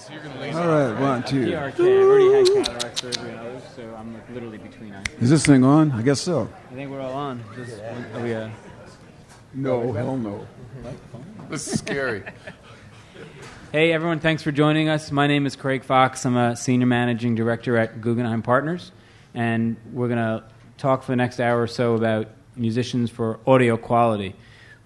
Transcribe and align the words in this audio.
so 0.00 0.14
you're 0.14 0.22
gonna 0.22 0.40
laser. 0.40 0.58
All 0.58 0.92
right, 0.92 1.00
one, 1.00 1.22
two. 1.22 1.46
PRK. 1.46 1.74
I've 1.74 1.80
already 1.80 2.32
had 2.32 2.64
cataract 2.64 2.98
surgery 2.98 3.30
and 3.30 3.38
others, 3.40 3.62
so 3.76 3.94
I'm 3.98 4.14
like 4.14 4.28
literally 4.30 4.58
between 4.58 4.94
eyes. 4.94 5.04
Is 5.20 5.28
this 5.28 5.44
thing 5.44 5.62
on? 5.62 5.92
I 5.92 6.02
guess 6.02 6.20
so. 6.20 6.48
I 6.70 6.74
think 6.74 6.90
we're 6.90 7.00
all 7.00 7.12
on. 7.12 7.44
Just, 7.54 7.80
are 8.14 8.22
we, 8.22 8.34
uh, 8.34 8.48
No, 9.52 9.92
hell 9.92 10.16
no. 10.16 10.46
This 11.48 11.72
is 11.72 11.78
scary. 11.78 12.22
Hey, 13.72 13.92
everyone, 13.92 14.18
thanks 14.18 14.42
for 14.42 14.50
joining 14.50 14.88
us. 14.88 15.12
My 15.12 15.28
name 15.28 15.46
is 15.46 15.54
Kraig 15.54 15.84
Fox. 15.84 16.26
I'm 16.26 16.36
a 16.36 16.56
senior 16.56 16.88
managing 16.88 17.36
director 17.36 17.76
at 17.76 18.00
Guggenheim 18.00 18.42
Partners, 18.42 18.90
and 19.32 19.76
we're 19.92 20.08
going 20.08 20.18
to 20.18 20.42
talk 20.76 21.04
for 21.04 21.12
the 21.12 21.16
next 21.16 21.38
hour 21.38 21.62
or 21.62 21.68
so 21.68 21.94
about 21.94 22.26
musicians 22.56 23.10
for 23.10 23.38
audio 23.46 23.76
quality, 23.76 24.34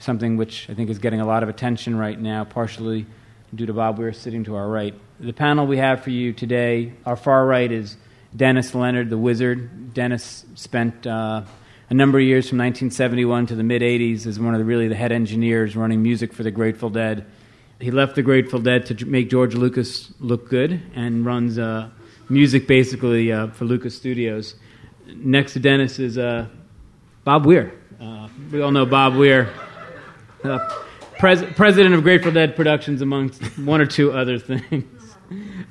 something 0.00 0.36
which 0.36 0.68
I 0.68 0.74
think 0.74 0.90
is 0.90 0.98
getting 0.98 1.22
a 1.22 1.26
lot 1.26 1.42
of 1.42 1.48
attention 1.48 1.96
right 1.96 2.20
now, 2.20 2.44
partially 2.44 3.06
due 3.54 3.66
to 3.66 3.72
Bob 3.72 3.98
Weir 3.98 4.12
sitting 4.12 4.44
to 4.44 4.56
our 4.56 4.68
right. 4.68 4.94
The 5.20 5.32
panel 5.32 5.66
we 5.66 5.78
have 5.78 6.02
for 6.02 6.10
you 6.10 6.32
today, 6.32 6.92
our 7.06 7.16
far 7.16 7.46
right 7.46 7.70
is 7.70 7.96
Dennis 8.34 8.74
Leonard, 8.74 9.10
the 9.10 9.18
wizard. 9.18 9.94
Dennis 9.94 10.44
spent 10.54 11.06
uh, 11.06 11.42
a 11.88 11.94
number 11.94 12.18
of 12.18 12.24
years 12.24 12.48
from 12.48 12.58
1971 12.58 13.46
to 13.46 13.54
the 13.54 13.62
mid 13.62 13.82
80s 13.82 14.26
as 14.26 14.40
one 14.40 14.54
of 14.54 14.58
the 14.58 14.64
really 14.64 14.88
the 14.88 14.94
head 14.94 15.12
engineers 15.12 15.76
running 15.76 16.02
music 16.02 16.32
for 16.32 16.42
the 16.42 16.50
Grateful 16.50 16.90
Dead. 16.90 17.26
He 17.80 17.90
left 17.90 18.16
the 18.16 18.22
Grateful 18.22 18.60
Dead 18.60 18.86
to 18.86 19.06
make 19.06 19.30
George 19.30 19.54
Lucas 19.54 20.12
look 20.18 20.48
good 20.48 20.80
and 20.94 21.24
runs 21.24 21.58
uh, 21.58 21.90
music 22.28 22.66
basically 22.66 23.30
uh, 23.30 23.48
for 23.48 23.66
Lucas 23.66 23.94
Studios. 23.94 24.54
Next 25.06 25.52
to 25.52 25.60
Dennis 25.60 25.98
is 25.98 26.18
uh, 26.18 26.46
Bob 27.24 27.46
Weir. 27.46 27.72
Uh, 28.00 28.28
we 28.50 28.60
all 28.62 28.72
know 28.72 28.86
Bob 28.86 29.14
Weir, 29.14 29.52
uh, 30.42 30.58
pres- 31.24 31.54
president 31.54 31.94
of 31.94 32.02
Grateful 32.02 32.32
Dead 32.32 32.54
Productions, 32.54 33.00
amongst 33.00 33.42
one 33.58 33.80
or 33.80 33.86
two 33.86 34.12
other 34.12 34.38
things. 34.38 34.84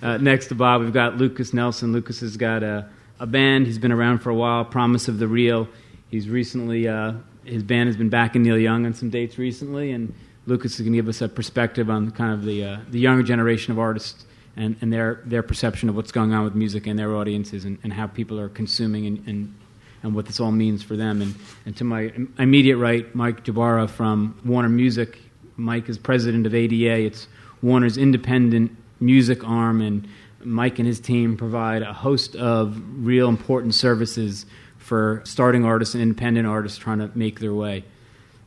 Uh, 0.01 0.17
next 0.17 0.47
to 0.47 0.55
Bob, 0.55 0.81
we've 0.81 0.91
got 0.91 1.15
Lukas 1.15 1.53
Nelson. 1.53 1.93
Lukas 1.93 2.19
has 2.19 2.35
got 2.35 2.63
a, 2.63 2.89
a 3.19 3.25
band. 3.25 3.67
He's 3.67 3.77
been 3.77 3.91
around 3.91 4.19
for 4.19 4.31
a 4.31 4.35
while, 4.35 4.65
Promise 4.65 5.07
of 5.07 5.19
the 5.19 5.27
Real. 5.27 5.69
He's 6.09 6.27
recently, 6.27 6.89
uh, 6.89 7.13
his 7.45 7.63
band 7.63 7.87
has 7.87 7.95
been 7.95 8.09
back 8.09 8.35
in 8.35 8.43
Neil 8.43 8.57
Young 8.57 8.85
on 8.85 8.93
some 8.93 9.09
dates 9.09 9.37
recently, 9.37 9.91
and 9.91 10.13
Lukas 10.45 10.73
is 10.73 10.81
going 10.81 10.91
to 10.91 10.97
give 10.97 11.07
us 11.07 11.21
a 11.21 11.29
perspective 11.29 11.89
on 11.89 12.11
kind 12.11 12.33
of 12.33 12.43
the, 12.43 12.65
uh, 12.65 12.79
the 12.89 12.99
younger 12.99 13.23
generation 13.23 13.71
of 13.71 13.79
artists 13.79 14.25
and, 14.57 14.75
and 14.81 14.91
their, 14.91 15.21
their 15.23 15.43
perception 15.43 15.87
of 15.87 15.95
what's 15.95 16.11
going 16.11 16.33
on 16.33 16.43
with 16.43 16.55
music 16.55 16.85
and 16.87 16.99
their 16.99 17.15
audiences 17.15 17.63
and, 17.63 17.77
and 17.83 17.93
how 17.93 18.07
people 18.07 18.39
are 18.39 18.49
consuming 18.49 19.05
and, 19.05 19.27
and, 19.27 19.55
and 20.01 20.15
what 20.15 20.25
this 20.25 20.41
all 20.41 20.51
means 20.51 20.83
for 20.83 20.97
them. 20.97 21.21
And, 21.21 21.35
and 21.65 21.77
to 21.77 21.85
my 21.85 22.11
immediate 22.37 22.77
right, 22.77 23.13
Mike 23.15 23.45
Jbara 23.45 23.89
from 23.89 24.37
Warner 24.43 24.67
Music. 24.67 25.19
Mike 25.57 25.89
is 25.89 25.97
president 25.97 26.45
of 26.45 26.55
ADA. 26.55 27.05
It's 27.05 27.27
Warner's 27.61 27.97
independent 27.97 28.75
music 28.99 29.43
arm, 29.43 29.81
and 29.81 30.07
Mike 30.43 30.79
and 30.79 30.87
his 30.87 30.99
team 30.99 31.37
provide 31.37 31.81
a 31.81 31.93
host 31.93 32.35
of 32.35 32.81
real 33.05 33.29
important 33.29 33.75
services 33.75 34.45
for 34.77 35.21
starting 35.23 35.63
artists 35.63 35.95
and 35.95 36.01
independent 36.01 36.47
artists 36.47 36.77
trying 36.77 36.99
to 36.99 37.09
make 37.15 37.39
their 37.39 37.53
way. 37.53 37.83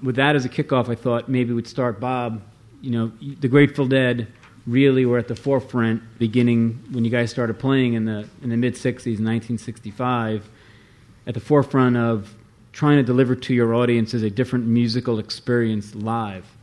With 0.03 0.17
that 0.17 0.37
as 0.37 0.45
a 0.45 0.49
kickoff, 0.49 0.89
I 0.89 0.95
thought 0.95 1.29
maybe 1.29 1.53
we'd 1.53 1.67
start, 1.67 1.99
Bob. 1.99 2.43
You 2.83 2.91
know, 2.91 3.13
the 3.41 3.49
Grateful 3.49 3.87
Dead 3.87 4.29
really 4.67 5.07
were 5.07 5.19
at 5.19 5.29
the 5.29 5.37
forefront 5.37 6.03
beginning 6.19 6.83
when 6.91 7.05
you 7.05 7.11
guys 7.11 7.31
started 7.31 7.59
playing 7.59 7.95
in 7.95 8.05
the 8.05 8.29
in 8.43 8.51
the 8.51 8.57
mid 8.57 8.75
'60s, 8.75 9.19
1965, 9.19 10.49
at 11.27 11.35
the 11.35 11.41
forefront 11.41 11.97
of 11.97 12.35
trying 12.73 12.99
to 12.99 13.03
deliver 13.03 13.35
to 13.35 13.55
your 13.55 13.75
audiences 13.75 14.23
a 14.23 14.29
different 14.29 14.67
musical 14.67 15.19
experience 15.19 15.95
live. 15.95 16.56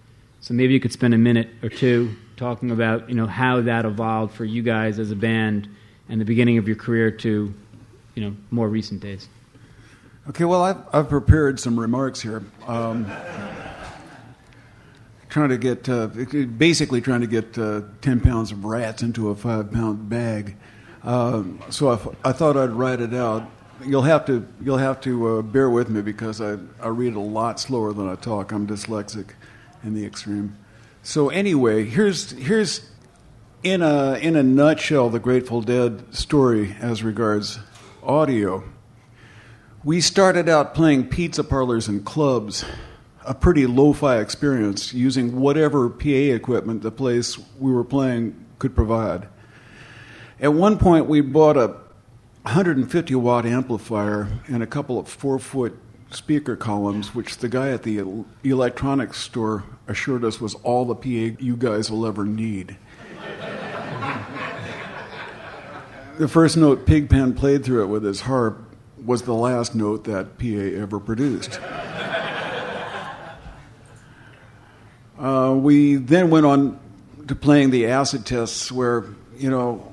So 0.43 0.53
maybe 0.53 0.73
you 0.73 0.81
could 0.81 0.91
spend 0.91 1.13
a 1.13 1.17
minute 1.17 1.47
or 1.63 1.69
two 1.69 2.17
talking 2.35 2.69
about 2.69 3.07
you 3.07 3.15
know 3.15 3.27
how 3.27 3.61
that 3.61 3.85
evolved 3.85 4.35
for 4.35 4.43
you 4.43 4.61
guys 4.61 4.99
as 4.99 5.09
a 5.09 5.15
band 5.15 5.69
and 6.09 6.19
the 6.19 6.25
beginning 6.25 6.57
of 6.57 6.67
your 6.67 6.75
career 6.75 7.11
to 7.11 7.53
you 8.13 8.21
know 8.21 8.35
more 8.51 8.67
recent 8.67 8.99
days. 8.99 9.29
Okay, 10.27 10.43
well, 10.43 10.61
I've, 10.61 10.77
I've 10.91 11.07
prepared 11.07 11.61
some 11.61 11.79
remarks 11.79 12.19
here. 12.19 12.43
Um, 12.67 13.09
trying 15.29 15.47
to 15.47 15.57
get, 15.57 15.87
uh, 15.87 16.07
basically 16.07 16.99
trying 16.99 17.21
to 17.21 17.27
get 17.27 17.57
uh, 17.57 17.81
10 18.01 18.19
pounds 18.19 18.51
of 18.51 18.65
rats 18.65 19.01
into 19.01 19.29
a 19.29 19.35
five 19.35 19.71
pound 19.71 20.09
bag. 20.09 20.57
Uh, 21.03 21.43
so 21.69 21.89
I, 21.89 22.29
I 22.29 22.31
thought 22.33 22.57
I'd 22.57 22.71
write 22.71 22.99
it 22.99 23.13
out. 23.13 23.49
You'll 23.85 24.03
have 24.03 24.25
to, 24.25 24.45
you'll 24.61 24.77
have 24.77 24.99
to 25.01 25.37
uh, 25.37 25.41
bear 25.41 25.69
with 25.69 25.89
me 25.89 26.01
because 26.01 26.41
I, 26.41 26.57
I 26.81 26.87
read 26.87 27.15
a 27.15 27.19
lot 27.19 27.61
slower 27.61 27.93
than 27.93 28.09
I 28.09 28.15
talk. 28.15 28.51
I'm 28.51 28.67
dyslexic 28.67 29.31
in 29.83 29.93
the 29.93 30.05
extreme. 30.05 30.57
So 31.01 31.29
anyway, 31.29 31.85
here's, 31.85 32.31
here's 32.31 32.89
in, 33.63 33.81
a, 33.81 34.13
in 34.13 34.35
a 34.35 34.43
nutshell 34.43 35.09
the 35.09 35.19
Grateful 35.19 35.61
Dead 35.61 36.13
story 36.15 36.75
as 36.79 37.03
regards 37.03 37.59
audio. 38.01 38.63
We 39.83 39.99
started 39.99 40.47
out 40.47 40.73
playing 40.73 41.09
pizza 41.09 41.43
parlors 41.43 41.87
and 41.87 42.05
clubs, 42.05 42.63
a 43.25 43.33
pretty 43.33 43.67
lo 43.67 43.93
fi 43.93 44.19
experience, 44.19 44.93
using 44.93 45.39
whatever 45.39 45.89
PA 45.89 46.07
equipment 46.07 46.81
the 46.83 46.91
place 46.91 47.37
we 47.59 47.71
were 47.71 47.83
playing 47.83 48.45
could 48.59 48.75
provide. 48.75 49.27
At 50.39 50.53
one 50.53 50.77
point, 50.77 51.07
we 51.07 51.21
bought 51.21 51.57
a 51.57 51.67
150 52.43 53.15
watt 53.15 53.45
amplifier 53.45 54.27
and 54.47 54.61
a 54.61 54.67
couple 54.67 54.99
of 54.99 55.07
four 55.07 55.39
foot 55.39 55.77
speaker 56.15 56.55
columns, 56.55 57.13
which 57.15 57.37
the 57.37 57.49
guy 57.49 57.69
at 57.69 57.83
the 57.83 58.25
electronics 58.43 59.19
store 59.19 59.63
assured 59.87 60.23
us 60.23 60.39
was 60.39 60.55
all 60.55 60.85
the 60.85 60.95
PA 60.95 61.35
you 61.41 61.55
guys 61.57 61.91
will 61.91 62.05
ever 62.05 62.25
need. 62.25 62.77
the 66.17 66.27
first 66.27 66.57
note 66.57 66.85
Pigpen 66.85 67.33
played 67.33 67.63
through 67.65 67.83
it 67.83 67.87
with 67.87 68.03
his 68.03 68.21
harp 68.21 68.63
was 69.03 69.23
the 69.23 69.33
last 69.33 69.75
note 69.75 70.05
that 70.05 70.37
PA 70.37 70.81
ever 70.81 70.99
produced. 70.99 71.59
uh, 75.19 75.53
we 75.57 75.95
then 75.95 76.29
went 76.29 76.45
on 76.45 76.79
to 77.27 77.35
playing 77.35 77.71
the 77.71 77.87
acid 77.87 78.25
tests, 78.25 78.71
where, 78.71 79.05
you 79.37 79.49
know, 79.49 79.91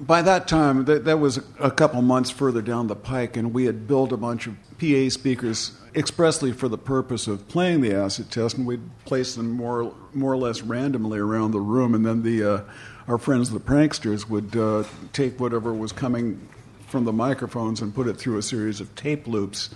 by 0.00 0.22
that 0.22 0.48
time, 0.48 0.84
that, 0.86 1.04
that 1.04 1.18
was 1.18 1.40
a 1.60 1.70
couple 1.70 2.02
months 2.02 2.30
further 2.30 2.60
down 2.60 2.88
the 2.88 2.96
pike, 2.96 3.36
and 3.36 3.54
we 3.54 3.64
had 3.64 3.86
built 3.86 4.12
a 4.12 4.16
bunch 4.16 4.46
of 4.46 4.56
PA 4.84 5.10
speakers 5.10 5.72
expressly 5.94 6.52
for 6.52 6.68
the 6.68 6.78
purpose 6.78 7.26
of 7.26 7.46
playing 7.48 7.80
the 7.80 7.94
acid 7.94 8.30
test, 8.30 8.56
and 8.56 8.66
we'd 8.66 8.80
place 9.04 9.34
them 9.34 9.50
more, 9.50 9.94
more 10.12 10.32
or 10.32 10.36
less 10.36 10.62
randomly 10.62 11.18
around 11.18 11.52
the 11.52 11.60
room, 11.60 11.94
and 11.94 12.04
then 12.04 12.22
the, 12.22 12.42
uh, 12.42 12.60
our 13.08 13.18
friends, 13.18 13.50
the 13.50 13.60
pranksters, 13.60 14.28
would 14.28 14.56
uh, 14.56 14.84
take 15.12 15.38
whatever 15.38 15.72
was 15.72 15.92
coming 15.92 16.48
from 16.88 17.04
the 17.04 17.12
microphones 17.12 17.80
and 17.80 17.94
put 17.94 18.06
it 18.06 18.14
through 18.14 18.38
a 18.38 18.42
series 18.42 18.80
of 18.80 18.94
tape 18.94 19.26
loops. 19.26 19.70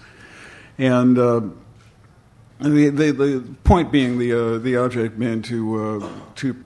And 0.77 1.19
uh, 1.19 1.41
the, 2.61 2.91
the, 2.91 3.11
the, 3.13 3.55
point 3.65 3.93
being, 3.93 4.19
the, 4.19 4.33
uh, 4.33 4.59
the 4.59 4.77
object 4.77 5.19
being 5.19 5.43
to, 5.43 6.03
uh, 6.03 6.09
to 6.37 6.65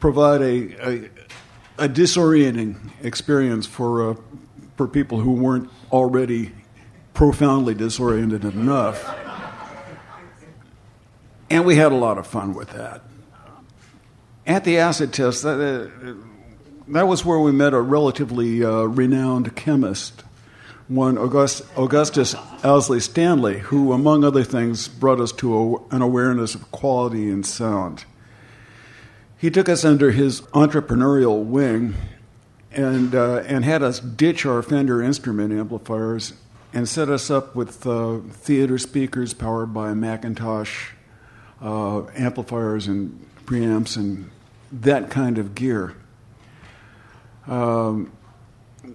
provide 0.00 0.40
a, 0.42 0.88
a, 0.88 1.10
a, 1.78 1.88
disorienting 1.88 2.76
experience 3.02 3.66
for, 3.66 4.10
uh, 4.10 4.14
for 4.76 4.88
people 4.88 5.20
who 5.20 5.32
weren't 5.32 5.70
already 5.92 6.52
profoundly 7.18 7.74
disoriented 7.74 8.44
enough. 8.44 9.12
And 11.50 11.66
we 11.66 11.74
had 11.74 11.90
a 11.90 11.96
lot 11.96 12.16
of 12.16 12.28
fun 12.28 12.54
with 12.54 12.70
that. 12.70 13.02
At 14.46 14.62
the 14.62 14.78
acid 14.78 15.12
test, 15.12 15.42
that, 15.42 15.58
uh, 15.58 16.12
that 16.86 17.08
was 17.08 17.24
where 17.24 17.40
we 17.40 17.50
met 17.50 17.74
a 17.74 17.80
relatively 17.80 18.62
uh, 18.62 18.82
renowned 18.84 19.56
chemist, 19.56 20.22
one 20.86 21.18
August, 21.18 21.62
Augustus 21.76 22.36
Owsley 22.62 23.00
Stanley, 23.00 23.58
who, 23.58 23.92
among 23.92 24.22
other 24.22 24.44
things, 24.44 24.86
brought 24.86 25.18
us 25.18 25.32
to 25.32 25.58
a, 25.90 25.96
an 25.96 26.02
awareness 26.02 26.54
of 26.54 26.70
quality 26.70 27.28
in 27.28 27.42
sound. 27.42 28.04
He 29.36 29.50
took 29.50 29.68
us 29.68 29.84
under 29.84 30.12
his 30.12 30.42
entrepreneurial 30.52 31.44
wing 31.44 31.96
and, 32.70 33.12
uh, 33.12 33.38
and 33.38 33.64
had 33.64 33.82
us 33.82 33.98
ditch 33.98 34.46
our 34.46 34.62
Fender 34.62 35.02
instrument 35.02 35.52
amplifiers 35.52 36.34
and 36.72 36.88
set 36.88 37.08
us 37.08 37.30
up 37.30 37.54
with 37.54 37.86
uh, 37.86 38.18
theater 38.30 38.78
speakers 38.78 39.34
powered 39.34 39.72
by 39.72 39.92
McIntosh 39.92 40.90
uh, 41.62 42.06
amplifiers 42.08 42.86
and 42.86 43.26
preamps 43.44 43.96
and 43.96 44.30
that 44.70 45.10
kind 45.10 45.38
of 45.38 45.54
gear. 45.54 45.94
Um, 47.46 48.12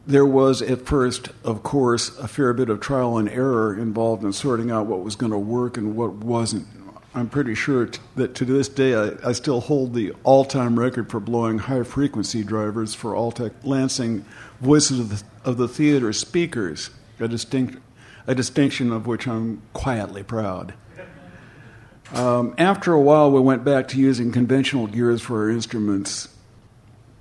there 0.06 0.26
was 0.26 0.62
at 0.62 0.86
first, 0.86 1.30
of 1.44 1.64
course, 1.64 2.18
a 2.18 2.28
fair 2.28 2.54
bit 2.54 2.70
of 2.70 2.80
trial 2.80 3.18
and 3.18 3.30
error 3.30 3.78
involved 3.78 4.24
in 4.24 4.34
sorting 4.34 4.72
out 4.72 4.86
what 4.86 5.02
was 5.02 5.16
going 5.16 5.32
to 5.32 5.38
work 5.38 5.78
and 5.78 5.96
what 5.96 6.14
wasn't. 6.14 6.68
I'm 7.16 7.30
pretty 7.30 7.54
sure 7.54 7.86
t- 7.86 8.00
that 8.16 8.34
to 8.36 8.46
this 8.46 8.68
day 8.68 8.96
I, 8.96 9.30
I 9.30 9.34
still 9.34 9.62
hold 9.62 9.94
the 9.94 10.14
all 10.24 10.46
time 10.46 10.80
record 10.80 11.12
for 11.12 11.20
blowing 11.20 11.60
high 11.60 11.84
frequency 11.84 12.44
drivers 12.44 12.96
for 12.96 13.14
Altec 13.14 13.52
Lansing 13.64 14.26
Voices 14.62 15.00
of 15.00 15.10
the, 15.10 15.50
of 15.50 15.58
the 15.58 15.68
Theater 15.68 16.12
speakers, 16.12 16.90
a, 17.20 17.28
distinct, 17.28 17.80
a 18.28 18.36
distinction 18.36 18.92
of 18.92 19.08
which 19.08 19.28
I'm 19.28 19.62
quietly 19.74 20.24
proud. 20.24 20.74
Um, 22.14 22.54
after 22.58 22.94
a 22.94 23.02
while, 23.02 23.32
we 23.32 23.40
went 23.40 23.64
back 23.64 23.88
to 23.90 24.00
using 24.00 24.32
conventional 24.32 24.88
gears 24.88 25.22
for 25.22 25.44
our 25.44 25.50
instruments 25.50 26.28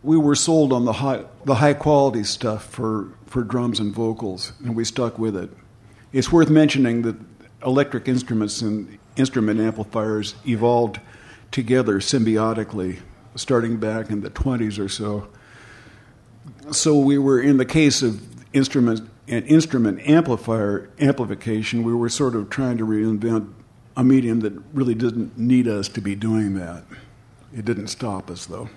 we 0.02 0.16
were 0.16 0.34
sold 0.34 0.72
on 0.72 0.84
the 0.84 0.94
high, 0.94 1.24
the 1.44 1.56
high 1.56 1.74
quality 1.74 2.24
stuff 2.24 2.64
for, 2.64 3.08
for 3.26 3.42
drums 3.42 3.78
and 3.78 3.94
vocals, 3.94 4.52
and 4.60 4.74
we 4.74 4.84
stuck 4.84 5.18
with 5.18 5.36
it. 5.36 5.50
It's 6.12 6.32
worth 6.32 6.50
mentioning 6.50 7.02
that 7.02 7.16
electric 7.64 8.08
instruments 8.08 8.60
and 8.60 8.98
instrument 9.16 9.60
amplifiers 9.60 10.34
evolved 10.46 11.00
together 11.52 12.00
symbiotically, 12.00 12.98
starting 13.36 13.76
back 13.76 14.10
in 14.10 14.22
the 14.22 14.30
20s 14.30 14.78
or 14.78 14.88
so. 14.88 15.28
So 16.72 16.98
we 16.98 17.18
were, 17.18 17.40
in 17.40 17.56
the 17.56 17.64
case 17.64 18.02
of 18.02 18.20
instrument 18.52 19.08
and 19.28 19.46
instrument 19.46 20.00
amplifier 20.08 20.90
amplification, 21.00 21.84
we 21.84 21.94
were 21.94 22.08
sort 22.08 22.34
of 22.34 22.50
trying 22.50 22.78
to 22.78 22.86
reinvent 22.86 23.52
a 23.96 24.02
medium 24.02 24.40
that 24.40 24.52
really 24.72 24.94
didn't 24.94 25.38
need 25.38 25.68
us 25.68 25.88
to 25.88 26.00
be 26.00 26.14
doing 26.14 26.54
that. 26.54 26.84
It 27.56 27.64
didn't 27.64 27.88
stop 27.88 28.30
us, 28.30 28.46
though. 28.46 28.68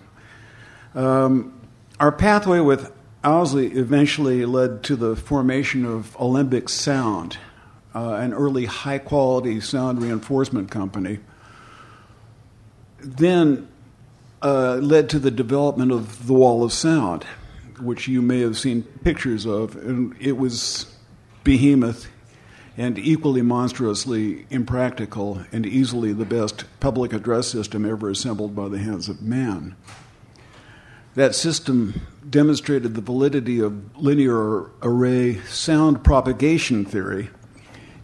Um, 0.93 1.59
our 1.99 2.11
pathway 2.11 2.59
with 2.59 2.91
Owsley 3.23 3.67
eventually 3.73 4.45
led 4.45 4.83
to 4.83 4.95
the 4.95 5.15
formation 5.15 5.85
of 5.85 6.15
Alembic 6.19 6.69
Sound, 6.69 7.37
uh, 7.95 8.15
an 8.15 8.33
early 8.33 8.65
high 8.65 8.99
quality 8.99 9.59
sound 9.61 10.01
reinforcement 10.01 10.69
company. 10.69 11.19
Then 12.99 13.67
uh, 14.41 14.75
led 14.75 15.09
to 15.09 15.19
the 15.19 15.31
development 15.31 15.91
of 15.91 16.27
the 16.27 16.33
Wall 16.33 16.63
of 16.63 16.71
Sound, 16.71 17.25
which 17.79 18.07
you 18.07 18.21
may 18.21 18.41
have 18.41 18.57
seen 18.57 18.83
pictures 19.03 19.45
of. 19.45 19.75
And 19.75 20.15
it 20.19 20.37
was 20.37 20.95
behemoth 21.43 22.07
and 22.77 22.97
equally 22.97 23.41
monstrously 23.41 24.45
impractical 24.49 25.41
and 25.51 25.65
easily 25.65 26.11
the 26.11 26.25
best 26.25 26.65
public 26.79 27.13
address 27.13 27.47
system 27.47 27.85
ever 27.85 28.09
assembled 28.09 28.55
by 28.55 28.67
the 28.67 28.79
hands 28.79 29.07
of 29.07 29.21
man. 29.21 29.75
That 31.15 31.33
system 31.33 32.01
demonstrated 32.29 32.93
the 32.93 33.01
validity 33.01 33.61
of 33.61 33.97
linear 33.97 34.69
array 34.81 35.39
sound 35.43 36.03
propagation 36.03 36.83
theory 36.83 37.29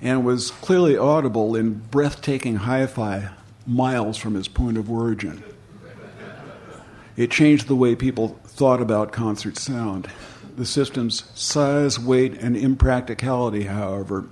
and 0.01 0.25
was 0.25 0.51
clearly 0.51 0.97
audible 0.97 1.55
in 1.55 1.73
breathtaking 1.91 2.55
hi 2.55 2.85
fi 2.87 3.29
miles 3.67 4.17
from 4.17 4.35
its 4.37 4.47
point 4.47 4.77
of 4.77 4.89
origin. 4.89 5.43
It 7.15 7.31
changed 7.31 7.67
the 7.67 7.75
way 7.75 7.95
people 7.95 8.39
thought 8.45 8.81
about 8.81 9.11
concert 9.11 9.57
sound. 9.57 10.09
The 10.55 10.65
system's 10.65 11.23
size, 11.39 11.99
weight, 11.99 12.33
and 12.33 12.55
impracticality, 12.55 13.63
however, 13.63 14.27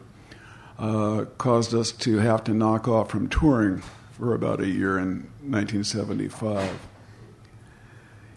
uh, 0.77 1.25
caused 1.37 1.73
us 1.73 1.91
to 1.91 2.17
have 2.19 2.43
to 2.45 2.53
knock 2.53 2.87
off 2.87 3.09
from 3.09 3.27
touring 3.27 3.83
for 4.11 4.33
about 4.33 4.61
a 4.61 4.67
year 4.67 4.97
in 4.97 5.29
1975. 5.41 6.87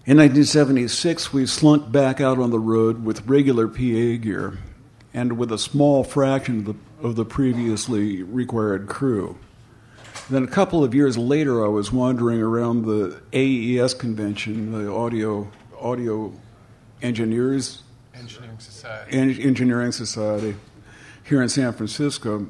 In 0.04 0.16
1976, 0.16 1.32
we 1.32 1.46
slunk 1.46 1.92
back 1.92 2.20
out 2.20 2.38
on 2.38 2.50
the 2.50 2.58
road 2.58 3.04
with 3.04 3.26
regular 3.26 3.68
PA 3.68 4.18
gear 4.20 4.58
and 5.14 5.38
with 5.38 5.52
a 5.52 5.58
small 5.58 6.02
fraction 6.02 6.60
of 6.60 6.64
the, 6.64 7.06
of 7.06 7.16
the 7.16 7.24
previously 7.24 8.22
required 8.22 8.88
crew. 8.88 9.38
Then 10.32 10.44
a 10.44 10.48
couple 10.48 10.82
of 10.82 10.94
years 10.94 11.18
later, 11.18 11.62
I 11.62 11.68
was 11.68 11.92
wandering 11.92 12.40
around 12.40 12.86
the 12.86 13.20
AES 13.34 13.92
convention, 13.92 14.72
the 14.72 14.90
Audio 14.90 15.52
Audio 15.78 16.32
Engineers 17.02 17.82
Engineering 18.14 18.58
Society. 18.58 19.12
En- 19.14 19.38
Engineering 19.38 19.92
Society 19.92 20.56
here 21.22 21.42
in 21.42 21.50
San 21.50 21.74
Francisco, 21.74 22.46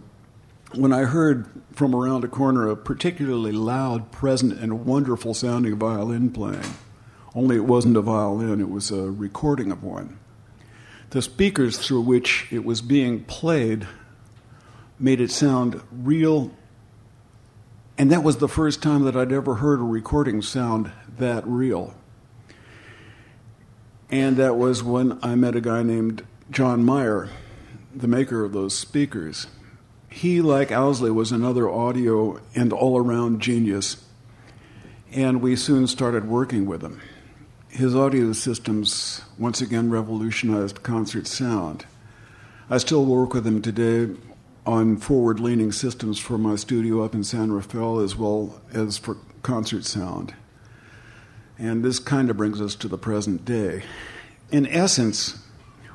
when 0.77 0.93
I 0.93 1.07
heard 1.07 1.49
from 1.73 1.93
around 1.93 2.23
a 2.23 2.29
corner 2.29 2.69
a 2.69 2.77
particularly 2.77 3.51
loud, 3.51 4.13
present, 4.13 4.53
and 4.61 4.87
wonderful 4.87 5.35
sounding 5.35 5.77
violin 5.77 6.31
playing. 6.31 6.77
Only 7.35 7.57
it 7.57 7.65
wasn't 7.65 7.97
a 7.97 8.03
violin, 8.03 8.61
it 8.61 8.71
was 8.71 8.93
a 8.93 9.11
recording 9.11 9.73
of 9.73 9.83
one. 9.83 10.21
The 11.11 11.21
speakers 11.21 11.79
through 11.79 12.03
which 12.03 12.47
it 12.53 12.65
was 12.65 12.81
being 12.81 13.25
played 13.25 13.89
made 15.01 15.21
it 15.21 15.33
sound 15.33 15.81
real, 15.91 16.53
and 18.03 18.11
that 18.11 18.25
was 18.25 18.39
the 18.39 18.49
first 18.49 18.83
time 18.83 19.05
that 19.05 19.15
I'd 19.15 19.31
ever 19.31 19.55
heard 19.55 19.79
a 19.79 19.85
recording 19.85 20.43
sound 20.43 20.91
that 21.19 21.47
real. 21.47 21.95
And 24.11 24.37
that 24.39 24.57
was 24.57 24.83
when 24.83 25.21
I 25.23 25.37
met 25.37 25.55
a 25.55 25.61
guy 25.61 25.85
named 25.85 26.27
John 26.51 26.85
Meyer, 26.85 27.29
the 27.95 28.09
maker 28.09 28.43
of 28.43 28.51
those 28.51 28.77
speakers. 28.77 29.47
He, 30.11 30.41
like 30.41 30.73
Owsley, 30.73 31.13
was 31.13 31.31
another 31.31 31.71
audio 31.71 32.41
and 32.57 32.73
all 32.73 32.99
around 32.99 33.41
genius, 33.41 34.05
and 35.13 35.41
we 35.41 35.55
soon 35.55 35.87
started 35.87 36.27
working 36.27 36.67
with 36.67 36.83
him. 36.83 37.01
His 37.69 37.95
audio 37.95 38.33
systems 38.33 39.23
once 39.39 39.61
again 39.61 39.91
revolutionized 39.91 40.83
concert 40.83 41.29
sound. 41.29 41.87
I 42.69 42.79
still 42.79 43.05
work 43.05 43.33
with 43.33 43.47
him 43.47 43.63
today 43.63 44.13
on 44.65 44.97
forward 44.97 45.41
leaning 45.41 45.73
systems 45.73 46.19
for 46.19 46.39
my 46.39 46.55
studio 46.55 47.05
up 47.05 47.15
in 47.15 47.25
San 47.25 47.53
Rafael 47.53 47.99
as 47.99 48.17
well 48.17 48.61
as 48.73 48.97
for 48.97 49.17
concert 49.43 49.85
sound. 49.85 50.35
And 51.59 51.85
this 51.85 51.99
kind 51.99 52.31
of 52.31 52.37
brings 52.37 52.61
us 52.61 52.75
to 52.77 52.89
the 52.89 52.99
present 52.99 53.45
day. 53.45 53.83
In 54.51 54.67
essence, 54.67 55.39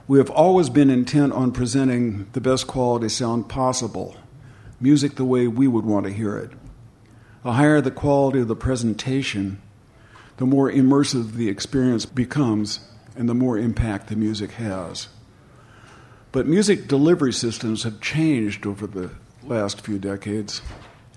we 0.08 0.18
have 0.18 0.30
always 0.30 0.70
been 0.70 0.90
intent 0.90 1.34
on 1.34 1.52
presenting 1.52 2.28
the 2.32 2.42
best 2.42 2.68
quality 2.68 3.10
sound 3.10 3.50
possible, 3.50 4.16
music 4.80 5.16
the 5.16 5.26
way 5.26 5.48
we 5.48 5.68
would 5.68 5.86
want 5.86 6.06
to 6.06 6.14
hear 6.14 6.38
it. 6.38 6.52
The 7.44 7.54
higher 7.54 7.82
the 7.82 7.92
quality 7.92 8.40
of 8.40 8.48
the 8.48 8.56
presentation, 8.56 9.62
the 10.38 10.46
more 10.46 10.72
immersive 10.72 11.34
the 11.34 11.50
experience 11.50 12.06
becomes 12.06 12.82
and 13.16 13.28
the 13.28 13.34
more 13.34 13.58
impact 13.58 14.08
the 14.08 14.16
music 14.16 14.52
has. 14.52 15.08
But 16.32 16.46
music 16.46 16.88
delivery 16.88 17.34
systems 17.34 17.84
have 17.84 18.02
changed 18.02 18.66
over 18.66 18.86
the 18.86 19.12
last 19.44 19.82
few 19.82 19.98
decades, 19.98 20.62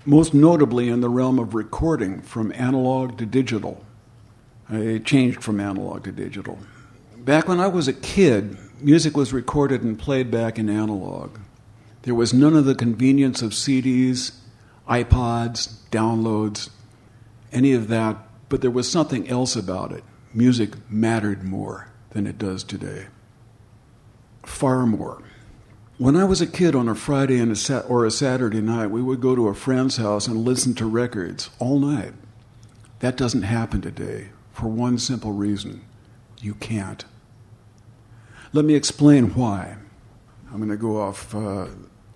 most 0.05 0.33
notably 0.33 0.89
in 0.89 1.01
the 1.01 1.09
realm 1.09 1.37
of 1.37 1.53
recording 1.53 2.21
from 2.21 2.51
analog 2.53 3.17
to 3.17 3.25
digital. 3.25 3.83
Uh, 4.71 4.77
it 4.77 5.05
changed 5.05 5.43
from 5.43 5.59
analog 5.59 6.05
to 6.05 6.11
digital. 6.11 6.57
Back 7.17 7.47
when 7.47 7.59
I 7.59 7.67
was 7.67 7.87
a 7.87 7.93
kid, 7.93 8.57
music 8.79 9.17
was 9.17 9.33
recorded 9.33 9.83
and 9.83 9.99
played 9.99 10.31
back 10.31 10.57
in 10.57 10.69
analog. 10.69 11.37
There 12.03 12.15
was 12.15 12.33
none 12.33 12.55
of 12.55 12.65
the 12.65 12.73
convenience 12.73 13.41
of 13.41 13.51
CDs, 13.51 14.33
iPods, 14.87 15.77
downloads, 15.91 16.69
any 17.51 17.73
of 17.73 17.89
that, 17.89 18.17
but 18.49 18.61
there 18.61 18.71
was 18.71 18.89
something 18.89 19.27
else 19.27 19.55
about 19.55 19.91
it. 19.91 20.03
Music 20.33 20.71
mattered 20.89 21.43
more 21.43 21.91
than 22.11 22.25
it 22.25 22.37
does 22.37 22.63
today. 22.63 23.07
Far 24.51 24.85
more. 24.85 25.23
When 25.97 26.15
I 26.15 26.23
was 26.25 26.39
a 26.39 26.45
kid 26.45 26.75
on 26.75 26.87
a 26.87 26.93
Friday 26.93 27.39
and 27.39 27.51
a 27.51 27.55
sat- 27.55 27.89
or 27.89 28.05
a 28.05 28.11
Saturday 28.11 28.61
night, 28.61 28.91
we 28.91 29.01
would 29.01 29.19
go 29.19 29.33
to 29.33 29.47
a 29.47 29.55
friend's 29.55 29.97
house 29.97 30.27
and 30.27 30.45
listen 30.45 30.75
to 30.75 30.85
records 30.85 31.49
all 31.57 31.79
night. 31.79 32.13
That 32.99 33.17
doesn't 33.17 33.41
happen 33.43 33.81
today 33.81 34.29
for 34.51 34.67
one 34.67 34.99
simple 34.99 35.31
reason 35.31 35.81
you 36.41 36.53
can't. 36.53 37.05
Let 38.53 38.65
me 38.65 38.75
explain 38.75 39.33
why. 39.33 39.77
I'm 40.51 40.57
going 40.57 40.69
to 40.69 40.77
go 40.77 41.01
off, 41.01 41.33
uh, 41.33 41.67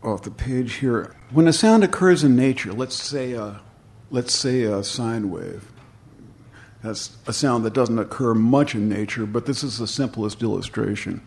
off 0.03 0.21
the 0.21 0.29
page 0.29 0.73
here. 0.75 1.15
When 1.31 1.47
a 1.47 1.53
sound 1.53 1.83
occurs 1.83 2.23
in 2.23 2.35
nature, 2.35 2.73
let's 2.73 2.95
say 2.95 3.31
a, 3.31 3.61
let's 4.11 4.35
say 4.35 4.63
a 4.63 4.83
sine 4.83 5.31
wave. 5.31 5.71
That's 6.83 7.17
a 7.25 7.33
sound 7.33 7.65
that 7.65 7.73
doesn't 7.73 7.97
occur 7.97 8.35
much 8.35 8.75
in 8.75 8.87
nature, 8.87 9.25
but 9.25 9.47
this 9.47 9.63
is 9.63 9.79
the 9.79 9.87
simplest 9.87 10.43
illustration. 10.43 11.25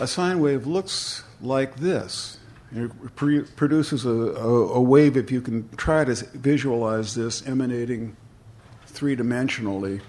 A 0.00 0.06
sine 0.06 0.38
wave 0.38 0.66
looks 0.66 1.24
like 1.40 1.76
this. 1.76 2.38
It 2.70 2.90
produces 3.56 4.04
a, 4.04 4.10
a, 4.10 4.74
a 4.74 4.80
wave, 4.80 5.16
if 5.16 5.32
you 5.32 5.40
can 5.40 5.68
try 5.76 6.04
to 6.04 6.14
visualize 6.34 7.14
this 7.14 7.46
emanating 7.46 8.16
three 8.86 9.16
dimensionally, 9.16 10.00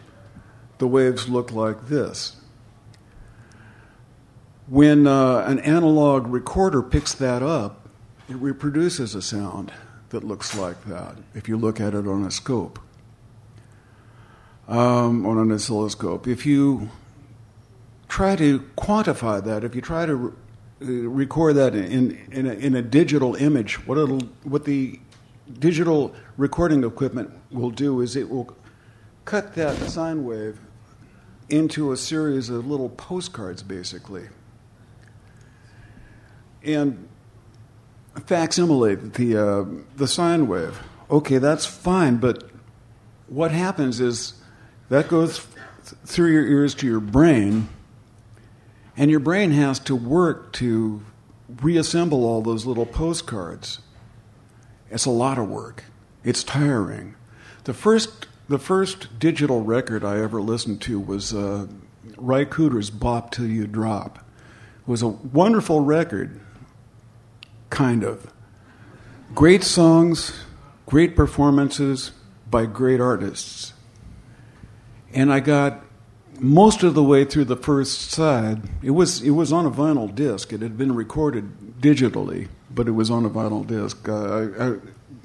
the 0.77 0.87
waves 0.87 1.27
look 1.27 1.51
like 1.51 1.87
this. 1.87 2.35
When 4.67 5.07
uh, 5.07 5.45
an 5.47 5.59
analog 5.59 6.27
recorder 6.27 6.83
picks 6.83 7.13
that 7.15 7.41
up, 7.41 7.89
it 8.27 8.35
reproduces 8.35 9.15
a 9.15 9.21
sound 9.21 9.71
that 10.09 10.23
looks 10.23 10.55
like 10.55 10.85
that 10.85 11.15
if 11.33 11.47
you 11.49 11.57
look 11.57 11.79
at 11.79 11.95
it 11.95 12.05
on 12.07 12.23
a 12.23 12.31
scope, 12.31 12.77
um, 14.67 15.25
on 15.25 15.39
an 15.39 15.51
oscilloscope. 15.51 16.27
If 16.27 16.45
you 16.45 16.89
try 18.09 18.35
to 18.35 18.59
quantify 18.77 19.41
that, 19.43 19.63
if 19.63 19.73
you 19.75 19.81
try 19.81 20.05
to 20.05 20.15
re- 20.15 20.33
uh, 20.81 21.09
record 21.09 21.55
that 21.55 21.73
in, 21.75 22.19
in, 22.31 22.45
a, 22.45 22.53
in 22.53 22.75
a 22.75 22.81
digital 22.81 23.35
image, 23.35 23.75
what, 23.87 23.97
it'll, 23.97 24.19
what 24.43 24.65
the 24.65 24.99
digital 25.59 26.13
recording 26.35 26.83
equipment 26.83 27.31
will 27.51 27.71
do 27.71 28.01
is 28.01 28.17
it 28.17 28.29
will 28.29 28.53
cut 29.25 29.55
that 29.55 29.77
sine 29.89 30.25
wave 30.25 30.59
into 31.47 31.91
a 31.91 31.97
series 31.97 32.49
of 32.49 32.67
little 32.67 32.89
postcards, 32.89 33.63
basically 33.63 34.27
and 36.63 37.07
facsimilate 38.15 39.13
the 39.13 39.37
uh, 39.37 39.65
the 39.95 40.07
sine 40.07 40.47
wave. 40.47 40.81
Okay, 41.09 41.37
that's 41.37 41.65
fine, 41.65 42.17
but 42.17 42.49
what 43.27 43.51
happens 43.51 43.99
is 43.99 44.33
that 44.89 45.07
goes 45.07 45.45
th- 45.85 46.01
through 46.05 46.31
your 46.31 46.45
ears 46.45 46.75
to 46.75 46.87
your 46.87 46.99
brain, 46.99 47.69
and 48.99 49.09
your 49.09 49.21
brain 49.21 49.51
has 49.51 49.79
to 49.79 49.95
work 49.95 50.51
to 50.51 51.01
reassemble 51.61 52.25
all 52.25 52.41
those 52.41 52.65
little 52.65 52.85
postcards. 52.85 53.79
It's 54.91 55.05
a 55.05 55.09
lot 55.09 55.37
of 55.37 55.47
work. 55.47 55.85
It's 56.25 56.43
tiring. 56.43 57.15
The 57.63 57.73
first, 57.73 58.27
the 58.49 58.59
first 58.59 59.17
digital 59.17 59.63
record 59.63 60.03
I 60.03 60.19
ever 60.19 60.41
listened 60.41 60.81
to 60.81 60.99
was 60.99 61.33
uh, 61.33 61.67
Ry 62.17 62.43
Cooder's 62.43 62.89
"Bop 62.89 63.31
Till 63.31 63.47
You 63.47 63.67
Drop." 63.67 64.17
It 64.81 64.87
was 64.87 65.01
a 65.01 65.07
wonderful 65.07 65.79
record, 65.79 66.37
kind 67.69 68.03
of. 68.03 68.33
Great 69.33 69.63
songs, 69.63 70.43
great 70.85 71.15
performances 71.15 72.11
by 72.51 72.65
great 72.65 72.99
artists. 72.99 73.71
And 75.13 75.31
I 75.31 75.39
got 75.39 75.85
most 76.39 76.83
of 76.83 76.93
the 76.93 77.03
way 77.03 77.25
through 77.25 77.45
the 77.45 77.55
first 77.55 78.11
side. 78.11 78.61
It 78.81 78.91
was 78.91 79.21
it 79.21 79.31
was 79.31 79.51
on 79.51 79.65
a 79.65 79.71
vinyl 79.71 80.13
disc. 80.13 80.53
It 80.53 80.61
had 80.61 80.77
been 80.77 80.93
recorded 80.93 81.79
digitally, 81.81 82.47
but 82.71 82.87
it 82.87 82.91
was 82.91 83.09
on 83.09 83.25
a 83.25 83.29
vinyl 83.29 83.65
disc. 83.65 84.07
Uh, 84.07 84.13
I, 84.13 84.67
I, 84.67 84.75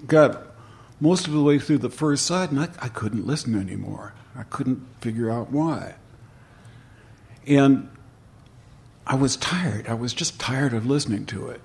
got 0.07 0.43
most 1.01 1.27
of 1.27 1.33
the 1.33 1.43
way 1.43 1.59
through 1.59 1.79
the 1.79 1.91
first 1.91 2.27
side, 2.27 2.51
and 2.51 2.61
I, 2.61 2.69
I 2.81 2.89
couldn't 2.89 3.27
listen 3.27 3.59
anymore. 3.59 4.13
I 4.37 4.43
couldn't 4.43 4.87
figure 5.01 5.31
out 5.31 5.51
why. 5.51 5.95
And 7.47 7.89
I 9.07 9.15
was 9.15 9.37
tired. 9.37 9.87
I 9.87 9.95
was 9.95 10.13
just 10.13 10.41
tired 10.41 10.73
of 10.73 10.87
listening 10.87 11.27
to 11.27 11.49
it. 11.49 11.61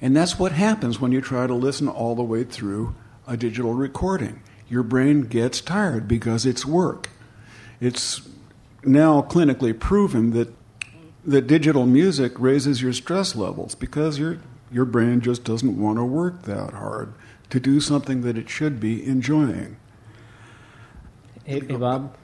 And 0.00 0.16
that's 0.16 0.38
what 0.38 0.52
happens 0.52 1.00
when 1.00 1.12
you 1.12 1.20
try 1.20 1.46
to 1.46 1.54
listen 1.54 1.88
all 1.88 2.14
the 2.14 2.22
way 2.22 2.44
through 2.44 2.94
a 3.26 3.36
digital 3.36 3.74
recording. 3.74 4.42
Your 4.68 4.82
brain 4.82 5.22
gets 5.22 5.60
tired 5.60 6.08
because 6.08 6.44
it's 6.44 6.66
work. 6.66 7.08
It's 7.82 8.22
now 8.84 9.22
clinically 9.22 9.76
proven 9.76 10.30
that 10.30 10.54
that 11.24 11.48
digital 11.48 11.84
music 11.84 12.38
raises 12.38 12.80
your 12.80 12.92
stress 12.92 13.34
levels 13.34 13.74
because 13.74 14.20
your 14.20 14.38
your 14.70 14.84
brain 14.84 15.20
just 15.20 15.42
doesn't 15.42 15.80
want 15.80 15.98
to 15.98 16.04
work 16.04 16.42
that 16.42 16.74
hard 16.74 17.12
to 17.50 17.58
do 17.58 17.80
something 17.80 18.20
that 18.22 18.38
it 18.38 18.48
should 18.48 18.78
be 18.78 19.04
enjoying. 19.04 19.76
Hey, 21.44 21.58
hey 21.58 21.76
Bob. 21.76 22.16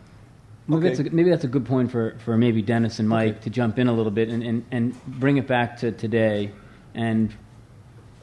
Maybe, 0.69 0.79
Okay. 0.79 0.89
that's 0.89 1.01
a, 1.01 1.15
maybe 1.15 1.31
that's 1.31 1.45
a 1.45 1.49
good 1.49 1.67
point 1.67 1.91
for, 1.91 2.17
for 2.25 2.37
maybe 2.37 2.63
Dennis 2.63 2.99
and 3.01 3.09
Mike 3.09 3.41
to 3.41 3.51
jump 3.51 3.79
in 3.79 3.89
a 3.89 3.93
little 3.93 4.13
bit 4.13 4.29
and, 4.29 4.43
and, 4.43 4.65
and 4.71 5.05
bring 5.19 5.39
it 5.39 5.47
back 5.49 5.79
to 5.79 5.91
today 5.93 6.53
and, 6.95 7.35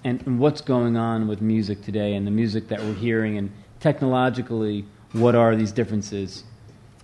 and 0.04 0.22
and 0.26 0.40
what's 0.40 0.62
going 0.62 0.96
on 0.96 1.28
with 1.28 1.42
music 1.42 1.82
today 1.82 2.14
and 2.14 2.26
the 2.26 2.32
music 2.32 2.70
that 2.70 2.80
we're 2.82 2.94
hearing 2.94 3.38
and 3.38 3.52
technologically 3.80 4.86
what 5.12 5.36
are 5.36 5.56
these 5.56 5.72
differences 5.72 6.44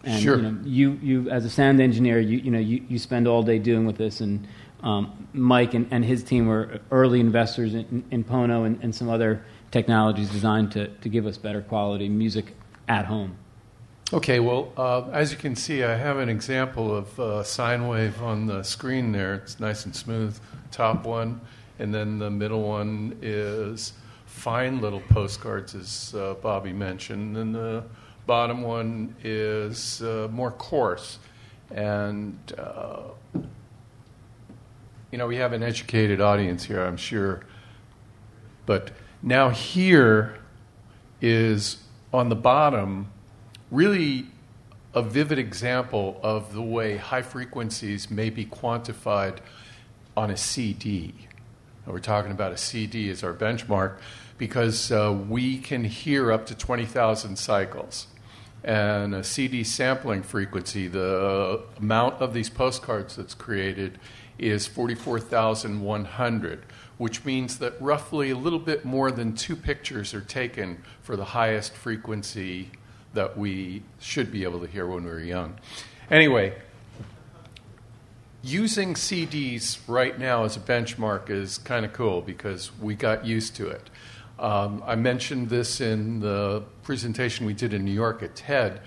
and 0.03 0.21
Sure. 0.21 0.37
you 0.37 0.41
know 0.41 0.59
you, 0.63 0.99
you 1.01 1.29
as 1.29 1.45
a 1.45 1.49
sound 1.49 1.79
engineer 1.81 2.19
you, 2.19 2.37
you 2.39 2.51
know 2.51 2.59
you, 2.59 2.83
you 2.87 2.97
spend 2.97 3.27
all 3.27 3.43
day 3.43 3.59
doing 3.59 3.85
with 3.85 3.97
this 3.97 4.21
and 4.21 4.47
um, 4.83 5.27
Mike 5.33 5.73
and, 5.73 5.87
and 5.91 6.03
his 6.03 6.23
team 6.23 6.47
were 6.47 6.79
early 6.89 7.19
investors 7.19 7.75
in, 7.75 8.03
in 8.09 8.23
Pono 8.23 8.65
and, 8.65 8.79
and 8.83 8.95
some 8.95 9.09
other 9.09 9.43
technologies 9.69 10.29
designed 10.29 10.71
to, 10.71 10.87
to 10.87 11.09
give 11.09 11.25
us 11.25 11.37
better 11.37 11.61
quality 11.61 12.09
music 12.09 12.55
at 12.87 13.05
home. 13.05 13.35
Okay, 14.13 14.41
well, 14.41 14.73
uh, 14.75 15.03
as 15.11 15.31
you 15.31 15.37
can 15.37 15.55
see, 15.55 15.83
I 15.83 15.95
have 15.95 16.17
an 16.17 16.27
example 16.27 16.93
of 16.93 17.17
uh, 17.19 17.43
sine 17.43 17.87
wave 17.87 18.21
on 18.21 18.45
the 18.45 18.61
screen 18.63 19.13
there. 19.13 19.35
It's 19.35 19.59
nice 19.59 19.85
and 19.85 19.95
smooth, 19.95 20.37
top 20.69 21.05
one, 21.05 21.39
and 21.79 21.93
then 21.93 22.19
the 22.19 22.29
middle 22.29 22.63
one 22.63 23.17
is 23.21 23.93
fine 24.25 24.81
little 24.81 24.99
postcards, 24.99 25.75
as 25.75 26.13
uh, 26.13 26.33
Bobby 26.41 26.73
mentioned, 26.73 27.37
and 27.37 27.55
the 27.55 27.83
bottom 28.31 28.61
one 28.61 29.13
is 29.25 30.01
uh, 30.01 30.29
more 30.31 30.51
coarse. 30.51 31.19
And, 31.69 32.39
uh, 32.57 33.09
you 35.11 35.17
know, 35.17 35.27
we 35.27 35.35
have 35.35 35.51
an 35.51 35.61
educated 35.61 36.21
audience 36.21 36.63
here, 36.63 36.81
I'm 36.81 36.95
sure. 36.95 37.41
But 38.65 38.91
now 39.21 39.49
here 39.49 40.39
is 41.19 41.83
on 42.13 42.29
the 42.29 42.37
bottom 42.37 43.11
really 43.69 44.27
a 44.93 45.01
vivid 45.01 45.37
example 45.37 46.17
of 46.23 46.53
the 46.53 46.61
way 46.61 46.95
high 46.95 47.23
frequencies 47.23 48.09
may 48.09 48.29
be 48.29 48.45
quantified 48.45 49.39
on 50.15 50.31
a 50.31 50.37
CD. 50.37 51.13
We're 51.85 51.99
talking 51.99 52.31
about 52.31 52.53
a 52.53 52.57
CD 52.57 53.09
as 53.09 53.25
our 53.25 53.33
benchmark 53.33 53.97
because 54.37 54.89
uh, 54.89 55.21
we 55.27 55.57
can 55.57 55.83
hear 55.83 56.31
up 56.31 56.45
to 56.45 56.55
20,000 56.55 57.35
cycles. 57.35 58.07
And 58.63 59.15
a 59.15 59.23
CD 59.23 59.63
sampling 59.63 60.21
frequency, 60.21 60.87
the 60.87 61.63
amount 61.77 62.21
of 62.21 62.33
these 62.33 62.49
postcards 62.49 63.15
that's 63.15 63.33
created 63.33 63.97
is 64.37 64.67
44,100, 64.67 66.65
which 66.97 67.25
means 67.25 67.57
that 67.59 67.73
roughly 67.81 68.29
a 68.29 68.37
little 68.37 68.59
bit 68.59 68.85
more 68.85 69.11
than 69.11 69.33
two 69.33 69.55
pictures 69.55 70.13
are 70.13 70.21
taken 70.21 70.83
for 71.01 71.15
the 71.15 71.25
highest 71.25 71.73
frequency 71.73 72.71
that 73.13 73.37
we 73.37 73.83
should 73.99 74.31
be 74.31 74.43
able 74.43 74.59
to 74.59 74.67
hear 74.67 74.85
when 74.87 75.03
we 75.03 75.09
were 75.09 75.19
young. 75.19 75.55
Anyway, 76.09 76.53
using 78.43 78.93
CDs 78.93 79.79
right 79.87 80.17
now 80.17 80.43
as 80.43 80.55
a 80.55 80.59
benchmark 80.59 81.29
is 81.29 81.57
kind 81.57 81.85
of 81.85 81.93
cool 81.93 82.21
because 82.21 82.71
we 82.79 82.95
got 82.95 83.25
used 83.25 83.55
to 83.55 83.67
it. 83.67 83.89
Um, 84.39 84.83
I 84.85 84.95
mentioned 84.95 85.49
this 85.49 85.81
in 85.81 86.19
the 86.19 86.63
presentation 86.83 87.45
we 87.45 87.53
did 87.53 87.73
in 87.73 87.85
New 87.85 87.93
York 87.93 88.23
at 88.23 88.35
TED. 88.35 88.81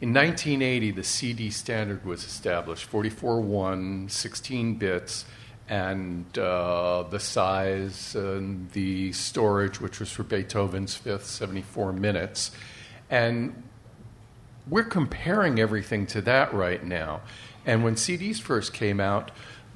In 0.00 0.14
1980, 0.14 0.92
the 0.92 1.02
CD 1.02 1.50
standard 1.50 2.04
was 2.04 2.24
established 2.24 2.84
44 2.84 3.40
1, 3.40 4.08
16 4.08 4.74
bits, 4.74 5.24
and 5.68 6.38
uh, 6.38 7.04
the 7.10 7.18
size 7.18 8.14
and 8.14 8.70
the 8.72 9.12
storage, 9.12 9.80
which 9.80 9.98
was 9.98 10.10
for 10.10 10.22
Beethoven's 10.22 10.94
fifth, 10.94 11.26
74 11.26 11.92
minutes. 11.92 12.52
And 13.10 13.62
we're 14.68 14.84
comparing 14.84 15.58
everything 15.58 16.06
to 16.06 16.20
that 16.22 16.52
right 16.52 16.84
now. 16.84 17.22
And 17.66 17.84
when 17.84 17.96
CDs 17.96 18.40
first 18.40 18.72
came 18.72 19.00
out, 19.00 19.30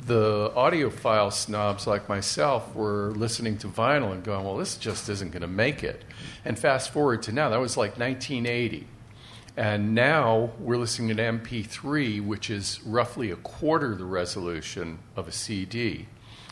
the 0.06 0.50
audiophile 0.56 1.32
snobs 1.32 1.86
like 1.86 2.08
myself 2.08 2.74
were 2.74 3.12
listening 3.12 3.56
to 3.58 3.68
vinyl 3.68 4.12
and 4.12 4.24
going, 4.24 4.44
well, 4.44 4.56
this 4.56 4.76
just 4.76 5.08
isn't 5.08 5.30
going 5.30 5.42
to 5.42 5.48
make 5.48 5.84
it. 5.84 6.04
And 6.44 6.58
fast 6.58 6.92
forward 6.92 7.22
to 7.24 7.32
now, 7.32 7.50
that 7.50 7.60
was 7.60 7.76
like 7.76 7.98
1980. 7.98 8.86
And 9.56 9.94
now 9.94 10.50
we're 10.58 10.78
listening 10.78 11.16
to 11.16 11.22
MP3, 11.22 12.24
which 12.24 12.50
is 12.50 12.80
roughly 12.84 13.30
a 13.30 13.36
quarter 13.36 13.94
the 13.94 14.04
resolution 14.04 14.98
of 15.14 15.28
a 15.28 15.32
CD. 15.32 16.06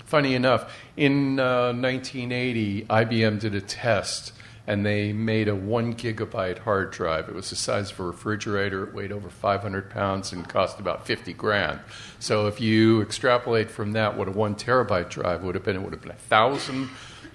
Funny 0.05 0.35
enough, 0.35 0.77
in 0.97 1.41
uh, 1.41 1.73
1980, 1.73 2.85
IBM 2.85 3.41
did 3.41 3.55
a 3.55 3.61
test 3.61 4.33
and 4.71 4.87
they 4.87 5.13
made 5.13 5.49
a 5.49 5.55
one 5.57 5.95
gigabyte 5.95 6.59
hard 6.59 6.93
drive. 6.93 7.29
It 7.29 7.35
was 7.35 7.51
the 7.51 7.57
size 7.57 7.91
of 7.91 7.99
a 7.99 8.05
refrigerator, 8.05 8.85
it 8.85 8.95
weighed 8.95 9.11
over 9.11 9.29
500 9.29 9.91
pounds, 9.91 10.33
and 10.33 10.49
cost 10.49 10.79
about 10.79 11.05
50 11.05 11.33
grand. 11.33 11.81
So 12.21 12.47
if 12.47 12.61
you 12.61 13.03
extrapolate 13.03 13.69
from 13.69 13.91
that 13.95 14.17
what 14.17 14.29
a 14.29 14.31
one 14.31 14.55
terabyte 14.55 15.11
drive 15.11 15.43
would 15.43 15.57
have 15.57 15.65
been, 15.65 15.75
it 15.75 15.83
would 15.83 15.93
have 15.93 16.01
been 16.01 16.13
a 16.13 16.15
thousand 16.15 16.89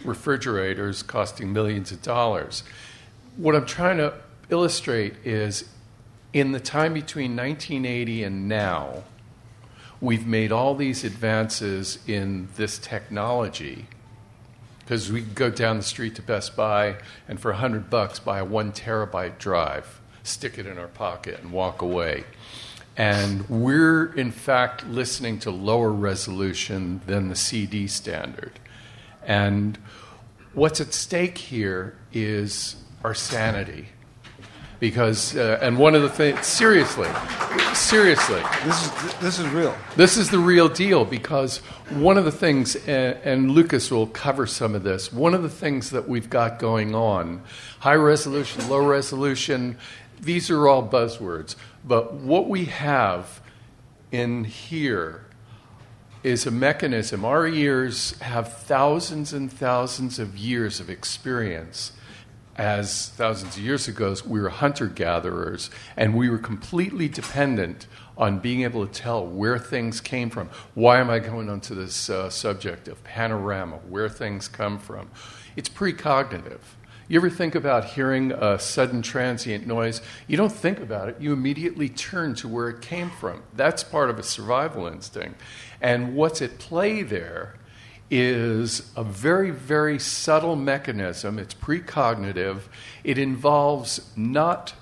refrigerators 0.06 1.04
costing 1.04 1.52
millions 1.52 1.92
of 1.92 2.02
dollars. 2.02 2.64
What 3.36 3.54
I'm 3.54 3.66
trying 3.66 3.98
to 3.98 4.14
illustrate 4.50 5.16
is 5.26 5.66
in 6.32 6.54
the 6.54 6.62
time 6.62 6.94
between 6.94 7.36
1980 7.36 8.24
and 8.24 8.48
now, 8.48 9.04
we've 10.00 10.26
made 10.26 10.54
all 10.54 10.74
these 10.74 11.04
advances 11.04 12.00
in 12.08 12.48
this 12.56 12.80
technology 12.80 13.88
because 14.86 15.12
we 15.12 15.22
go 15.22 15.50
down 15.50 15.78
the 15.78 15.84
street 15.84 16.14
to 16.16 16.22
Best 16.22 16.56
Buy 16.56 16.98
and 17.28 17.40
for 17.40 17.52
100 17.52 17.90
bucks 17.90 18.20
buy 18.20 18.40
a 18.40 18.46
one 18.46 18.72
terabyte 18.72 19.40
drive, 19.40 20.00
stick 20.22 20.60
it 20.60 20.68
in 20.68 20.78
our 20.78 20.88
pocket, 20.88 21.40
and 21.42 21.52
walk 21.52 21.82
away. 21.82 22.24
And 22.96 23.50
we're, 23.50 24.14
in 24.14 24.32
fact, 24.32 24.88
listening 24.88 25.40
to 25.40 25.52
lower 25.52 25.92
resolution 25.92 27.02
than 27.08 27.30
the 27.30 27.36
CD 27.36 27.88
standard. 27.88 28.52
And 29.24 29.78
what's 30.54 30.80
at 30.80 30.94
stake 30.94 31.40
here 31.40 31.98
is 32.14 32.76
our 33.04 33.16
sanity. 33.16 33.90
Because, 34.80 35.36
uh, 35.36 35.60
and 35.62 35.78
one 35.78 35.96
of 35.96 36.02
the 36.02 36.10
things, 36.10 36.46
seriously, 36.46 37.10
seriously, 37.74 38.42
This 38.66 38.84
is 38.86 39.14
this 39.20 39.40
is 39.40 39.48
real. 39.48 39.76
this 39.96 40.18
is 40.18 40.30
the 40.30 40.40
real 40.40 40.68
deal 40.68 41.06
because 41.06 41.60
one 41.90 42.18
of 42.18 42.26
the 42.26 42.32
things, 42.32 42.76
and, 42.76 43.18
and 43.24 43.52
Lukas 43.52 43.90
will 43.90 44.08
cover 44.08 44.46
some 44.46 44.76
of 44.76 44.84
this, 44.84 45.14
one 45.14 45.34
of 45.34 45.44
the 45.44 45.50
things 45.50 45.92
that 45.92 46.10
we've 46.10 46.30
got 46.30 46.60
going 46.60 46.94
on 46.94 47.42
high 47.80 47.96
resolution, 47.96 48.68
low 48.70 48.86
resolution, 48.86 49.78
these 50.20 50.50
are 50.50 50.68
all 50.68 50.88
buzzwords. 50.88 51.56
But 51.84 52.14
what 52.16 52.50
we 52.50 52.66
have 52.66 53.42
in 54.12 54.44
here 54.46 55.26
is 56.24 56.48
a 56.48 56.52
mechanism. 56.52 57.24
Our 57.24 57.46
ears 57.48 58.20
have 58.20 58.52
thousands 58.54 59.34
and 59.34 59.52
thousands 59.52 60.18
of 60.18 60.36
years 60.36 60.80
of 60.80 60.90
experience. 60.90 61.92
As 62.56 63.10
thousands 63.10 63.58
of 63.58 63.64
years 63.64 63.88
ago, 63.88 64.16
we 64.26 64.40
were 64.40 64.50
hunter 64.50 64.88
gatherers 64.88 65.70
and 65.98 66.16
we 66.16 66.30
were 66.30 66.38
completely 66.38 67.10
dependent 67.10 67.88
on 68.18 68.40
being 68.40 68.62
able 68.62 68.86
to 68.88 68.94
tell 68.94 69.26
where 69.26 69.60
things 69.60 70.00
came 70.00 70.30
from. 70.30 70.50
Why 70.74 71.00
am 71.00 71.10
I 71.10 71.20
going 71.20 71.50
onto 71.50 71.76
this 71.76 72.10
uh, 72.10 72.30
subject 72.30 72.88
of 72.88 73.04
panorama, 73.04 73.78
where 73.90 74.08
things 74.08 74.48
come 74.48 74.80
from? 74.80 75.10
It's 75.58 75.68
precognitive. 75.68 76.62
You 77.08 77.20
ever 77.20 77.30
think 77.30 77.54
about 77.54 77.86
hearing 77.86 78.32
a 78.32 78.58
sudden 78.58 79.02
transient 79.02 79.68
noise? 79.68 80.02
You 80.28 80.38
don't 80.38 80.52
think 80.52 80.80
about 80.80 81.10
it, 81.10 81.18
you 81.20 81.34
immediately 81.34 81.90
turn 81.90 82.36
to 82.36 82.48
where 82.48 82.70
it 82.70 82.82
came 82.82 83.12
from. 83.12 83.44
That's 83.54 83.84
part 83.84 84.10
of 84.10 84.18
a 84.18 84.24
survival 84.24 84.88
instinct. 84.88 85.40
And 85.82 86.16
what's 86.16 86.42
at 86.42 86.58
play 86.58 87.04
there 87.04 87.56
is 88.10 88.92
a 88.96 89.04
very, 89.04 89.52
very 89.52 90.00
subtle 90.00 90.56
mechanism. 90.56 91.40
It's 91.40 91.54
precognitive. 91.54 92.62
It 93.04 93.18
involves 93.18 94.12
not 94.16 94.74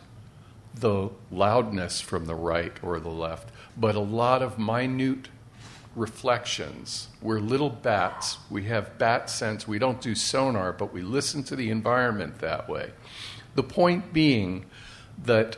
the 0.76 1.10
loudness 1.32 2.02
from 2.02 2.26
the 2.26 2.36
right 2.36 2.74
or 2.84 3.00
the 3.00 3.10
left, 3.10 3.50
but 3.78 3.96
a 3.96 4.00
lot 4.00 4.42
of 4.42 4.58
minute 4.60 5.30
reflections. 5.96 7.08
We're 7.22 7.40
little 7.40 7.70
bats. 7.70 8.40
We 8.50 8.64
have 8.66 8.98
bat 8.98 9.30
sense. 9.30 9.68
We 9.68 9.80
don't 9.80 10.02
do 10.02 10.16
sonar, 10.16 10.74
but 10.74 10.92
we 10.92 11.02
listen 11.02 11.44
to 11.46 11.56
the 11.56 11.70
environment 11.70 12.40
that 12.40 12.68
way. 12.68 12.92
The 13.56 13.64
point 13.64 14.12
being 14.12 14.66
that 15.24 15.58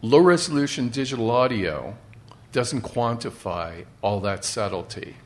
low 0.00 0.20
resolution 0.20 0.88
digital 0.88 1.30
audio 1.30 1.96
doesn't 2.52 2.82
quantify 2.82 3.84
all 4.00 4.20
that 4.20 4.44
subtlety. 4.44 5.16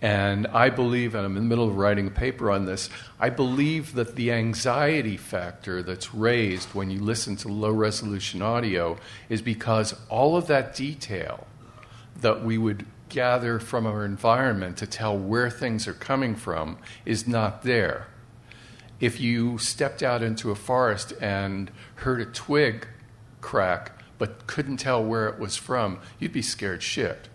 And 0.00 0.46
I 0.48 0.70
believe, 0.70 1.14
and 1.14 1.24
I'm 1.24 1.36
in 1.36 1.42
the 1.42 1.48
middle 1.48 1.68
of 1.68 1.76
writing 1.76 2.06
a 2.06 2.10
paper 2.10 2.50
on 2.50 2.66
this, 2.66 2.88
I 3.18 3.30
believe 3.30 3.94
that 3.94 4.14
the 4.14 4.30
anxiety 4.30 5.16
factor 5.16 5.82
that's 5.82 6.14
raised 6.14 6.68
when 6.68 6.90
you 6.90 7.00
listen 7.00 7.34
to 7.36 7.48
low 7.48 7.72
resolution 7.72 8.40
audio 8.40 8.96
is 9.28 9.42
because 9.42 9.94
all 10.08 10.36
of 10.36 10.46
that 10.46 10.74
detail 10.74 11.48
that 12.20 12.44
we 12.44 12.58
would 12.58 12.86
gather 13.08 13.58
from 13.58 13.86
our 13.86 14.04
environment 14.04 14.76
to 14.76 14.86
tell 14.86 15.18
where 15.18 15.50
things 15.50 15.88
are 15.88 15.94
coming 15.94 16.36
from 16.36 16.78
is 17.04 17.26
not 17.26 17.62
there. 17.62 18.06
If 19.00 19.20
you 19.20 19.58
stepped 19.58 20.02
out 20.02 20.22
into 20.22 20.50
a 20.50 20.56
forest 20.56 21.12
and 21.20 21.70
heard 21.96 22.20
a 22.20 22.26
twig 22.26 22.86
crack 23.40 24.02
but 24.16 24.46
couldn't 24.46 24.78
tell 24.78 25.02
where 25.02 25.28
it 25.28 25.38
was 25.38 25.56
from, 25.56 25.98
you'd 26.20 26.32
be 26.32 26.42
scared 26.42 26.82
shit 26.82 27.28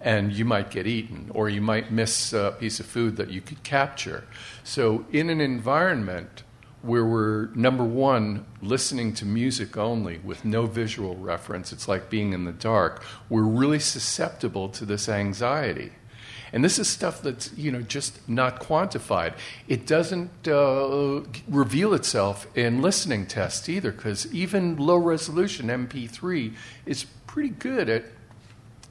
and 0.00 0.32
you 0.32 0.44
might 0.44 0.70
get 0.70 0.86
eaten, 0.86 1.30
or 1.34 1.48
you 1.48 1.60
might 1.60 1.92
miss 1.92 2.32
a 2.32 2.56
piece 2.58 2.80
of 2.80 2.86
food 2.86 3.16
that 3.16 3.30
you 3.30 3.40
could 3.40 3.62
capture. 3.62 4.24
So, 4.64 5.04
in 5.12 5.28
an 5.28 5.40
environment 5.40 6.42
where 6.82 7.04
we're, 7.04 7.46
number 7.54 7.84
one, 7.84 8.46
listening 8.62 9.12
to 9.12 9.26
music 9.26 9.76
only 9.76 10.18
with 10.18 10.44
no 10.44 10.64
visual 10.66 11.16
reference, 11.16 11.72
it's 11.72 11.86
like 11.86 12.08
being 12.08 12.32
in 12.32 12.44
the 12.44 12.52
dark, 12.52 13.04
we're 13.28 13.42
really 13.42 13.78
susceptible 13.78 14.70
to 14.70 14.86
this 14.86 15.08
anxiety. 15.08 15.92
And 16.52 16.64
this 16.64 16.78
is 16.78 16.88
stuff 16.88 17.22
that's 17.22 17.52
you 17.56 17.70
know 17.70 17.82
just 17.82 18.28
not 18.28 18.60
quantified. 18.60 19.34
It 19.68 19.86
doesn't 19.86 20.48
uh, 20.48 21.22
reveal 21.48 21.94
itself 21.94 22.46
in 22.56 22.82
listening 22.82 23.26
tests 23.26 23.68
either, 23.68 23.92
because 23.92 24.32
even 24.32 24.76
low 24.76 24.96
resolution 24.96 25.68
MP3 25.68 26.54
is 26.86 27.04
pretty 27.26 27.50
good 27.50 27.88
at 27.88 28.04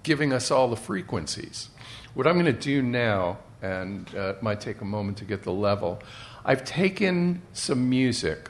giving 0.09 0.33
us 0.33 0.49
all 0.49 0.67
the 0.67 0.75
frequencies. 0.75 1.69
What 2.15 2.25
I'm 2.25 2.33
going 2.33 2.47
to 2.47 2.51
do 2.51 2.81
now, 2.81 3.37
and 3.61 4.09
uh, 4.15 4.29
it 4.29 4.41
might 4.41 4.59
take 4.59 4.81
a 4.81 4.83
moment 4.83 5.19
to 5.19 5.23
get 5.23 5.43
the 5.43 5.51
level, 5.51 6.01
I've 6.43 6.65
taken 6.65 7.43
some 7.53 7.91
music. 7.91 8.49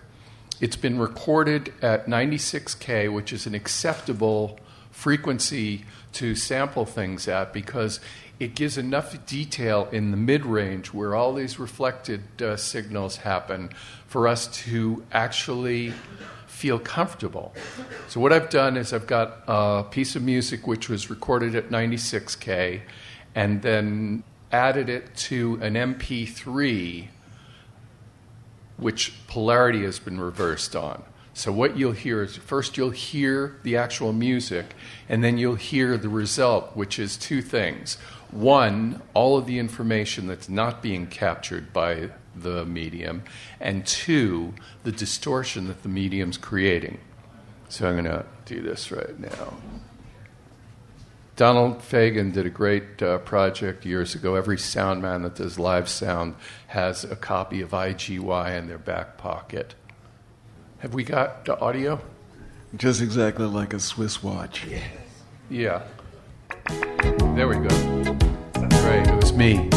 It's 0.62 0.78
been 0.78 0.98
recorded 0.98 1.74
at 1.82 2.06
96K, 2.06 3.14
which 3.14 3.34
is 3.34 3.46
an 3.46 3.56
acceptable 3.56 4.58
frequency 4.90 5.84
to 6.14 6.34
sample 6.34 6.86
things 6.86 7.28
at 7.28 7.52
because 7.52 8.00
it 8.40 8.56
gives 8.56 8.78
enough 8.78 9.26
detail 9.26 9.90
in 9.92 10.12
the 10.12 10.18
mid 10.18 10.46
range 10.46 10.94
where 10.94 11.14
all 11.14 11.34
these 11.34 11.60
reflected 11.60 12.42
uh, 12.42 12.56
signals 12.56 13.18
happen 13.18 13.70
for 14.08 14.30
us 14.30 14.48
to 14.64 15.04
actually 15.12 15.92
feel 16.60 16.78
comfortable. 16.78 17.54
So, 18.10 18.20
what 18.20 18.34
I've 18.34 18.50
done 18.50 18.76
is 18.76 18.92
I've 18.92 19.08
got 19.08 19.44
a 19.48 19.86
piece 19.90 20.18
of 20.18 20.24
music 20.24 20.68
which 20.68 20.90
was 20.90 21.10
recorded 21.10 21.56
at 21.56 21.70
96K 21.70 22.82
and 23.34 23.62
then 23.62 24.24
added 24.52 24.90
it 24.90 25.16
to 25.16 25.58
an 25.62 25.76
MP3 25.76 27.08
which 28.76 29.14
polarity 29.28 29.84
has 29.84 30.00
been 30.00 30.20
reversed 30.20 30.76
on. 30.76 31.04
So, 31.34 31.54
what 31.54 31.78
you'll 31.78 31.94
hear 31.94 32.24
is 32.24 32.36
first 32.36 32.76
you'll 32.76 32.90
hear 32.90 33.56
the 33.64 33.78
actual 33.78 34.12
music, 34.12 34.76
and 35.08 35.24
then 35.24 35.38
you'll 35.38 35.56
hear 35.56 35.96
the 35.96 36.10
result, 36.10 36.76
which 36.76 37.00
is 37.00 37.16
two 37.16 37.42
things. 37.42 37.98
One, 38.32 39.02
all 39.14 39.38
of 39.38 39.46
the 39.46 39.60
information 39.60 40.28
that's 40.28 40.50
not 40.50 40.82
being 40.82 41.08
captured 41.08 41.72
by 41.72 42.10
the 42.44 42.66
medium, 42.66 43.24
and 43.60 43.86
two, 43.86 44.54
the 44.84 44.92
distortion 44.92 45.68
that 45.68 45.84
the 45.84 45.90
medium's 45.90 46.38
creating. 46.38 47.00
So 47.70 47.88
I'm 47.88 47.94
going 47.94 48.06
to 48.06 48.26
do 48.46 48.62
this 48.62 48.92
right 48.92 49.20
now. 49.20 49.54
Donald 51.36 51.80
Fagen 51.80 52.34
did 52.34 52.46
a 52.46 52.50
great 52.50 53.02
uh, 53.02 53.18
project 53.20 53.86
years 53.86 54.14
ago. 54.14 54.36
Every 54.36 54.58
sound 54.58 55.02
man 55.02 55.22
that 55.22 55.36
does 55.36 55.58
live 55.58 55.88
sound 55.88 56.36
has 56.68 57.06
a 57.06 57.16
copy 57.16 57.62
of 57.62 57.70
IGY 57.70 58.58
in 58.58 58.68
their 58.68 58.78
back 58.78 59.18
pocket. 59.18 59.74
Have 60.80 60.94
we 60.94 61.06
got 61.06 61.46
the 61.46 61.58
audio? 61.60 62.02
Just 62.76 63.02
exactly 63.02 63.46
like 63.46 63.74
a 63.74 63.80
Swiss 63.80 64.22
watch. 64.22 64.66
Yes. 64.66 64.84
Yeah. 65.50 65.84
There 67.36 67.48
we 67.48 67.56
go. 67.56 68.14
That's 68.54 68.82
great. 68.82 69.08
It 69.08 69.16
was 69.16 69.32
me. 69.32 69.70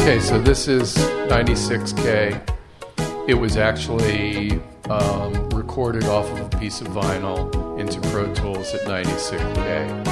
Okay, 0.00 0.18
so 0.18 0.40
this 0.40 0.66
is 0.66 0.96
96K. 1.28 2.40
It 3.28 3.34
was 3.34 3.58
actually 3.58 4.58
um, 4.88 5.50
recorded 5.50 6.04
off 6.04 6.26
of 6.32 6.40
a 6.40 6.58
piece 6.58 6.80
of 6.80 6.88
vinyl 6.88 7.78
into 7.78 8.00
Pro 8.08 8.32
Tools 8.34 8.72
at 8.72 8.80
96K. 8.88 10.08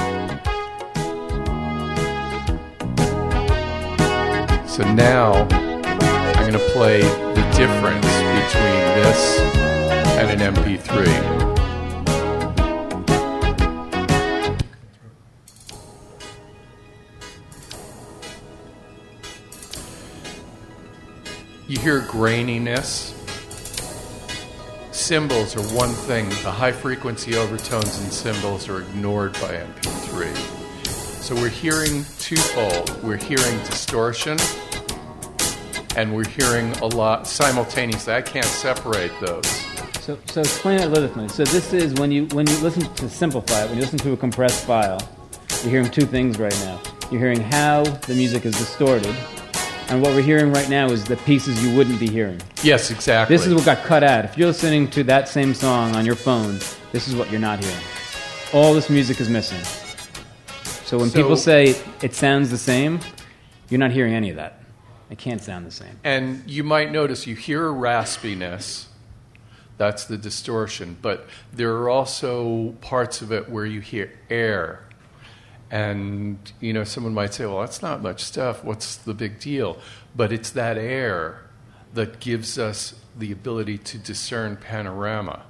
So 4.69 4.83
now 4.93 5.33
I'm 5.49 6.51
going 6.51 6.53
to 6.53 6.69
play 6.71 7.01
the 7.01 7.51
difference 7.57 8.05
between 8.05 8.83
this 9.01 9.39
and 10.19 10.39
an 10.39 10.53
MP3. 10.53 11.48
You 21.69 21.77
hear 21.77 22.01
graininess. 22.01 23.13
Cymbals 24.91 25.55
are 25.55 25.75
one 25.75 25.91
thing. 25.91 26.27
The 26.29 26.49
high 26.49 26.71
frequency 26.71 27.35
overtones 27.37 27.99
and 27.99 28.11
cymbals 28.11 28.67
are 28.67 28.81
ignored 28.81 29.33
by 29.33 29.53
MP3. 29.53 30.35
So 31.21 31.35
we're 31.35 31.49
hearing 31.49 32.05
twofold. 32.17 33.03
We're 33.03 33.17
hearing 33.17 33.55
distortion 33.65 34.39
and 35.95 36.15
we're 36.15 36.27
hearing 36.27 36.71
a 36.77 36.87
lot 36.87 37.27
simultaneously. 37.27 38.15
I 38.15 38.23
can't 38.23 38.45
separate 38.45 39.11
those. 39.21 39.45
So, 39.99 40.17
so 40.25 40.41
explain 40.41 40.79
it 40.79 40.85
a 40.85 40.89
little 40.89 41.07
bit. 41.07 41.29
So 41.29 41.43
this 41.43 41.71
is 41.71 41.93
when 41.99 42.11
you 42.11 42.25
when 42.29 42.47
you 42.47 42.57
listen 42.61 42.91
to 42.95 43.07
simplify 43.07 43.65
it, 43.65 43.67
when 43.67 43.75
you 43.75 43.83
listen 43.83 43.99
to 43.99 44.13
a 44.13 44.17
compressed 44.17 44.65
file, 44.65 45.07
you're 45.61 45.69
hearing 45.69 45.91
two 45.91 46.07
things 46.07 46.39
right 46.39 46.59
now. 46.61 46.81
You're 47.11 47.21
hearing 47.21 47.41
how 47.41 47.83
the 47.83 48.15
music 48.15 48.47
is 48.47 48.57
distorted, 48.57 49.15
and 49.89 50.01
what 50.01 50.13
we're 50.13 50.21
hearing 50.21 50.51
right 50.51 50.69
now 50.69 50.87
is 50.89 51.03
the 51.03 51.17
pieces 51.17 51.63
you 51.65 51.75
wouldn't 51.75 51.99
be 51.99 52.07
hearing. 52.07 52.39
Yes, 52.63 52.91
exactly. 52.91 53.35
This 53.35 53.47
is 53.47 53.53
what 53.55 53.65
got 53.65 53.83
cut 53.83 54.03
out. 54.03 54.23
If 54.25 54.37
you're 54.37 54.47
listening 54.47 54.89
to 54.91 55.03
that 55.05 55.27
same 55.27 55.53
song 55.53 55.95
on 55.95 56.05
your 56.05 56.15
phone, 56.15 56.59
this 56.91 57.07
is 57.07 57.15
what 57.15 57.31
you're 57.31 57.39
not 57.39 57.63
hearing. 57.63 57.83
All 58.53 58.73
this 58.73 58.89
music 58.89 59.19
is 59.19 59.29
missing. 59.29 59.63
So 60.85 60.97
when 60.99 61.09
So- 61.09 61.17
people 61.21 61.35
say 61.37 61.75
it 62.01 62.13
sounds 62.13 62.49
the 62.51 62.57
same, 62.57 62.99
you're 63.69 63.79
not 63.79 63.91
hearing 63.91 64.13
any 64.13 64.29
of 64.29 64.35
that. 64.35 64.61
It 65.09 65.17
can't 65.17 65.41
sound 65.41 65.65
the 65.65 65.71
same. 65.71 65.99
And 66.03 66.43
you 66.45 66.63
might 66.63 66.91
notice 66.91 67.25
you 67.25 67.35
hear 67.35 67.67
a 67.67 67.73
raspiness. 67.73 68.85
That's 69.77 70.05
the 70.05 70.17
distortion. 70.17 70.97
But 71.01 71.27
there 71.53 71.71
are 71.77 71.89
also 71.89 72.75
parts 72.81 73.21
of 73.21 73.31
it 73.31 73.49
where 73.49 73.65
you 73.65 73.79
hear 73.79 74.11
air. 74.29 74.81
And, 75.71 76.39
you 76.59 76.73
know, 76.73 76.83
someone 76.83 77.13
might 77.13 77.33
say, 77.33 77.45
well, 77.45 77.59
that's 77.59 77.81
not 77.81 78.01
much 78.01 78.23
stuff. 78.23 78.63
What's 78.63 78.95
the 78.95 79.13
big 79.13 79.39
deal? 79.39 79.77
But 80.15 80.31
it's 80.31 80.49
that 80.51 80.77
air 80.77 81.41
that 81.93 82.19
gives 82.19 82.57
us 82.57 82.95
the 83.17 83.31
ability 83.31 83.77
to 83.77 83.97
discern 83.97 84.55
panorama. 84.57 85.43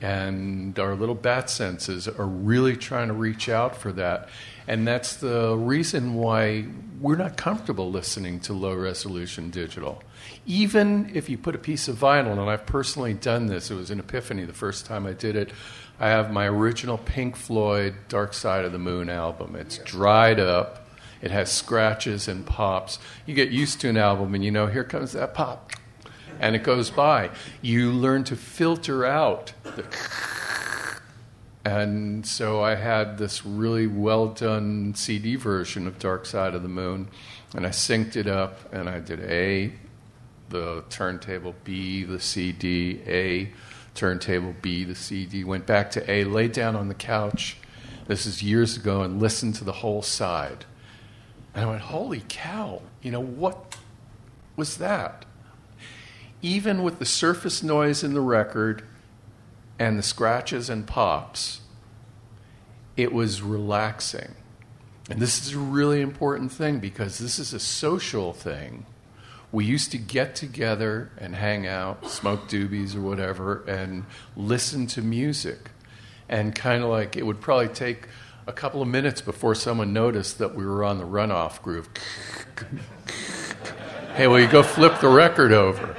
And 0.00 0.78
our 0.78 0.94
little 0.94 1.14
bat 1.14 1.50
senses 1.50 2.08
are 2.08 2.26
really 2.26 2.76
trying 2.76 3.08
to 3.08 3.14
reach 3.14 3.48
out 3.48 3.76
for 3.76 3.92
that. 3.92 4.28
And 4.66 4.86
that's 4.86 5.16
the 5.16 5.56
reason 5.56 6.14
why 6.14 6.66
we're 7.00 7.16
not 7.16 7.36
comfortable 7.36 7.90
listening 7.90 8.40
to 8.40 8.52
low 8.52 8.74
resolution 8.74 9.50
digital. 9.50 10.02
Even 10.46 11.10
if 11.14 11.28
you 11.28 11.38
put 11.38 11.54
a 11.54 11.58
piece 11.58 11.86
of 11.88 11.96
vinyl, 11.96 12.32
and 12.32 12.50
I've 12.50 12.66
personally 12.66 13.14
done 13.14 13.46
this, 13.46 13.70
it 13.70 13.74
was 13.74 13.90
an 13.90 14.00
epiphany 14.00 14.44
the 14.44 14.52
first 14.52 14.86
time 14.86 15.06
I 15.06 15.12
did 15.12 15.36
it. 15.36 15.52
I 15.98 16.08
have 16.08 16.30
my 16.30 16.46
original 16.46 16.98
Pink 16.98 17.36
Floyd 17.36 17.94
Dark 18.08 18.34
Side 18.34 18.64
of 18.64 18.72
the 18.72 18.78
Moon 18.78 19.08
album. 19.08 19.56
It's 19.56 19.78
dried 19.78 20.38
up, 20.38 20.86
it 21.22 21.30
has 21.30 21.50
scratches 21.50 22.28
and 22.28 22.44
pops. 22.44 22.98
You 23.24 23.34
get 23.34 23.50
used 23.50 23.80
to 23.80 23.88
an 23.88 23.96
album 23.96 24.34
and 24.34 24.44
you 24.44 24.50
know, 24.50 24.66
here 24.66 24.84
comes 24.84 25.12
that 25.12 25.34
pop 25.34 25.72
and 26.38 26.54
it 26.54 26.62
goes 26.62 26.90
by. 26.90 27.30
You 27.62 27.90
learn 27.92 28.24
to 28.24 28.36
filter 28.36 29.04
out 29.04 29.52
the. 29.62 29.84
And 31.66 32.24
so 32.24 32.62
I 32.62 32.76
had 32.76 33.18
this 33.18 33.44
really 33.44 33.88
well 33.88 34.28
done 34.28 34.94
CD 34.94 35.34
version 35.34 35.88
of 35.88 35.98
Dark 35.98 36.24
Side 36.24 36.54
of 36.54 36.62
the 36.62 36.68
Moon, 36.68 37.08
and 37.56 37.66
I 37.66 37.70
synced 37.70 38.14
it 38.14 38.28
up, 38.28 38.72
and 38.72 38.88
I 38.88 39.00
did 39.00 39.18
A, 39.18 39.72
the 40.48 40.84
turntable, 40.90 41.56
B, 41.64 42.04
the 42.04 42.20
CD, 42.20 43.00
A, 43.04 43.50
turntable, 43.96 44.54
B, 44.62 44.84
the 44.84 44.94
CD, 44.94 45.42
went 45.44 45.66
back 45.66 45.90
to 45.92 46.10
A, 46.10 46.24
laid 46.24 46.52
down 46.52 46.76
on 46.76 46.88
the 46.88 46.94
couch. 46.94 47.56
This 48.06 48.26
is 48.26 48.42
years 48.42 48.76
ago, 48.76 49.02
and 49.02 49.20
listened 49.20 49.56
to 49.56 49.64
the 49.64 49.72
whole 49.72 50.02
side. 50.02 50.64
And 51.54 51.64
I 51.64 51.68
went, 51.68 51.82
holy 51.82 52.22
cow, 52.28 52.82
you 53.02 53.10
know, 53.10 53.22
what 53.22 53.76
was 54.56 54.76
that? 54.76 55.24
even 56.42 56.82
with 56.82 56.98
the 56.98 57.04
surface 57.04 57.62
noise 57.62 58.04
in 58.04 58.14
the 58.14 58.20
record 58.20 58.82
and 59.78 59.98
the 59.98 60.02
scratches 60.02 60.70
and 60.70 60.86
pops, 60.86 61.60
it 62.96 63.12
was 63.12 63.42
relaxing. 63.42 64.34
And 65.10 65.20
this 65.20 65.44
is 65.44 65.54
a 65.54 65.58
really 65.58 66.00
important 66.00 66.52
thing 66.52 66.78
because 66.78 67.18
this 67.18 67.38
is 67.38 67.52
a 67.52 67.60
social 67.60 68.32
thing. 68.32 68.86
We 69.56 69.64
used 69.64 69.90
to 69.92 69.96
get 69.96 70.36
together 70.36 71.10
and 71.16 71.34
hang 71.34 71.66
out, 71.66 72.10
smoke 72.10 72.46
doobies 72.46 72.94
or 72.94 73.00
whatever, 73.00 73.64
and 73.66 74.04
listen 74.36 74.86
to 74.88 75.00
music. 75.00 75.70
And 76.28 76.54
kind 76.54 76.82
of 76.82 76.90
like 76.90 77.16
it 77.16 77.24
would 77.24 77.40
probably 77.40 77.68
take 77.68 78.06
a 78.46 78.52
couple 78.52 78.82
of 78.82 78.88
minutes 78.88 79.22
before 79.22 79.54
someone 79.54 79.94
noticed 79.94 80.40
that 80.40 80.54
we 80.54 80.66
were 80.66 80.84
on 80.84 80.98
the 80.98 81.06
runoff 81.06 81.62
groove. 81.62 81.88
hey, 84.14 84.26
will 84.26 84.40
you 84.40 84.46
go 84.46 84.62
flip 84.62 85.00
the 85.00 85.08
record 85.08 85.52
over? 85.52 85.96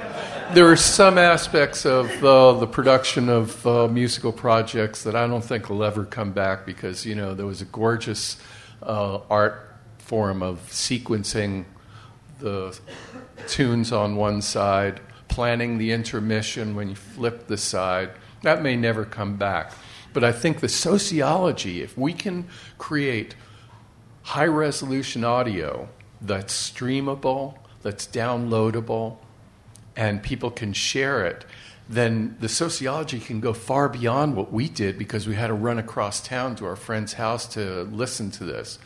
there 0.54 0.70
are 0.70 0.76
some 0.76 1.18
aspects 1.18 1.84
of 1.84 2.24
uh, 2.24 2.52
the 2.52 2.66
production 2.68 3.28
of 3.28 3.66
uh, 3.66 3.88
musical 3.88 4.30
projects 4.30 5.02
that 5.02 5.16
I 5.16 5.26
don't 5.26 5.44
think 5.44 5.68
will 5.68 5.82
ever 5.82 6.04
come 6.04 6.30
back 6.30 6.64
because 6.64 7.04
you 7.04 7.16
know 7.16 7.34
there 7.34 7.44
was 7.44 7.60
a 7.60 7.64
gorgeous 7.64 8.40
uh, 8.84 9.18
art 9.28 9.74
form 9.98 10.44
of 10.44 10.60
sequencing 10.68 11.64
the 12.38 12.78
tunes 13.46 13.92
on 13.92 14.16
one 14.16 14.42
side, 14.42 15.00
planning 15.28 15.78
the 15.78 15.92
intermission 15.92 16.74
when 16.74 16.88
you 16.88 16.94
flip 16.94 17.46
the 17.46 17.56
side. 17.56 18.10
That 18.42 18.62
may 18.62 18.76
never 18.76 19.04
come 19.04 19.36
back, 19.36 19.72
but 20.12 20.24
I 20.24 20.32
think 20.32 20.60
the 20.60 20.68
sociology, 20.68 21.82
if 21.82 21.96
we 21.96 22.12
can 22.12 22.48
create 22.78 23.34
high 24.22 24.46
resolution 24.46 25.24
audio 25.24 25.88
that's 26.20 26.70
streamable, 26.70 27.56
that's 27.82 28.06
downloadable 28.06 29.18
and 29.96 30.22
people 30.22 30.50
can 30.50 30.72
share 30.72 31.26
it, 31.26 31.44
then 31.88 32.36
the 32.40 32.48
sociology 32.48 33.18
can 33.18 33.40
go 33.40 33.52
far 33.52 33.88
beyond 33.88 34.36
what 34.36 34.52
we 34.52 34.68
did 34.68 34.98
because 34.98 35.26
we 35.26 35.34
had 35.34 35.48
to 35.48 35.54
run 35.54 35.78
across 35.78 36.20
town 36.20 36.54
to 36.54 36.66
our 36.66 36.76
friend's 36.76 37.14
house 37.14 37.46
to 37.46 37.82
listen 37.84 38.30
to 38.30 38.44
this. 38.44 38.78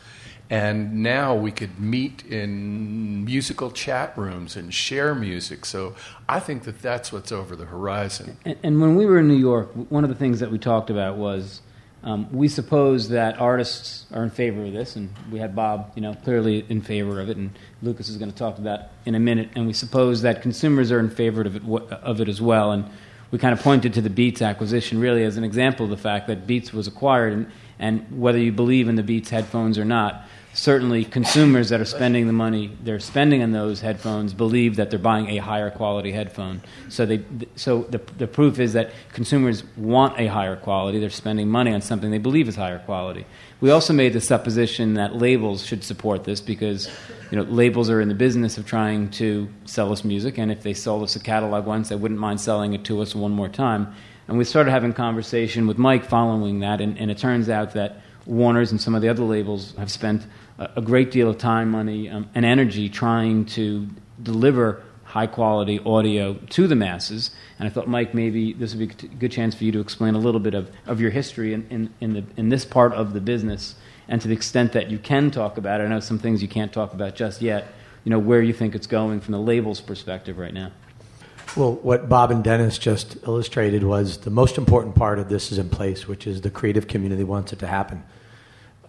And 0.49 1.01
now 1.01 1.33
we 1.33 1.51
could 1.51 1.79
meet 1.79 2.25
in 2.25 3.25
musical 3.25 3.71
chat 3.71 4.15
rooms 4.17 4.55
and 4.55 4.73
share 4.73 5.15
music. 5.15 5.65
So 5.65 5.95
I 6.29 6.39
think 6.39 6.63
that 6.63 6.81
that's 6.81 7.11
what's 7.11 7.31
over 7.31 7.55
the 7.55 7.65
horizon. 7.65 8.37
And, 8.45 8.57
and 8.61 8.81
when 8.81 8.95
we 8.95 9.05
were 9.05 9.19
in 9.19 9.27
New 9.27 9.37
York, 9.37 9.71
one 9.89 10.03
of 10.03 10.09
the 10.09 10.15
things 10.15 10.39
that 10.41 10.51
we 10.51 10.59
talked 10.59 10.89
about 10.89 11.17
was 11.17 11.61
um, 12.03 12.27
we 12.33 12.49
suppose 12.49 13.09
that 13.09 13.39
artists 13.39 14.05
are 14.11 14.23
in 14.23 14.29
favor 14.29 14.65
of 14.65 14.73
this, 14.73 14.97
and 14.97 15.09
we 15.31 15.39
had 15.39 15.55
Bob, 15.55 15.93
you 15.95 16.01
know, 16.01 16.13
clearly 16.13 16.65
in 16.67 16.81
favor 16.81 17.21
of 17.21 17.29
it, 17.29 17.37
and 17.37 17.51
Lukas 17.81 18.09
is 18.09 18.17
going 18.17 18.29
to 18.29 18.37
talk 18.37 18.57
to 18.57 18.61
that 18.63 18.91
in 19.05 19.15
a 19.15 19.19
minute. 19.19 19.51
And 19.55 19.65
we 19.67 19.73
suppose 19.73 20.21
that 20.23 20.41
consumers 20.41 20.91
are 20.91 20.99
in 20.99 21.09
favor 21.09 21.41
of 21.41 21.55
it, 21.55 21.63
of 21.91 22.19
it 22.19 22.27
as 22.27 22.41
well. 22.41 22.71
And 22.71 22.85
we 23.31 23.39
kind 23.39 23.53
of 23.53 23.61
pointed 23.61 23.93
to 23.93 24.01
the 24.01 24.09
Beats 24.09 24.41
acquisition 24.41 24.99
really 24.99 25.23
as 25.23 25.37
an 25.37 25.45
example 25.45 25.85
of 25.85 25.91
the 25.91 25.97
fact 25.97 26.27
that 26.27 26.45
Beats 26.45 26.73
was 26.73 26.87
acquired, 26.87 27.31
and, 27.31 27.51
and 27.79 28.19
whether 28.21 28.37
you 28.37 28.51
believe 28.51 28.89
in 28.89 28.95
the 28.95 29.03
Beats 29.03 29.29
headphones 29.29 29.77
or 29.77 29.85
not, 29.85 30.27
certainly 30.53 31.03
consumers 31.03 31.69
that 31.69 31.81
are 31.81 31.85
spending 31.85 32.27
the 32.27 32.33
money 32.33 32.71
they're 32.83 32.99
spending 32.99 33.41
on 33.41 33.51
those 33.51 33.81
headphones 33.81 34.33
believe 34.33 34.75
that 34.75 34.89
they're 34.89 34.99
buying 34.99 35.27
a 35.29 35.37
higher 35.37 35.71
quality 35.71 36.11
headphone. 36.11 36.61
So 36.89 37.05
they 37.05 37.23
so 37.55 37.83
the 37.83 37.97
the 38.17 38.27
proof 38.27 38.59
is 38.59 38.73
that 38.73 38.91
consumers 39.13 39.63
want 39.75 40.19
a 40.19 40.27
higher 40.27 40.55
quality. 40.55 40.99
They're 40.99 41.09
spending 41.09 41.49
money 41.49 41.73
on 41.73 41.81
something 41.81 42.11
they 42.11 42.19
believe 42.19 42.47
is 42.47 42.55
higher 42.55 42.79
quality. 42.79 43.25
We 43.61 43.71
also 43.71 43.93
made 43.93 44.13
the 44.13 44.21
supposition 44.21 44.93
that 44.95 45.15
labels 45.15 45.65
should 45.65 45.83
support 45.83 46.23
this 46.23 46.39
because 46.39 46.89
you 47.31 47.37
know 47.37 47.43
labels 47.43 47.89
are 47.89 47.99
in 47.99 48.07
the 48.07 48.15
business 48.15 48.57
of 48.57 48.67
trying 48.67 49.09
to 49.11 49.49
sell 49.65 49.91
us 49.91 50.03
music, 50.03 50.37
and 50.37 50.51
if 50.51 50.61
they 50.61 50.73
sold 50.73 51.03
us 51.03 51.15
a 51.15 51.19
catalog 51.19 51.65
once, 51.65 51.89
they 51.89 51.95
wouldn't 51.95 52.19
mind 52.19 52.39
selling 52.39 52.73
it 52.73 52.83
to 52.85 53.01
us 53.01 53.15
one 53.15 53.31
more 53.31 53.49
time. 53.49 53.93
And 54.27 54.37
we 54.37 54.45
started 54.45 54.71
having 54.71 54.93
conversation 54.93 55.67
with 55.67 55.77
Mike 55.77 56.05
following 56.05 56.59
that, 56.59 56.79
and, 56.79 56.97
and 56.97 57.11
it 57.11 57.17
turns 57.17 57.49
out 57.49 57.73
that 57.73 58.01
Warner's 58.25 58.71
and 58.71 58.79
some 58.79 58.95
of 58.95 59.01
the 59.01 59.09
other 59.09 59.23
labels 59.23 59.75
have 59.77 59.91
spent 59.91 60.25
a 60.57 60.81
great 60.81 61.11
deal 61.11 61.29
of 61.29 61.37
time, 61.37 61.71
money, 61.71 62.09
um, 62.09 62.29
and 62.35 62.45
energy 62.45 62.89
trying 62.89 63.45
to 63.45 63.87
deliver 64.21 64.83
high 65.03 65.27
quality 65.27 65.79
audio 65.85 66.33
to 66.33 66.67
the 66.67 66.75
masses. 66.75 67.31
And 67.59 67.67
I 67.67 67.71
thought, 67.71 67.87
Mike, 67.87 68.13
maybe 68.13 68.53
this 68.53 68.73
would 68.73 68.99
be 68.99 69.07
a 69.07 69.09
good 69.15 69.31
chance 69.31 69.53
for 69.53 69.63
you 69.63 69.71
to 69.71 69.79
explain 69.79 70.15
a 70.15 70.17
little 70.17 70.39
bit 70.39 70.53
of, 70.53 70.71
of 70.87 70.99
your 70.99 71.11
history 71.11 71.53
in, 71.53 71.67
in, 71.69 71.93
in, 72.01 72.13
the, 72.13 72.23
in 72.35 72.49
this 72.49 72.65
part 72.65 72.93
of 72.93 73.13
the 73.13 73.21
business. 73.21 73.75
And 74.07 74.21
to 74.21 74.27
the 74.27 74.33
extent 74.33 74.73
that 74.73 74.89
you 74.89 74.97
can 74.97 75.29
talk 75.29 75.57
about 75.57 75.81
it, 75.81 75.85
I 75.85 75.87
know 75.87 75.99
some 75.99 76.19
things 76.19 76.41
you 76.41 76.47
can't 76.47 76.73
talk 76.73 76.93
about 76.93 77.15
just 77.15 77.41
yet, 77.41 77.67
you 78.03 78.09
know, 78.09 78.19
where 78.19 78.41
you 78.41 78.53
think 78.53 78.75
it's 78.75 78.87
going 78.87 79.21
from 79.21 79.33
the 79.33 79.39
label's 79.39 79.81
perspective 79.81 80.37
right 80.37 80.53
now. 80.53 80.71
Well, 81.55 81.73
what 81.75 82.09
Bob 82.09 82.31
and 82.31 82.43
Dennis 82.43 82.79
just 82.79 83.17
illustrated 83.27 83.83
was 83.83 84.17
the 84.17 84.31
most 84.31 84.57
important 84.57 84.95
part 84.95 85.19
of 85.19 85.29
this 85.29 85.51
is 85.51 85.59
in 85.59 85.69
place, 85.69 86.07
which 86.07 86.25
is 86.25 86.41
the 86.41 86.49
creative 86.49 86.87
community 86.87 87.23
wants 87.23 87.53
it 87.53 87.59
to 87.59 87.67
happen. 87.67 88.03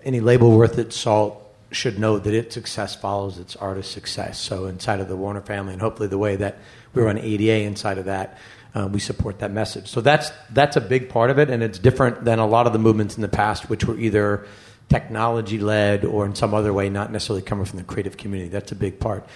Any 0.03 0.21
label 0.21 0.57
worth 0.57 0.79
its 0.79 0.97
salt 0.97 1.44
should 1.71 1.99
know 1.99 2.19
that 2.19 2.35
its 2.35 2.55
success 2.55 2.95
follows 2.95 3.39
its 3.39 3.57
artist's 3.57 3.93
success. 3.93 4.39
So 4.39 4.67
inside 4.67 5.01
of 5.01 5.09
the 5.09 5.17
Warner 5.17 5.41
family, 5.41 5.73
and 5.73 5.83
hopefully 5.83 6.09
the 6.09 6.19
way 6.19 6.37
that 6.37 6.59
we 6.93 7.03
run 7.03 7.19
ADA 7.19 7.63
inside 7.65 7.99
of 7.99 8.05
that, 8.05 8.39
uh, 8.75 8.89
we 8.91 9.01
support 9.01 9.39
that 9.39 9.51
message. 9.51 9.89
So 9.89 10.01
that's 10.01 10.31
that's 10.51 10.77
a 10.77 10.81
big 10.81 11.09
part 11.09 11.31
of 11.31 11.39
it, 11.39 11.51
and 11.51 11.63
it's 11.63 11.79
different 11.79 12.25
than 12.25 12.39
a 12.39 12.47
lot 12.47 12.67
of 12.67 12.73
the 12.73 12.79
movements 12.79 13.17
in 13.17 13.23
the 13.23 13.29
past, 13.29 13.69
which 13.69 13.85
were 13.85 13.99
either 13.99 14.47
technology 14.89 15.59
led 15.59 16.05
or 16.05 16.27
in 16.27 16.35
some 16.35 16.55
other 16.55 16.73
way, 16.73 16.89
not 16.91 17.11
necessarily 17.11 17.43
coming 17.43 17.65
from 17.65 17.79
the 17.79 17.85
creative 17.85 18.17
community. 18.17 18.51
That's 18.51 18.73
a 18.73 18.77
big 18.77 19.01
part. 19.01 19.27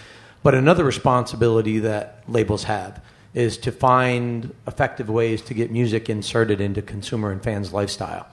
But 0.43 0.55
another 0.55 0.85
responsibility 0.85 1.81
that 1.81 2.23
labels 2.29 2.64
have 2.64 3.03
is 3.35 3.59
to 3.59 3.73
find 3.73 4.55
effective 4.67 5.09
ways 5.09 5.43
to 5.43 5.55
get 5.55 5.71
music 5.71 6.09
inserted 6.09 6.61
into 6.61 6.83
consumer 6.83 7.31
and 7.31 7.43
fans' 7.43 7.73
lifestyle. 7.73 8.27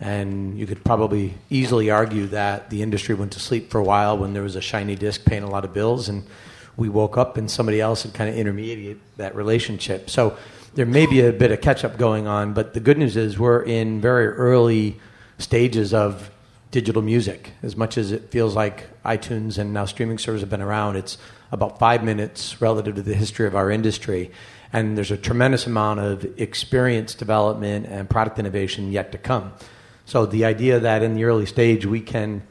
And 0.00 0.58
you 0.58 0.66
could 0.66 0.84
probably 0.84 1.34
easily 1.48 1.90
argue 1.90 2.26
that 2.26 2.68
the 2.70 2.82
industry 2.82 3.14
went 3.14 3.32
to 3.32 3.40
sleep 3.40 3.70
for 3.70 3.78
a 3.78 3.84
while 3.84 4.18
when 4.18 4.34
there 4.34 4.42
was 4.42 4.56
a 4.56 4.60
shiny 4.60 4.94
disc 4.94 5.24
paying 5.24 5.42
a 5.42 5.48
lot 5.48 5.64
of 5.64 5.72
bills, 5.72 6.08
and 6.08 6.24
we 6.76 6.88
woke 6.88 7.16
up 7.16 7.38
and 7.38 7.50
somebody 7.50 7.80
else 7.80 8.02
had 8.02 8.12
kind 8.12 8.28
of 8.28 8.36
intermediated 8.36 8.98
that 9.16 9.34
relationship. 9.34 10.10
So 10.10 10.36
there 10.74 10.84
may 10.84 11.06
be 11.06 11.20
a 11.22 11.32
bit 11.32 11.50
of 11.50 11.62
catch 11.62 11.84
up 11.84 11.96
going 11.96 12.26
on, 12.26 12.52
but 12.52 12.74
the 12.74 12.80
good 12.80 12.98
news 12.98 13.16
is 13.16 13.38
we're 13.38 13.62
in 13.62 14.00
very 14.00 14.28
early 14.28 15.00
stages 15.38 15.94
of 15.94 16.30
digital 16.70 17.00
music. 17.00 17.52
As 17.62 17.76
much 17.76 17.96
as 17.96 18.12
it 18.12 18.30
feels 18.30 18.54
like 18.54 18.88
iTunes 19.02 19.56
and 19.56 19.72
now 19.72 19.86
streaming 19.86 20.18
servers 20.18 20.42
have 20.42 20.50
been 20.50 20.60
around, 20.60 20.96
it's 20.96 21.16
about 21.50 21.78
five 21.78 22.04
minutes 22.04 22.60
relative 22.60 22.96
to 22.96 23.02
the 23.02 23.14
history 23.14 23.46
of 23.46 23.56
our 23.56 23.70
industry. 23.70 24.30
And 24.72 24.98
there's 24.98 25.10
a 25.10 25.16
tremendous 25.16 25.66
amount 25.66 26.00
of 26.00 26.38
experience 26.38 27.14
development 27.14 27.86
and 27.86 28.10
product 28.10 28.38
innovation 28.38 28.92
yet 28.92 29.12
to 29.12 29.18
come. 29.18 29.54
So 30.06 30.24
the 30.24 30.44
idea 30.44 30.80
that 30.80 31.02
in 31.02 31.14
the 31.14 31.24
early 31.24 31.46
stage 31.46 31.84
we 31.84 32.00
can 32.00 32.42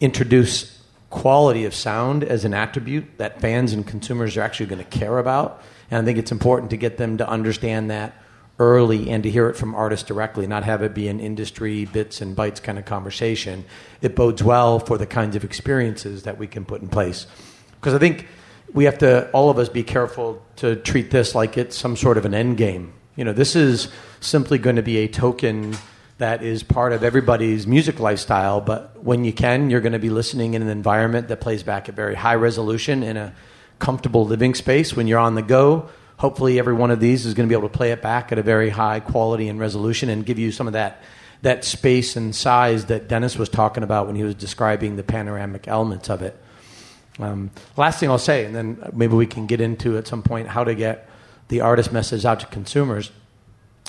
introduce 0.00 0.80
quality 1.10 1.66
of 1.66 1.74
sound 1.74 2.24
as 2.24 2.44
an 2.44 2.54
attribute 2.54 3.04
that 3.18 3.40
fans 3.40 3.72
and 3.72 3.86
consumers 3.86 4.36
are 4.36 4.40
actually 4.40 4.66
going 4.66 4.82
to 4.82 4.98
care 4.98 5.18
about. 5.18 5.62
And 5.90 6.00
I 6.00 6.04
think 6.04 6.18
it's 6.18 6.32
important 6.32 6.70
to 6.70 6.76
get 6.76 6.96
them 6.96 7.18
to 7.18 7.28
understand 7.28 7.90
that 7.90 8.14
early 8.58 9.10
and 9.10 9.22
to 9.22 9.30
hear 9.30 9.48
it 9.48 9.56
from 9.56 9.74
artists 9.74 10.06
directly, 10.06 10.46
not 10.46 10.64
have 10.64 10.82
it 10.82 10.94
be 10.94 11.08
an 11.08 11.20
industry 11.20 11.84
bits 11.84 12.20
and 12.20 12.34
bytes 12.34 12.62
kind 12.62 12.78
of 12.78 12.86
conversation. 12.86 13.64
It 14.00 14.16
bodes 14.16 14.42
well 14.42 14.78
for 14.78 14.96
the 14.96 15.06
kinds 15.06 15.36
of 15.36 15.44
experiences 15.44 16.22
that 16.22 16.38
we 16.38 16.46
can 16.46 16.64
put 16.64 16.80
in 16.80 16.88
place. 16.88 17.26
Because 17.72 17.92
I 17.92 17.98
think 17.98 18.26
we 18.72 18.84
have 18.84 18.98
to, 18.98 19.30
all 19.32 19.50
of 19.50 19.58
us, 19.58 19.68
be 19.68 19.82
careful 19.82 20.42
to 20.56 20.76
treat 20.76 21.10
this 21.10 21.34
like 21.34 21.58
it's 21.58 21.76
some 21.76 21.96
sort 21.96 22.16
of 22.16 22.24
an 22.24 22.32
end 22.32 22.56
game 22.56 22.94
You 23.16 23.26
know, 23.26 23.34
this 23.34 23.54
is 23.54 23.88
simply 24.20 24.56
going 24.56 24.76
to 24.76 24.82
be 24.82 24.98
a 24.98 25.08
token 25.08 25.76
that 26.18 26.42
is 26.42 26.62
part 26.62 26.92
of 26.92 27.02
everybody's 27.02 27.66
music 27.66 27.98
lifestyle. 27.98 28.60
But 28.60 29.02
when 29.02 29.24
you 29.24 29.32
can, 29.32 29.70
you're 29.70 29.80
going 29.80 29.92
to 29.92 29.98
be 29.98 30.10
listening 30.10 30.54
in 30.54 30.62
an 30.62 30.68
environment 30.68 31.28
that 31.28 31.40
plays 31.40 31.62
back 31.62 31.88
at 31.88 31.94
very 31.94 32.14
high 32.14 32.36
resolution 32.36 33.02
in 33.02 33.16
a 33.16 33.34
comfortable 33.78 34.24
living 34.24 34.54
space. 34.54 34.94
When 34.94 35.06
you're 35.06 35.18
on 35.18 35.34
the 35.34 35.42
go, 35.42 35.88
hopefully 36.18 36.58
every 36.58 36.74
one 36.74 36.90
of 36.90 37.00
these 37.00 37.26
is 37.26 37.34
going 37.34 37.48
to 37.48 37.52
be 37.52 37.58
able 37.58 37.68
to 37.68 37.76
play 37.76 37.90
it 37.90 38.00
back 38.00 38.30
at 38.30 38.38
a 38.38 38.42
very 38.42 38.70
high 38.70 39.00
quality 39.00 39.48
and 39.48 39.58
resolution 39.58 40.08
and 40.08 40.24
give 40.24 40.38
you 40.38 40.52
some 40.52 40.66
of 40.66 40.72
that 40.74 41.02
that 41.42 41.64
space 41.64 42.14
and 42.14 42.34
size 42.34 42.86
that 42.86 43.08
Dennis 43.08 43.36
was 43.36 43.48
talking 43.48 43.82
about 43.82 44.06
when 44.06 44.14
he 44.14 44.22
was 44.22 44.36
describing 44.36 44.94
the 44.94 45.02
panoramic 45.02 45.66
elements 45.66 46.08
of 46.08 46.22
it. 46.22 46.40
Um, 47.18 47.50
last 47.76 47.98
thing 47.98 48.10
I'll 48.10 48.18
say, 48.18 48.44
and 48.44 48.54
then 48.54 48.90
maybe 48.92 49.14
we 49.14 49.26
can 49.26 49.46
get 49.46 49.60
into 49.60 49.98
at 49.98 50.06
some 50.06 50.22
point 50.22 50.46
how 50.48 50.62
to 50.62 50.74
get 50.74 51.10
the 51.48 51.60
artist 51.60 51.92
message 51.92 52.24
out 52.24 52.40
to 52.40 52.46
consumers, 52.46 53.10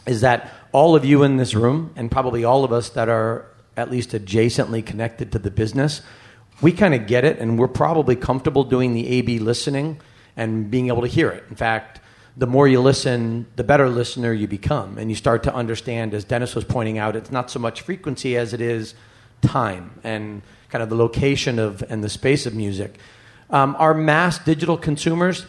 is 0.06 0.22
that 0.22 0.52
all 0.72 0.96
of 0.96 1.06
you 1.06 1.24
in 1.24 1.38
this 1.38 1.54
room, 1.54 1.92
and 1.96 2.12
probably 2.12 2.44
all 2.44 2.64
of 2.64 2.72
us 2.72 2.90
that 2.90 3.10
are 3.10 3.46
at 3.78 3.90
least 3.90 4.12
adjacently 4.12 4.86
connected 4.86 5.32
to 5.32 5.40
the 5.40 5.52
business, 5.52 6.02
we 6.62 6.72
kind 6.72 6.94
of 6.94 7.08
get 7.08 7.26
it, 7.26 7.40
and 7.40 7.58
we're 7.58 7.68
probably 7.68 8.16
comfortable 8.16 8.64
doing 8.64 8.94
the 8.94 9.08
A 9.08 9.22
B 9.22 9.40
listening 9.40 10.00
and 10.36 10.70
being 10.70 10.88
able 10.88 11.02
to 11.02 11.08
hear 11.08 11.30
it. 11.30 11.44
In 11.50 11.56
fact, 11.56 12.00
the 12.36 12.48
more 12.48 12.68
you 12.68 12.82
listen, 12.82 13.46
the 13.56 13.64
better 13.64 13.88
listener 13.88 14.34
you 14.34 14.48
become. 14.48 14.98
And 14.98 15.10
you 15.10 15.16
start 15.16 15.44
to 15.44 15.54
understand, 15.54 16.14
as 16.14 16.24
Dennis 16.24 16.56
was 16.56 16.64
pointing 16.64 16.98
out, 16.98 17.16
it's 17.16 17.32
not 17.32 17.52
so 17.52 17.60
much 17.60 17.82
frequency 17.82 18.36
as 18.38 18.54
it 18.54 18.62
is 18.62 18.96
time 19.42 20.00
and 20.04 20.42
kind 20.70 20.82
of 20.82 20.90
the 20.90 20.96
location 20.96 21.60
of 21.60 21.84
and 21.90 22.04
the 22.04 22.10
space 22.10 22.48
of 22.48 22.56
music. 22.56 22.98
Um, 23.52 23.76
our 23.78 23.94
mass 23.94 24.40
digital 24.40 24.78
consumers, 24.78 25.46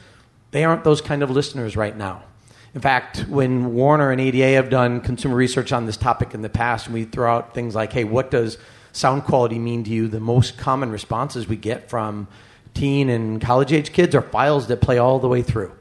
they 0.51 0.65
aren't 0.65 0.85
those 0.85 1.01
kind 1.01 1.23
of 1.23 1.31
listeners 1.31 1.75
right 1.77 1.97
now. 1.97 2.25
In 2.75 2.81
fact, 2.81 3.27
when 3.29 3.75
Warner 3.75 4.11
and 4.11 4.21
ADA 4.21 4.55
have 4.55 4.69
done 4.69 5.01
consumer 5.01 5.37
research 5.37 5.73
on 5.73 5.87
this 5.87 5.97
topic 5.97 6.35
in 6.35 6.43
the 6.43 6.49
past, 6.49 6.87
and 6.87 6.95
we 6.95 7.05
throw 7.05 7.33
out 7.33 7.55
things 7.55 7.75
like, 7.75 7.93
hey, 7.93 8.05
what 8.05 8.31
does 8.31 8.59
sound 8.93 9.25
quality 9.25 9.59
mean 9.59 9.85
to 9.85 9.91
you? 9.91 10.09
The 10.09 10.21
most 10.21 10.59
common 10.59 10.91
responses 10.91 11.47
we 11.47 11.57
get 11.57 11.89
from 11.89 12.27
teen 12.75 13.09
and 13.09 13.41
college 13.41 13.73
age 13.73 13.93
kids 13.93 14.15
are 14.15 14.23
files 14.23 14.67
that 14.67 14.81
play 14.81 14.99
all 14.99 15.21
the 15.21 15.29
way 15.29 15.43
through 15.43 15.73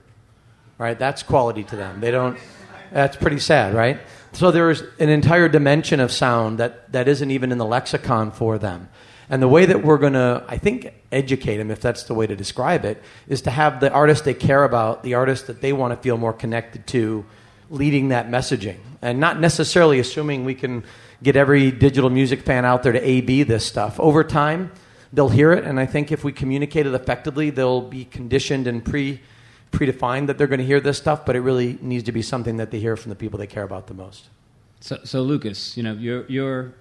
right? 0.83 0.99
That's 0.99 1.23
quality 1.23 1.63
to 1.65 1.75
them. 1.75 2.01
They 2.01 2.11
don't. 2.11 2.37
That's 2.91 3.15
pretty 3.15 3.39
sad, 3.39 3.73
right? 3.73 3.99
So 4.33 4.51
there's 4.51 4.81
an 4.99 5.09
entire 5.09 5.47
dimension 5.47 5.99
of 5.99 6.11
sound 6.11 6.59
that, 6.59 6.91
that 6.91 7.07
isn't 7.07 7.31
even 7.31 7.51
in 7.51 7.57
the 7.57 7.65
lexicon 7.65 8.31
for 8.31 8.57
them. 8.57 8.89
And 9.29 9.41
the 9.41 9.47
way 9.47 9.65
that 9.65 9.83
we're 9.83 9.97
going 9.97 10.13
to, 10.13 10.43
I 10.47 10.57
think, 10.57 10.93
educate 11.11 11.57
them, 11.57 11.71
if 11.71 11.79
that's 11.79 12.03
the 12.03 12.13
way 12.13 12.27
to 12.27 12.35
describe 12.35 12.85
it, 12.85 13.01
is 13.27 13.41
to 13.43 13.51
have 13.51 13.79
the 13.79 13.91
artist 13.91 14.25
they 14.25 14.33
care 14.33 14.63
about, 14.63 15.03
the 15.03 15.13
artist 15.13 15.47
that 15.47 15.61
they 15.61 15.73
want 15.73 15.93
to 15.93 16.01
feel 16.01 16.17
more 16.17 16.33
connected 16.33 16.85
to, 16.87 17.25
leading 17.69 18.09
that 18.09 18.27
messaging. 18.29 18.77
And 19.01 19.19
not 19.19 19.39
necessarily 19.39 19.99
assuming 19.99 20.45
we 20.45 20.55
can 20.55 20.83
get 21.21 21.35
every 21.35 21.71
digital 21.71 22.09
music 22.09 22.41
fan 22.41 22.65
out 22.65 22.83
there 22.83 22.91
to 22.91 23.01
A 23.01 23.21
B 23.21 23.43
this 23.43 23.65
stuff. 23.65 23.99
Over 23.99 24.23
time, 24.23 24.71
they'll 25.13 25.29
hear 25.29 25.51
it, 25.53 25.63
and 25.63 25.79
I 25.79 25.85
think 25.85 26.11
if 26.11 26.23
we 26.23 26.31
communicate 26.31 26.85
it 26.85 26.93
effectively, 26.93 27.49
they'll 27.49 27.81
be 27.81 28.05
conditioned 28.05 28.67
and 28.67 28.83
pre 28.83 29.21
predefined 29.71 30.27
that 30.27 30.37
they're 30.37 30.47
going 30.47 30.59
to 30.59 30.65
hear 30.65 30.79
this 30.79 30.99
stuff, 30.99 31.25
but 31.25 31.35
it 31.35 31.41
really 31.41 31.79
needs 31.81 32.03
to 32.03 32.11
be 32.11 32.21
something 32.21 32.57
that 32.57 32.69
they 32.69 32.79
hear 32.79 32.95
from 32.95 33.09
the 33.09 33.15
people 33.15 33.39
they 33.39 33.47
care 33.47 33.63
about 33.63 33.87
the 33.87 33.93
most. 33.95 34.29
So, 34.81 34.99
so 35.03 35.23
Lukas, 35.23 35.75
you 35.75 35.81
know, 35.81 35.93
you're 35.93 36.25
you're 36.27 36.73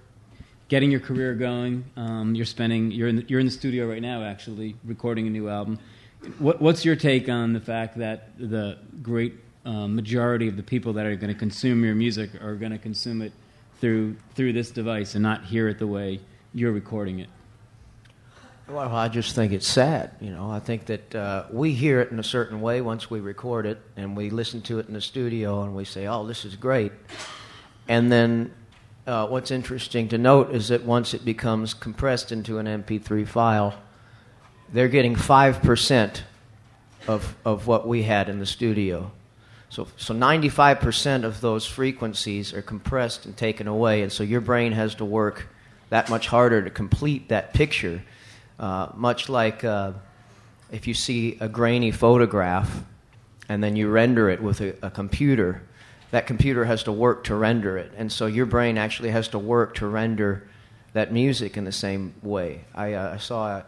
getting 0.73 0.89
your 0.89 0.99
career 0.99 1.35
going. 1.35 1.85
Um, 1.95 2.33
you're 2.33 2.47
spending 2.47 2.89
you're 2.89 3.07
in 3.07 3.17
the, 3.17 3.25
you're 3.27 3.39
in 3.39 3.45
the 3.45 3.51
studio 3.51 3.87
right 3.87 4.01
now, 4.01 4.23
actually 4.23 4.75
recording 4.83 5.27
a 5.27 5.29
new 5.29 5.47
album. 5.47 5.77
What, 6.39 6.59
what's 6.59 6.83
your 6.83 6.95
take 6.95 7.29
on 7.29 7.53
the 7.53 7.59
fact 7.59 7.99
that 7.99 8.29
the 8.39 8.79
great 9.03 9.35
um, 9.65 9.95
majority 9.95 10.47
of 10.47 10.57
the 10.57 10.63
people 10.63 10.93
that 10.93 11.05
are 11.05 11.15
going 11.15 11.31
to 11.31 11.37
consume 11.37 11.85
your 11.85 11.93
music 11.93 12.41
are 12.41 12.55
going 12.55 12.71
to 12.71 12.79
consume 12.79 13.21
it 13.21 13.33
through 13.81 14.15
through 14.33 14.53
this 14.53 14.71
device 14.71 15.13
and 15.13 15.21
not 15.21 15.45
hear 15.45 15.67
it 15.67 15.77
the 15.77 15.85
way 15.85 16.19
you're 16.55 16.71
recording 16.71 17.19
it? 17.19 17.29
Well, 18.67 18.95
I 18.95 19.09
just 19.09 19.35
think 19.35 19.53
it's 19.53 19.67
sad. 19.67 20.15
You 20.21 20.31
know, 20.31 20.49
I 20.49 20.59
think 20.59 20.87
that 20.87 21.13
uh, 21.13 21.43
we 21.51 21.73
hear 21.73 22.01
it 22.01 22.09
in 22.09 22.17
a 22.17 22.23
certain 22.23 22.61
way 22.61 22.81
once 22.81 23.11
we 23.11 23.19
record 23.19 23.67
it, 23.67 23.79
and 23.95 24.17
we 24.17 24.31
listen 24.31 24.63
to 24.63 24.79
it 24.79 24.87
in 24.87 24.95
the 24.95 25.01
studio, 25.01 25.61
and 25.61 25.75
we 25.75 25.85
say, 25.85 26.07
"Oh, 26.07 26.25
this 26.25 26.45
is 26.45 26.55
great." 26.55 26.93
And 27.87 28.11
then, 28.11 28.55
uh, 29.05 29.27
what's 29.27 29.51
interesting 29.51 30.07
to 30.09 30.17
note 30.17 30.51
is 30.51 30.69
that 30.69 30.83
once 30.83 31.13
it 31.13 31.25
becomes 31.25 31.73
compressed 31.73 32.31
into 32.31 32.57
an 32.57 32.65
MP3 32.65 33.27
file, 33.27 33.75
they're 34.71 34.87
getting 34.87 35.15
five 35.15 35.61
percent 35.61 36.23
of 37.07 37.35
of 37.45 37.67
what 37.67 37.87
we 37.87 38.03
had 38.03 38.29
in 38.29 38.39
the 38.39 38.45
studio. 38.45 39.11
So, 39.69 39.87
so 39.97 40.13
95% 40.13 41.23
of 41.23 41.41
those 41.41 41.65
frequencies 41.65 42.53
are 42.53 42.61
compressed 42.61 43.25
and 43.25 43.35
taken 43.35 43.67
away, 43.67 44.03
and 44.03 44.11
so 44.11 44.23
your 44.23 44.39
brain 44.39 44.71
has 44.73 44.93
to 44.95 45.05
work 45.05 45.47
that 45.89 46.11
much 46.11 46.27
harder 46.27 46.61
to 46.61 46.69
complete 46.69 47.29
that 47.29 47.55
picture 47.55 48.03
uh, 48.59 48.87
much 48.95 49.29
like 49.29 49.63
uh, 49.63 49.91
if 50.71 50.87
you 50.87 50.93
see 50.93 51.37
a 51.39 51.49
grainy 51.49 51.91
photograph 51.91 52.83
and 53.49 53.63
then 53.63 53.75
you 53.75 53.89
render 53.89 54.29
it 54.29 54.41
with 54.41 54.61
a, 54.61 54.75
a, 54.81 54.89
computer, 54.89 55.61
that 56.13 56.27
computer 56.27 56.63
has 56.63 56.83
to 56.83 56.91
work 56.91 57.23
to 57.23 57.33
render 57.33 57.75
it. 57.75 57.91
And 57.97 58.11
so 58.11 58.27
your 58.27 58.45
brain 58.45 58.77
actually 58.77 59.09
has 59.09 59.29
to 59.29 59.39
work 59.39 59.73
to 59.77 59.87
render 59.87 60.47
that 60.93 61.11
music 61.11 61.57
in 61.57 61.63
the 61.63 61.71
same 61.71 62.13
way. 62.21 62.65
I, 62.75 62.93
uh, 62.93 63.15
I 63.15 63.17
saw, 63.17 63.63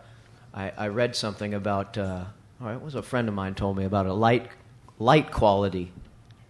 I, 0.53 0.71
I, 0.77 0.89
read 0.89 1.15
something 1.15 1.55
about, 1.55 1.97
uh, 1.97 2.25
or 2.62 2.73
it 2.73 2.84
was 2.84 2.93
a 2.93 3.01
friend 3.01 3.27
of 3.27 3.34
mine 3.34 3.55
told 3.55 3.77
me 3.77 3.84
about 3.84 4.05
a 4.05 4.13
light, 4.13 4.47
light 4.99 5.31
quality 5.31 5.91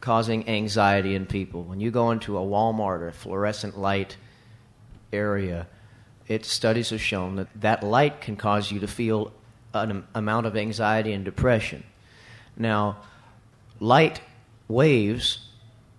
causing 0.01 0.49
anxiety 0.49 1.15
in 1.15 1.25
people. 1.25 1.63
When 1.63 1.79
you 1.79 1.91
go 1.91 2.11
into 2.11 2.37
a 2.37 2.41
Walmart 2.41 2.99
or 2.99 3.07
a 3.07 3.13
fluorescent 3.13 3.79
light 3.79 4.17
area, 5.13 5.65
it 6.27 6.43
studies 6.43 6.89
have 6.89 6.99
shown 6.99 7.37
that 7.37 7.47
that 7.61 7.83
light 7.83 8.19
can 8.19 8.35
cause 8.35 8.69
you 8.69 8.81
to 8.81 8.87
feel 8.87 9.31
an 9.73 10.03
amount 10.13 10.45
of 10.45 10.57
anxiety 10.57 11.13
and 11.13 11.23
depression. 11.23 11.85
Now, 12.57 12.97
light 13.79 14.19
waves 14.67 15.44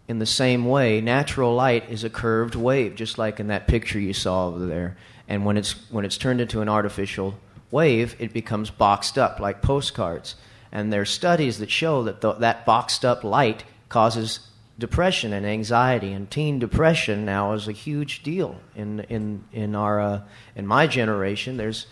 in 0.09 0.19
the 0.19 0.27
same 0.27 0.67
way, 0.67 1.01
natural 1.01 1.55
light 1.55 1.91
is 1.91 2.05
a 2.05 2.11
curved 2.11 2.55
wave, 2.55 2.95
just 2.95 3.19
like 3.19 3.41
in 3.41 3.49
that 3.49 3.67
picture 3.67 3.99
you 3.99 4.13
saw 4.13 4.49
over 4.49 4.67
there. 4.67 4.97
And 5.29 5.45
when 5.45 5.57
it's 5.57 5.73
when 5.91 6.05
it's 6.05 6.17
turned 6.17 6.41
into 6.41 6.61
an 6.61 6.69
artificial 6.69 7.35
wave, 7.71 8.15
it 8.19 8.33
becomes 8.33 8.71
boxed 8.71 9.19
up 9.19 9.41
like 9.41 9.63
postcards. 9.63 10.37
And 10.71 10.93
there 10.93 11.01
are 11.01 11.07
studies 11.07 11.59
that 11.59 11.71
show 11.71 12.05
that 12.05 12.21
the, 12.21 12.35
that 12.35 12.65
boxed 12.65 13.05
up 13.05 13.25
light 13.25 13.65
causes 13.89 14.41
depression 14.79 15.33
and 15.33 15.47
anxiety 15.47 16.13
and 16.13 16.31
teen 16.31 16.59
depression 16.59 17.25
now 17.25 17.53
is 17.53 17.67
a 17.67 17.73
huge 17.73 18.23
deal 18.23 18.61
in 18.75 19.01
in 19.09 19.43
in 19.53 19.75
our 19.75 20.01
uh, 20.01 20.21
in 20.55 20.67
my 20.67 20.87
generation 20.87 21.57
there's 21.57 21.87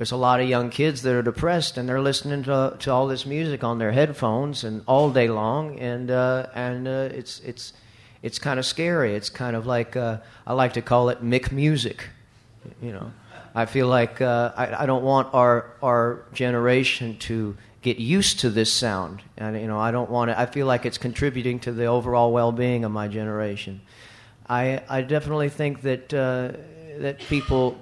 there's 0.00 0.12
a 0.12 0.16
lot 0.16 0.40
of 0.40 0.48
young 0.48 0.70
kids 0.70 1.02
that 1.02 1.12
are 1.12 1.20
depressed 1.20 1.76
and 1.76 1.86
they're 1.86 2.00
listening 2.00 2.42
to, 2.42 2.74
to 2.78 2.90
all 2.90 3.06
this 3.06 3.26
music 3.26 3.62
on 3.62 3.78
their 3.78 3.92
headphones 3.92 4.64
and 4.64 4.82
all 4.86 5.10
day 5.10 5.28
long 5.28 5.78
and 5.78 6.10
uh, 6.10 6.46
and 6.54 6.88
uh, 6.88 7.10
it's 7.12 7.38
it's 7.40 7.74
it's 8.22 8.38
kind 8.38 8.58
of 8.58 8.64
scary 8.64 9.14
it's 9.14 9.28
kind 9.28 9.54
of 9.54 9.66
like 9.66 9.96
uh, 9.96 10.16
I 10.46 10.54
like 10.54 10.72
to 10.72 10.80
call 10.80 11.10
it 11.10 11.22
Mick 11.22 11.52
music 11.52 12.08
you 12.80 12.92
know 12.92 13.12
I 13.54 13.66
feel 13.66 13.88
like 13.88 14.22
uh, 14.22 14.52
I, 14.56 14.84
I 14.84 14.86
don't 14.86 15.04
want 15.04 15.34
our 15.34 15.70
our 15.82 16.22
generation 16.32 17.18
to 17.18 17.54
get 17.82 17.98
used 17.98 18.40
to 18.40 18.48
this 18.48 18.72
sound. 18.72 19.20
And 19.36 19.60
you 19.60 19.66
know, 19.66 19.78
I 19.78 19.90
don't 19.90 20.10
want 20.10 20.30
to. 20.30 20.38
I 20.38 20.46
feel 20.46 20.66
like 20.66 20.86
it's 20.86 20.98
contributing 20.98 21.58
to 21.60 21.72
the 21.72 21.86
overall 21.86 22.32
well-being 22.32 22.84
of 22.84 22.92
my 22.92 23.08
generation. 23.08 23.80
I 24.48 24.82
I 24.88 25.02
definitely 25.02 25.48
think 25.50 25.82
that 25.82 26.14
uh, 26.14 26.52
that 27.00 27.18
people 27.18 27.76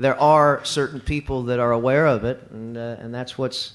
there 0.00 0.20
are 0.20 0.64
certain 0.64 1.00
people 1.00 1.44
that 1.44 1.60
are 1.60 1.72
aware 1.72 2.06
of 2.06 2.24
it, 2.24 2.40
and 2.50 2.76
uh, 2.76 2.96
and 2.98 3.14
that's 3.14 3.36
what's. 3.36 3.74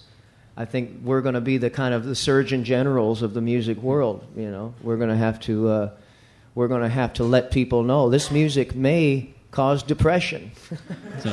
I 0.57 0.63
think 0.63 1.01
we're 1.03 1.21
going 1.21 1.35
to 1.35 1.41
be 1.41 1.57
the 1.57 1.69
kind 1.69 1.93
of 1.93 2.05
the 2.05 2.15
surgeon 2.15 2.63
generals 2.63 3.21
of 3.21 3.33
the 3.33 3.41
music 3.41 3.77
world. 3.77 4.25
You 4.37 4.49
know, 4.49 4.73
we're 4.81 4.95
going 4.97 5.09
to 5.09 5.17
have 5.17 5.39
to 5.41 5.67
uh, 5.67 5.89
we're 6.55 6.67
going 6.67 6.81
to 6.81 6.89
have 6.89 7.13
to 7.13 7.23
let 7.23 7.51
people 7.51 7.83
know 7.83 8.09
this 8.09 8.31
music 8.31 8.73
may 8.75 9.35
cause 9.51 9.83
depression. 9.83 10.51
so, 11.19 11.29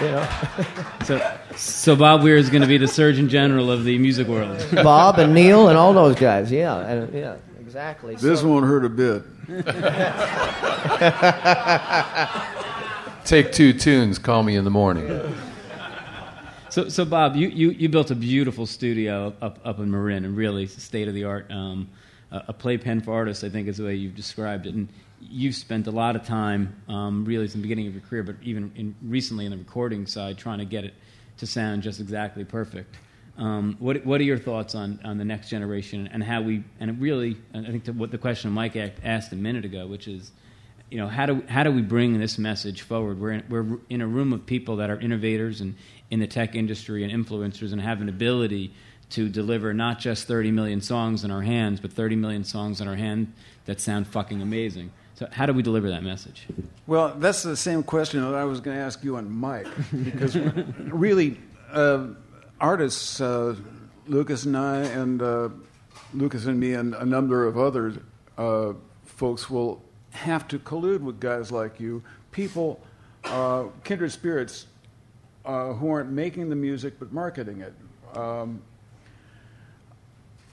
you 0.00 0.10
know. 0.10 0.28
so, 1.04 1.38
so 1.56 1.96
Bob 1.96 2.22
Weir 2.22 2.36
is 2.36 2.48
going 2.50 2.62
to 2.62 2.68
be 2.68 2.78
the 2.78 2.88
Surgeon 2.88 3.28
General 3.28 3.70
of 3.70 3.84
the 3.84 3.98
music 3.98 4.26
world. 4.26 4.64
Bob 4.72 5.18
and 5.18 5.34
Neil 5.34 5.68
and 5.68 5.76
all 5.76 5.92
those 5.92 6.16
guys. 6.16 6.50
Yeah, 6.50 6.78
and, 6.78 7.12
yeah, 7.14 7.36
exactly. 7.60 8.14
This 8.16 8.40
so, 8.40 8.48
won't 8.48 8.66
hurt 8.66 8.84
a 8.84 8.88
bit. 8.88 9.22
Take 13.26 13.50
two 13.50 13.72
tunes. 13.72 14.20
Call 14.20 14.44
me 14.44 14.54
in 14.54 14.62
the 14.62 14.70
morning. 14.70 15.34
So, 16.68 16.88
so 16.88 17.04
Bob, 17.04 17.34
you, 17.34 17.48
you, 17.48 17.70
you 17.70 17.88
built 17.88 18.12
a 18.12 18.14
beautiful 18.14 18.66
studio 18.66 19.34
up, 19.42 19.58
up 19.64 19.80
in 19.80 19.90
Marin, 19.90 20.24
and 20.24 20.36
really 20.36 20.68
state 20.68 21.08
of 21.08 21.14
the 21.14 21.24
art. 21.24 21.50
Um, 21.50 21.88
a 22.30 22.52
playpen 22.52 23.00
for 23.00 23.12
artists, 23.12 23.42
I 23.42 23.48
think, 23.48 23.66
is 23.66 23.78
the 23.78 23.84
way 23.84 23.96
you've 23.96 24.14
described 24.14 24.66
it. 24.66 24.74
And 24.74 24.88
you've 25.20 25.56
spent 25.56 25.88
a 25.88 25.90
lot 25.90 26.14
of 26.14 26.24
time, 26.24 26.80
um, 26.88 27.24
really, 27.24 27.46
since 27.46 27.54
the 27.54 27.62
beginning 27.62 27.88
of 27.88 27.94
your 27.94 28.02
career, 28.02 28.22
but 28.22 28.36
even 28.42 28.70
in, 28.76 28.94
recently 29.02 29.44
in 29.44 29.50
the 29.50 29.58
recording 29.58 30.06
side, 30.06 30.38
trying 30.38 30.58
to 30.58 30.64
get 30.64 30.84
it 30.84 30.94
to 31.38 31.48
sound 31.48 31.82
just 31.82 31.98
exactly 31.98 32.44
perfect. 32.44 32.94
Um, 33.38 33.74
what 33.80 34.06
what 34.06 34.20
are 34.20 34.24
your 34.24 34.38
thoughts 34.38 34.76
on, 34.76 35.00
on 35.04 35.18
the 35.18 35.24
next 35.24 35.50
generation 35.50 36.08
and 36.12 36.22
how 36.22 36.40
we 36.42 36.62
and 36.80 36.98
really 37.00 37.36
I 37.52 37.64
think 37.64 37.86
what 37.88 38.10
the 38.10 38.18
question 38.18 38.50
Mike 38.52 38.76
asked 39.04 39.32
a 39.32 39.36
minute 39.36 39.64
ago, 39.64 39.86
which 39.86 40.06
is, 40.06 40.30
you 40.90 40.98
know, 40.98 41.08
how 41.08 41.26
do 41.26 41.42
how 41.48 41.62
do 41.62 41.72
we 41.72 41.82
bring 41.82 42.18
this 42.18 42.38
message 42.38 42.82
forward? 42.82 43.20
We're 43.20 43.32
in, 43.32 43.44
we're 43.48 43.78
in 43.90 44.00
a 44.00 44.06
room 44.06 44.32
of 44.32 44.46
people 44.46 44.76
that 44.76 44.90
are 44.90 44.98
innovators 44.98 45.60
and 45.60 45.74
in 46.10 46.20
the 46.20 46.26
tech 46.26 46.54
industry 46.54 47.02
and 47.02 47.12
influencers 47.12 47.72
and 47.72 47.80
have 47.80 48.00
an 48.00 48.08
ability 48.08 48.72
to 49.10 49.28
deliver 49.28 49.72
not 49.72 49.98
just 49.98 50.26
30 50.26 50.50
million 50.50 50.80
songs 50.80 51.24
in 51.24 51.30
our 51.30 51.42
hands, 51.42 51.80
but 51.80 51.92
30 51.92 52.16
million 52.16 52.44
songs 52.44 52.80
in 52.80 52.88
our 52.88 52.96
hand 52.96 53.32
that 53.66 53.80
sound 53.80 54.06
fucking 54.06 54.42
amazing. 54.42 54.90
So, 55.14 55.26
how 55.30 55.46
do 55.46 55.52
we 55.52 55.62
deliver 55.62 55.88
that 55.90 56.02
message? 56.02 56.46
Well, 56.86 57.14
that's 57.16 57.42
the 57.42 57.56
same 57.56 57.82
question 57.82 58.20
that 58.20 58.34
I 58.34 58.44
was 58.44 58.60
going 58.60 58.76
to 58.76 58.82
ask 58.82 59.02
you 59.02 59.16
and 59.16 59.30
Mike, 59.30 59.66
because 60.04 60.36
really, 60.36 61.40
uh, 61.72 62.08
artists, 62.60 63.20
uh, 63.20 63.56
Lukas 64.06 64.44
and 64.44 64.56
I, 64.56 64.82
and 64.82 65.22
uh, 65.22 65.48
Lukas 66.12 66.46
and 66.46 66.60
me, 66.60 66.74
and 66.74 66.94
a 66.94 67.06
number 67.06 67.46
of 67.46 67.58
other 67.58 67.94
uh, 68.36 68.74
folks 69.04 69.48
will 69.48 69.82
have 70.16 70.48
to 70.48 70.58
collude 70.58 71.00
with 71.00 71.20
guys 71.20 71.52
like 71.52 71.78
you, 71.78 72.02
people, 72.32 72.80
uh, 73.24 73.64
kindred 73.84 74.12
spirits, 74.12 74.66
uh, 75.44 75.72
who 75.74 75.90
aren't 75.90 76.10
making 76.10 76.48
the 76.48 76.56
music 76.56 76.98
but 76.98 77.12
marketing 77.12 77.60
it. 77.60 77.74
Um, 78.16 78.62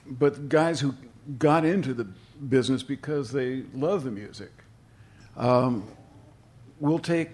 but 0.06 0.48
guys 0.48 0.80
who 0.80 0.94
got 1.38 1.64
into 1.64 1.94
the 1.94 2.06
business 2.48 2.82
because 2.82 3.32
they 3.32 3.62
love 3.74 4.04
the 4.04 4.10
music. 4.10 4.52
Um, 5.36 5.84
we'll 6.78 6.98
take 6.98 7.30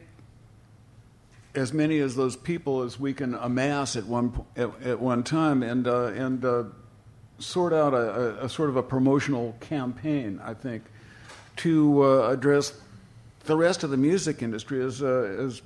as 1.54 1.72
many 1.72 1.98
as 1.98 2.14
those 2.14 2.36
people 2.36 2.82
as 2.82 2.98
we 3.00 3.12
can 3.12 3.34
amass 3.34 3.96
at 3.96 4.06
one 4.06 4.44
at, 4.56 4.70
at 4.82 5.00
one 5.00 5.22
time, 5.22 5.62
and 5.62 5.86
uh, 5.86 6.06
and 6.06 6.44
uh, 6.44 6.64
sort 7.38 7.72
out 7.72 7.92
a, 7.92 7.96
a, 7.96 8.44
a, 8.44 8.48
sort 8.48 8.68
of 8.68 8.76
a 8.76 8.82
promotional 8.82 9.56
campaign. 9.60 10.40
I 10.44 10.54
think 10.54 10.84
to 11.62 12.04
uh, 12.04 12.28
address 12.30 12.72
the 13.44 13.56
rest 13.56 13.82
of 13.84 13.90
the 13.90 13.96
music 13.96 14.42
industry, 14.42 14.82
as 14.82 15.02
uh, 15.02 15.36
as 15.38 15.62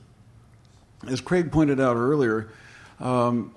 as 1.09 1.21
Kraig 1.21 1.53
pointed 1.53 1.81
out 1.81 1.97
earlier. 1.97 2.51
Um, 3.01 3.55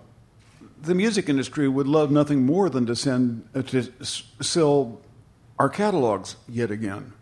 the 0.82 0.96
music 0.96 1.30
industry 1.30 1.68
would 1.68 1.88
love 1.88 2.12
nothing 2.12 2.46
more 2.46 2.70
than 2.70 2.86
to 2.86 2.96
send 2.96 3.48
uh, 3.56 3.62
to 3.64 3.92
sell 4.04 5.00
our 5.60 5.70
catalogs 5.70 6.36
yet 6.48 6.72
again. 6.72 7.14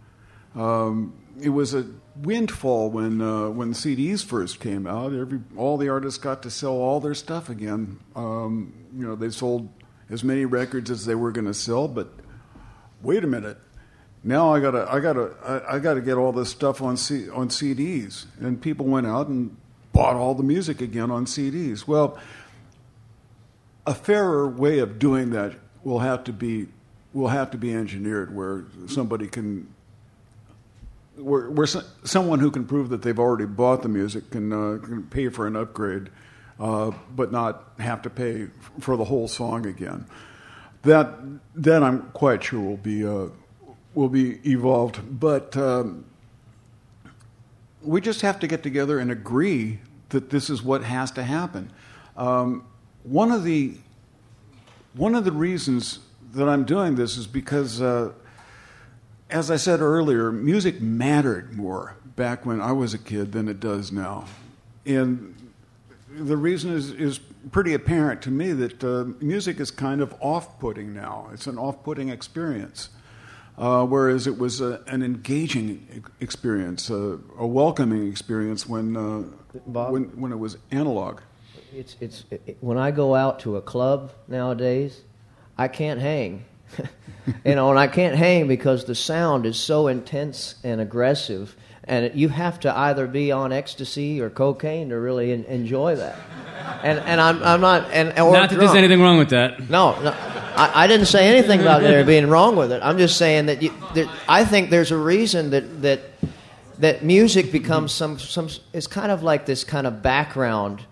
Um, 0.56 1.14
it 1.42 1.50
was 1.50 1.74
a 1.74 1.86
windfall 2.18 2.90
when 2.90 3.22
uh, 3.22 3.50
when 3.50 3.74
CDs 3.74 4.24
first 4.24 4.60
came 4.60 4.88
out. 4.88 5.14
Every 5.14 5.40
all 5.58 5.78
the 5.78 5.90
artists 5.90 6.20
got 6.20 6.44
to 6.44 6.50
sell 6.50 6.74
all 6.74 7.00
their 7.00 7.16
stuff 7.16 7.50
again. 7.50 8.00
Um, 8.16 8.74
you 8.96 9.06
know, 9.06 9.16
they 9.16 9.30
sold 9.30 9.70
as 10.10 10.24
many 10.24 10.46
records 10.46 10.92
as 10.92 11.06
they 11.06 11.16
were 11.16 11.32
going 11.32 11.48
to 11.48 11.54
sell, 11.54 11.88
but 11.88 12.14
wait 13.02 13.24
a 13.24 13.28
minute. 13.28 13.58
Now 14.28 14.52
I 14.52 14.60
gotta, 14.60 14.92
I 14.92 15.00
gotta, 15.00 15.36
I, 15.46 15.76
I 15.76 15.80
gotta 15.80 16.02
get 16.02 16.18
all 16.18 16.32
this 16.32 16.50
stuff 16.50 16.82
on 16.82 16.98
C, 16.98 17.30
on 17.30 17.50
CDs, 17.50 18.26
and 18.40 18.60
people 18.60 18.88
went 18.88 19.06
out 19.06 19.28
and 19.28 19.56
bought 19.94 20.16
all 20.16 20.34
the 20.34 20.42
music 20.42 20.82
again 20.82 21.12
on 21.12 21.26
CDs. 21.26 21.88
Well, 21.88 22.18
a 23.86 23.94
fairer 23.94 24.50
way 24.50 24.80
of 24.80 24.98
doing 24.98 25.30
that 25.30 25.54
will 25.84 26.00
have 26.00 26.24
to 26.24 26.34
be 26.34 26.68
will 27.14 27.28
have 27.28 27.52
to 27.52 27.58
be 27.60 27.72
engineered 27.72 28.36
where 28.36 28.66
somebody 28.88 29.28
can 29.28 29.72
where, 31.18 31.52
where 31.52 31.68
someone 32.04 32.40
who 32.40 32.50
can 32.50 32.66
prove 32.66 32.90
that 32.90 33.04
they've 33.04 33.20
already 33.20 33.46
bought 33.46 33.84
the 33.84 33.90
music 33.90 34.32
can, 34.32 34.52
uh, 34.52 34.80
can 34.84 35.04
pay 35.04 35.30
for 35.30 35.46
an 35.46 35.56
upgrade 35.56 36.10
uh, 36.60 36.92
but 37.16 37.32
not 37.32 37.72
have 37.78 38.02
to 38.02 38.10
pay 38.10 38.48
for 38.80 38.98
the 38.98 39.06
whole 39.06 39.28
song 39.28 39.68
again 39.68 40.08
that 40.82 41.14
that 41.54 41.84
I'm 41.84 42.10
quite 42.12 42.44
sure 42.44 42.60
will 42.60 42.78
be 42.78 43.06
uh, 43.06 43.28
will 43.96 44.10
be 44.10 44.40
evolved 44.50 45.00
but 45.20 45.56
um, 45.58 46.06
we 47.82 48.02
just 48.02 48.22
have 48.22 48.40
to 48.40 48.48
get 48.48 48.62
together 48.62 49.00
and 49.00 49.12
agree 49.12 49.80
that 50.10 50.30
this 50.30 50.50
is 50.50 50.62
what 50.62 50.84
has 50.84 51.12
to 51.12 51.24
happen 51.24 51.72
um, 52.18 52.66
one 53.04 53.32
of 53.32 53.44
the 53.44 53.76
one 54.94 55.14
of 55.14 55.26
the 55.26 55.32
reasons 55.32 56.00
that 56.34 56.48
I'm 56.48 56.64
doing 56.64 56.96
this 56.96 57.18
is 57.18 57.28
because, 57.28 57.82
uh, 57.82 58.14
as 59.30 59.52
I 59.52 59.58
said 59.58 59.82
earlier, 59.82 60.32
music 60.32 60.82
mattered 60.82 61.56
more 61.56 61.96
back 62.16 62.46
when 62.46 62.62
I 62.62 62.72
was 62.72 62.94
a 62.94 62.98
kid 62.98 63.32
than 63.32 63.48
it 63.48 63.60
does 63.60 63.92
now, 63.92 64.26
and 64.86 65.36
the 66.10 66.38
reason 66.38 66.72
is 66.72 66.92
is 66.92 67.20
pretty 67.52 67.74
apparent 67.74 68.22
to 68.24 68.32
me 68.32 68.54
that 68.54 68.84
uh, 68.84 69.06
music 69.20 69.60
is 69.60 69.70
kind 69.70 70.02
of 70.02 70.16
off-putting 70.20 70.94
now. 70.94 71.30
It's 71.34 71.48
an 71.48 71.58
off-putting 71.58 72.10
experience. 72.10 72.90
Uh, 73.58 73.86
whereas 73.86 74.28
it 74.28 74.38
was 74.38 74.60
a, 74.60 74.82
an 74.88 75.02
engaging 75.02 76.04
experience, 76.20 76.90
a 76.90 77.18
welcoming 77.38 78.10
experience 78.10 78.68
when, 78.68 78.98
uh, 78.98 79.24
Bob, 79.66 79.94
when, 79.94 80.04
when 80.20 80.34
it 80.34 80.38
was 80.38 80.58
analog 80.72 81.22
it's 81.76 81.96
it's 82.00 82.24
it, 82.32 82.58
when 82.62 82.78
I 82.78 82.92
go 82.92 83.16
out 83.16 83.42
to 83.42 83.58
a 83.58 83.62
club 83.62 84.12
nowadays, 84.28 85.02
I 85.58 85.68
can't 85.68 86.00
hang. 86.00 86.46
you 87.46 87.56
know, 87.56 87.70
and 87.70 87.78
I 87.78 87.88
can't 87.88 88.16
hang 88.16 88.48
because 88.48 88.86
the 88.86 88.96
sound 88.96 89.46
is 89.46 89.60
so 89.60 89.88
intense 89.88 90.56
and 90.64 90.82
aggressive, 90.82 91.56
and 91.84 92.06
it, 92.06 92.16
you 92.16 92.30
have 92.30 92.60
to 92.62 92.76
either 92.76 93.08
be 93.08 93.32
on 93.32 93.52
ecstasy 93.52 94.22
or 94.22 94.30
cocaine 94.30 94.90
to 94.90 95.00
really 95.00 95.32
in, 95.32 95.44
enjoy 95.46 95.96
that. 95.98 96.18
And 96.82 97.00
and 97.00 97.22
I'm 97.22 97.44
I'm 97.44 97.62
not 97.62 97.92
and 97.92 98.10
or 98.20 98.32
not 98.32 98.50
that 98.50 98.56
drunk. 98.56 98.60
there's 98.60 98.76
anything 98.76 99.02
wrong 99.02 99.18
with 99.18 99.30
that. 99.30 99.70
No, 99.70 100.00
no 100.02 100.12
I, 100.58 100.84
I, 100.84 100.88
didn't 100.88 101.08
say 101.08 101.28
anything 101.28 101.62
about 101.62 101.82
there 101.82 102.04
being 102.04 102.28
wrong 102.28 102.56
with 102.56 102.72
it. 102.72 102.82
I'm 102.84 102.98
just 102.98 103.18
saying 103.18 103.48
that, 103.48 103.62
you, 103.62 103.74
that 103.94 104.10
I 104.28 104.46
think 104.46 104.70
there's 104.70 104.92
a 104.92 104.98
reason 104.98 105.52
that 105.52 105.82
that 105.82 106.02
that 106.80 107.04
music 107.04 107.52
becomes 107.52 107.92
some 107.92 108.20
some. 108.20 108.50
It's 108.74 108.88
kind 108.88 109.12
of 109.12 109.24
like 109.24 109.46
this 109.46 109.64
kind 109.64 109.88
of 109.88 110.02
background 110.02 110.84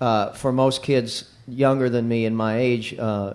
uh, 0.00 0.32
for 0.32 0.52
most 0.52 0.82
kids 0.82 1.30
younger 1.46 1.88
than 1.90 2.08
me 2.08 2.24
in 2.24 2.34
my 2.34 2.58
age, 2.58 2.96
uh, 2.98 3.34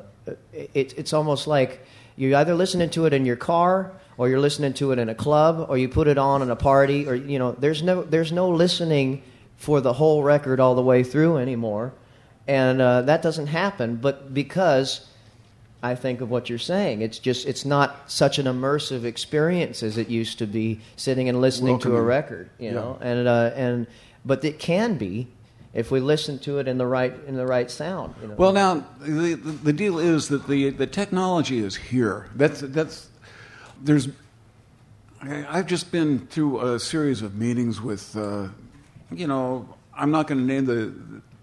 it, 0.53 0.93
it's 0.97 1.13
almost 1.13 1.47
like 1.47 1.85
you're 2.15 2.35
either 2.37 2.55
listening 2.55 2.89
to 2.91 3.05
it 3.05 3.13
in 3.13 3.25
your 3.25 3.35
car 3.35 3.91
or 4.17 4.29
you're 4.29 4.39
listening 4.39 4.73
to 4.73 4.91
it 4.91 4.99
in 4.99 5.09
a 5.09 5.15
club 5.15 5.67
or 5.69 5.77
you 5.77 5.89
put 5.89 6.07
it 6.07 6.17
on 6.17 6.41
in 6.41 6.49
a 6.49 6.55
party 6.55 7.07
or 7.07 7.15
you 7.15 7.37
know 7.37 7.51
there's 7.51 7.83
no 7.83 8.01
there's 8.03 8.31
no 8.31 8.49
listening 8.49 9.21
for 9.57 9.81
the 9.81 9.93
whole 9.93 10.23
record 10.23 10.59
all 10.59 10.75
the 10.75 10.81
way 10.81 11.03
through 11.03 11.37
anymore 11.37 11.93
and 12.47 12.81
uh, 12.81 13.01
that 13.01 13.21
doesn't 13.21 13.47
happen 13.47 13.97
but 13.97 14.33
because 14.33 15.07
i 15.85 15.95
think 15.95 16.21
of 16.21 16.29
what 16.29 16.49
you're 16.49 16.57
saying 16.57 17.01
it's 17.01 17.19
just 17.19 17.45
it's 17.45 17.65
not 17.65 18.09
such 18.09 18.39
an 18.39 18.45
immersive 18.45 19.03
experience 19.03 19.83
as 19.83 19.97
it 19.97 20.09
used 20.09 20.39
to 20.39 20.47
be 20.47 20.79
sitting 20.95 21.29
and 21.29 21.39
listening 21.41 21.73
Welcome. 21.73 21.91
to 21.91 21.97
a 21.97 22.01
record 22.01 22.49
you 22.59 22.71
know 22.71 22.97
and 23.01 23.27
uh, 23.27 23.51
and 23.55 23.87
but 24.25 24.43
it 24.43 24.59
can 24.59 24.97
be 24.97 25.27
if 25.75 25.91
we 25.91 25.99
listen 25.99 26.39
to 26.39 26.57
it 26.57 26.67
in 26.67 26.77
the 26.77 26.87
right 26.87 27.13
in 27.27 27.35
the 27.35 27.45
right 27.45 27.69
sound. 27.69 28.15
You 28.21 28.29
know? 28.29 28.35
Well, 28.35 28.53
now 28.53 28.85
the, 29.01 29.35
the, 29.35 29.51
the 29.51 29.73
deal 29.73 29.99
is 29.99 30.29
that 30.29 30.47
the 30.47 30.71
the 30.71 30.87
technology 30.87 31.59
is 31.59 31.75
here. 31.75 32.29
That's 32.35 32.61
that's 32.61 33.09
there's. 33.83 34.07
I've 35.21 35.65
just 35.65 35.91
been 35.91 36.27
through 36.27 36.75
a 36.75 36.79
series 36.79 37.23
of 37.23 37.33
meetings 37.33 37.81
with, 37.81 38.15
uh, 38.15 38.49
you 39.11 39.25
know, 39.25 39.67
I'm 39.97 40.11
not 40.11 40.27
going 40.27 40.37
to 40.39 40.45
name 40.45 40.65
the 40.65 40.93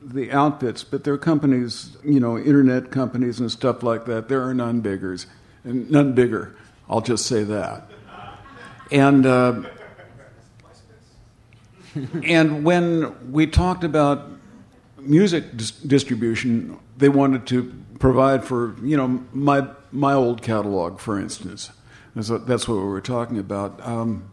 the 0.05 0.33
outfits, 0.33 0.85
but 0.85 1.05
there 1.05 1.15
are 1.15 1.19
companies, 1.19 1.97
you 2.05 2.21
know, 2.21 2.39
internet 2.39 2.91
companies 2.91 3.41
and 3.41 3.51
stuff 3.51 3.83
like 3.83 4.05
that. 4.07 4.29
There 4.29 4.43
are 4.43 4.55
none 4.55 4.81
biggers, 4.81 5.27
and 5.65 5.91
none 5.91 6.13
bigger. 6.13 6.55
I'll 6.89 7.01
just 7.01 7.27
say 7.27 7.45
that. 7.45 7.91
And 8.91 9.25
uh, 9.25 9.63
and 12.25 12.65
when 12.65 13.33
we 13.33 13.47
talked 13.47 13.85
about 13.85 14.29
music 14.99 15.57
dis- 15.57 15.71
distribution, 15.71 16.79
they 16.97 17.09
wanted 17.09 17.47
to 17.49 17.73
provide 17.99 18.45
for 18.45 18.77
you 18.83 18.97
know 18.97 19.25
my 19.33 19.67
my 19.91 20.13
old 20.13 20.43
catalog, 20.43 20.99
for 20.99 21.19
instance. 21.19 21.71
That's 22.15 22.29
what, 22.29 22.47
that's 22.47 22.69
what 22.69 22.77
we 22.77 22.85
were 22.85 23.01
talking 23.01 23.39
about. 23.39 23.81
Um, 23.87 24.25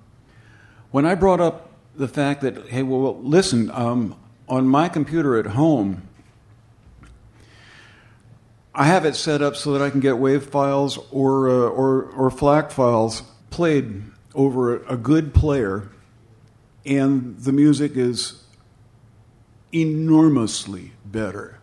when 0.92 1.06
I 1.06 1.16
brought 1.16 1.40
up 1.40 1.72
the 1.96 2.08
fact 2.08 2.42
that 2.42 2.68
hey, 2.70 2.84
well 2.84 3.18
listen, 3.22 3.72
um, 3.72 4.16
on 4.50 4.68
my 4.68 4.90
computer 4.90 5.38
at 5.38 5.46
home, 5.48 6.08
I 8.74 8.86
have 8.86 9.06
it 9.06 9.16
set 9.16 9.42
up 9.42 9.56
so 9.56 9.74
that 9.74 9.82
I 9.82 9.90
can 9.90 10.00
get 10.00 10.16
WAV 10.16 10.44
files 10.44 10.98
or 11.12 11.50
uh, 11.50 11.54
or 11.54 12.04
or 12.04 12.30
FLAC 12.30 12.72
files 12.72 13.24
played 13.50 14.04
over 14.34 14.84
a 14.86 14.96
good 14.96 15.34
player 15.34 15.90
and 16.86 17.38
the 17.40 17.52
music 17.52 17.98
is 17.98 18.44
enormously 19.74 20.94
better. 21.06 21.60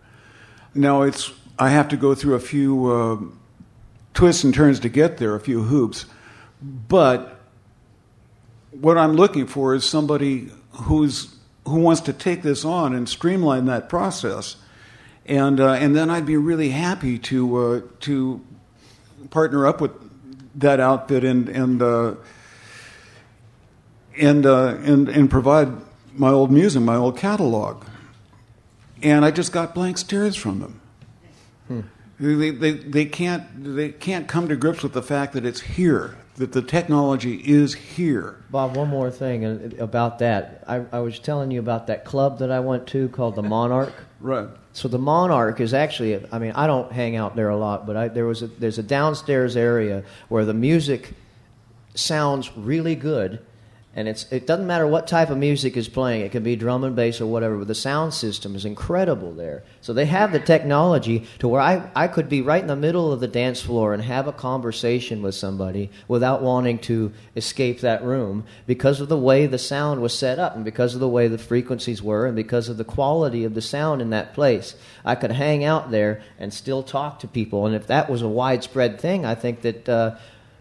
Now 0.75 1.03
it's 1.03 1.33
I 1.59 1.71
have 1.71 1.89
to 1.89 1.97
go 1.97 2.15
through 2.15 2.35
a 2.35 2.41
few 2.41 2.93
uh, 2.93 3.17
twists 4.15 4.45
and 4.45 4.53
turns 4.53 4.81
to 4.81 4.89
get 4.89 5.19
there, 5.19 5.35
a 5.35 5.41
few 5.41 5.63
hoops, 5.63 6.07
but 6.61 7.41
what 8.73 8.99
I'm 8.99 9.15
looking 9.15 9.47
for 9.47 9.75
is 9.75 9.85
somebody 9.85 10.51
who's 10.71 11.36
who 11.67 11.81
wants 11.81 12.01
to 12.01 12.13
take 12.13 12.43
this 12.43 12.65
on 12.65 12.95
and 12.95 13.09
streamline 13.09 13.67
that 13.67 13.89
process 13.89 14.57
and 15.27 15.61
uh, 15.61 15.73
and 15.73 15.95
then 15.95 16.09
I'd 16.09 16.27
be 16.27 16.37
really 16.37 16.71
happy 16.71 17.19
to 17.19 17.57
uh, 17.57 17.81
to 18.01 18.45
partner 19.31 19.67
up 19.67 19.81
with 19.81 19.93
that 20.61 20.81
outfit 20.81 21.25
and 21.25 21.49
and 21.49 21.83
uh, 21.83 22.15
and, 24.17 24.47
uh, 24.47 24.77
and 24.83 25.09
and 25.09 25.29
provide 25.29 25.73
my 26.15 26.31
old 26.31 26.51
music, 26.51 26.83
my 26.83 26.97
old 26.97 27.17
catalog. 27.17 27.85
And 29.03 29.25
I 29.25 29.31
just 29.31 29.53
got 29.53 29.75
blank 29.75 29.99
stares 29.99 30.37
from 30.37 30.61
them. 30.61 30.81
Hmm. 31.69 31.81
They, 32.19 32.51
they, 32.51 32.71
they, 32.71 33.05
can't, 33.05 33.45
they 33.63 33.91
can't 33.91 34.27
come 34.27 34.49
to 34.49 34.57
grips 34.57 34.83
with 34.83 34.95
the 34.95 35.03
fact 35.03 35.35
that 35.35 35.45
it's 35.45 35.61
here, 35.61 36.17
that 36.37 36.53
the 36.53 36.63
technology 36.63 37.37
is 37.37 37.75
here. 37.75 38.43
Bob, 38.51 38.77
one 38.77 38.89
more 38.89 39.11
thing 39.11 39.45
uh, 39.45 39.71
about 39.79 40.19
that. 40.19 40.65
I, 40.67 40.85
I 40.93 41.01
was 41.01 41.19
telling 41.19 41.51
you 41.51 41.61
about 41.61 41.87
that 41.89 42.05
club 42.05 42.39
that 42.39 42.51
I 42.51 42.61
went 42.61 42.87
to 42.89 43.09
called 43.09 43.35
the 43.35 43.43
Monarch. 43.43 43.93
Right. 44.19 44.49
So 44.73 44.89
the 44.89 44.99
Monarch 44.99 45.61
is 45.61 45.75
actually, 45.75 46.27
I 46.33 46.39
mean, 46.39 46.53
I 46.53 46.67
don't 46.67 46.91
hang 46.91 47.17
out 47.17 47.37
there 47.37 47.51
a 47.51 47.57
lot, 47.57 47.87
but 47.87 47.97
I, 47.99 48.09
there 48.09 48.25
was 48.25 48.41
a, 48.41 48.47
there's 48.47 48.79
a 48.79 48.83
downstairs 48.83 49.59
area 49.59 50.05
where 50.29 50.47
the 50.47 50.55
music 50.55 51.13
sounds 51.95 52.57
really 52.57 52.95
good, 52.95 53.45
and 53.97 54.09
it's 54.09 54.31
it 54.31 54.47
doesn't 54.47 54.67
matter 54.67 54.87
what 54.87 55.07
type 55.07 55.31
of 55.31 55.39
music 55.39 55.75
is 55.75 55.89
playing. 55.89 56.21
It 56.21 56.31
can 56.31 56.43
be 56.43 56.55
drum 56.55 56.85
and 56.85 56.95
bass 56.95 57.19
or 57.19 57.27
whatever, 57.27 57.57
but 57.57 57.67
the 57.67 57.75
sound 57.75 58.13
system 58.13 58.55
is 58.55 58.67
incredible 58.67 59.33
there. 59.33 59.65
So 59.81 59.95
they 59.95 60.05
have 60.05 60.33
the 60.33 60.39
technology 60.39 61.27
to 61.39 61.49
where 61.49 61.63
I, 61.63 61.91
I 61.97 62.07
could 62.07 62.29
be 62.29 62.43
right 62.43 62.61
in 62.61 62.67
the 62.67 62.77
middle 62.77 63.11
of 63.11 63.21
the 63.21 63.27
dance 63.27 63.63
floor 63.63 63.95
and 63.95 64.03
have 64.03 64.29
a 64.29 64.35
conversation 64.35 65.23
with 65.23 65.35
somebody 65.35 65.91
without 66.09 66.43
wanting 66.43 66.79
to 66.81 67.11
escape 67.37 67.81
that 67.81 68.05
room 68.05 68.45
because 68.67 69.01
of 69.01 69.09
the 69.09 69.17
way 69.17 69.47
the 69.47 69.59
sound 69.59 70.03
was 70.03 70.17
set 70.17 70.39
up 70.39 70.55
and 70.55 70.65
because 70.65 70.93
of 70.93 71.01
the 71.01 71.09
way 71.09 71.27
the 71.27 71.39
frequencies 71.39 72.03
were 72.03 72.27
and 72.27 72.37
because 72.37 72.69
of 72.69 72.77
the 72.77 72.85
quality 72.85 73.45
of 73.45 73.55
the 73.55 73.63
sound 73.63 74.03
in 74.03 74.11
that 74.11 74.35
place. 74.35 74.77
I 75.07 75.15
could 75.15 75.33
hang 75.33 75.65
out 75.65 75.91
there 75.91 76.21
and 76.39 76.53
still 76.53 76.83
talk 76.83 77.21
to 77.21 77.29
people. 77.29 77.65
And 77.65 77.75
if 77.75 77.87
that 77.87 78.11
was 78.11 78.21
a 78.21 78.29
widespread 78.29 79.01
thing, 79.01 79.25
I 79.25 79.35
think 79.35 79.63
that 79.63 79.89
uh, 79.89 80.17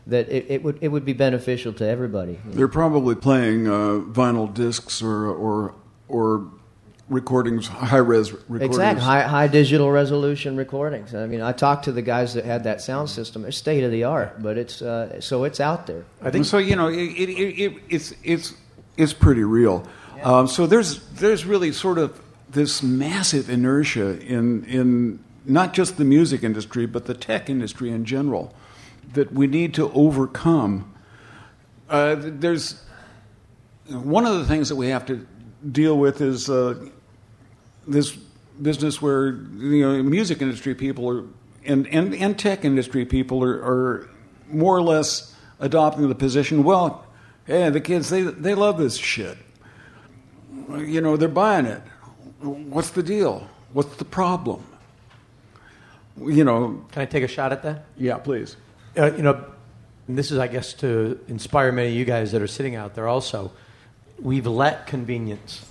that 0.08 0.30
it, 0.30 0.46
it, 0.50 0.64
would 0.64 0.78
it 0.82 0.90
would 0.90 1.06
be 1.06 1.14
beneficial 1.14 1.74
to 1.74 1.88
everybody. 1.88 2.40
They're 2.46 2.68
probably 2.68 3.16
playing 3.16 3.68
uh, 3.68 4.02
vinyl 4.12 4.54
discs 4.54 5.02
or 5.02 5.28
or 5.28 5.76
or 6.08 6.48
recordings, 7.10 7.68
high 7.68 7.98
res 7.98 8.32
recordings. 8.32 8.76
Exactly, 8.76 9.04
high, 9.04 9.22
high 9.24 9.48
digital 9.48 9.92
resolution 9.92 10.56
recordings. 10.58 11.14
I 11.14 11.26
mean, 11.28 11.42
I 11.42 11.52
talked 11.52 11.86
to 11.86 11.92
the 11.92 12.02
guys 12.02 12.34
that 12.36 12.46
had 12.46 12.64
that 12.64 12.82
sound 12.82 13.10
system. 13.10 13.46
It's 13.46 13.58
state 13.58 13.84
of 13.84 13.92
the 13.92 14.04
art, 14.04 14.42
but 14.42 14.58
it's 14.58 14.82
uh, 14.82 15.20
so 15.22 15.44
it's 15.44 15.60
out 15.60 15.88
there. 15.88 16.06
I 16.22 16.32
think 16.32 16.46
so. 16.46 16.58
You 16.58 16.76
know, 16.76 16.88
it, 16.88 16.98
it, 16.98 17.30
it, 17.30 17.84
it's 17.90 18.14
it's 18.24 18.54
it's 18.98 19.14
pretty 19.14 19.44
real. 19.44 19.88
Yeah. 20.18 20.24
Um, 20.24 20.48
so 20.48 20.68
there's 20.68 21.06
there's 21.14 21.46
really 21.46 21.72
sort 21.72 21.98
of 21.98 22.22
this 22.50 22.84
massive 22.84 23.50
inertia 23.50 24.20
in 24.22 24.66
in 24.66 25.20
not 25.46 25.74
just 25.74 25.98
the 25.98 26.06
music 26.06 26.44
industry, 26.44 26.86
but 26.86 27.06
the 27.06 27.14
tech 27.14 27.50
industry 27.50 27.92
in 27.92 28.06
general 28.06 28.54
that 29.14 29.32
we 29.32 29.48
need 29.48 29.74
to 29.76 29.92
overcome. 29.94 30.94
Uh, 31.90 32.16
there's 32.18 32.82
one 33.90 34.26
of 34.26 34.38
the 34.38 34.46
things 34.46 34.70
that 34.70 34.76
we 34.76 34.90
have 34.90 35.06
to 35.06 35.26
deal 35.72 35.98
with 35.98 36.22
is 36.22 36.50
uh, 36.50 36.76
this 37.88 38.18
business 38.62 39.02
where 39.02 39.28
you 39.28 39.82
know 39.82 40.02
music 40.04 40.42
industry 40.42 40.74
people 40.74 41.10
are 41.10 41.24
and, 41.66 41.88
and, 41.88 42.14
and 42.16 42.38
tech 42.38 42.64
industry 42.64 43.06
people 43.06 43.44
are, 43.44 43.58
are 43.58 44.10
more 44.50 44.78
or 44.78 44.82
less 44.82 45.36
adopting 45.60 46.08
the 46.08 46.16
position 46.16 46.64
well 46.64 47.06
yeah 47.48 47.70
the 47.70 47.82
kids 47.82 48.10
they, 48.10 48.22
they 48.22 48.56
love 48.56 48.78
this 48.78 48.98
shit. 48.98 49.38
You 50.70 51.02
know 51.02 51.16
they're 51.16 51.28
buying 51.30 51.66
it. 51.66 51.82
What's 52.42 52.90
the 52.90 53.04
deal? 53.04 53.48
What's 53.74 53.96
the 53.98 54.06
problem? 54.06 54.66
You 56.18 56.44
know. 56.44 56.86
Can 56.92 57.02
i 57.02 57.06
take 57.06 57.24
a 57.24 57.28
shot 57.28 57.52
at 57.52 57.62
that? 57.64 57.86
Yeah 57.98 58.18
please 58.18 58.58
uh, 58.98 59.14
you 59.16 59.24
know, 59.24 59.46
this 60.08 60.32
is, 60.32 60.38
I 60.38 60.48
guess, 60.48 60.74
to 60.76 61.20
inspire 61.28 61.72
many 61.72 61.90
of 61.90 61.96
you 61.96 62.06
guys 62.06 62.32
that 62.32 62.42
are 62.42 62.48
sitting 62.48 62.76
out 62.76 62.96
there 62.96 63.08
also. 63.08 63.52
We've 64.20 64.46
let 64.46 64.88
convenience 64.88 65.66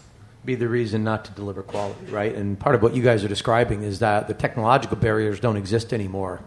be 0.45 0.55
the 0.55 0.69
reason 0.69 1.05
not 1.05 1.25
to 1.25 1.33
deliver 1.33 1.63
quality, 1.63 2.07
right? 2.07 2.35
And 2.35 2.59
part 2.59 2.75
of 2.75 2.83
what 2.83 2.95
you 2.95 3.03
guys 3.03 3.25
are 3.25 3.29
describing 3.29 3.83
is 3.83 4.01
that 4.01 4.29
the 4.29 4.35
technological 4.35 4.97
barriers 4.97 5.41
don't 5.41 5.57
exist 5.57 5.95
anymore 5.95 6.41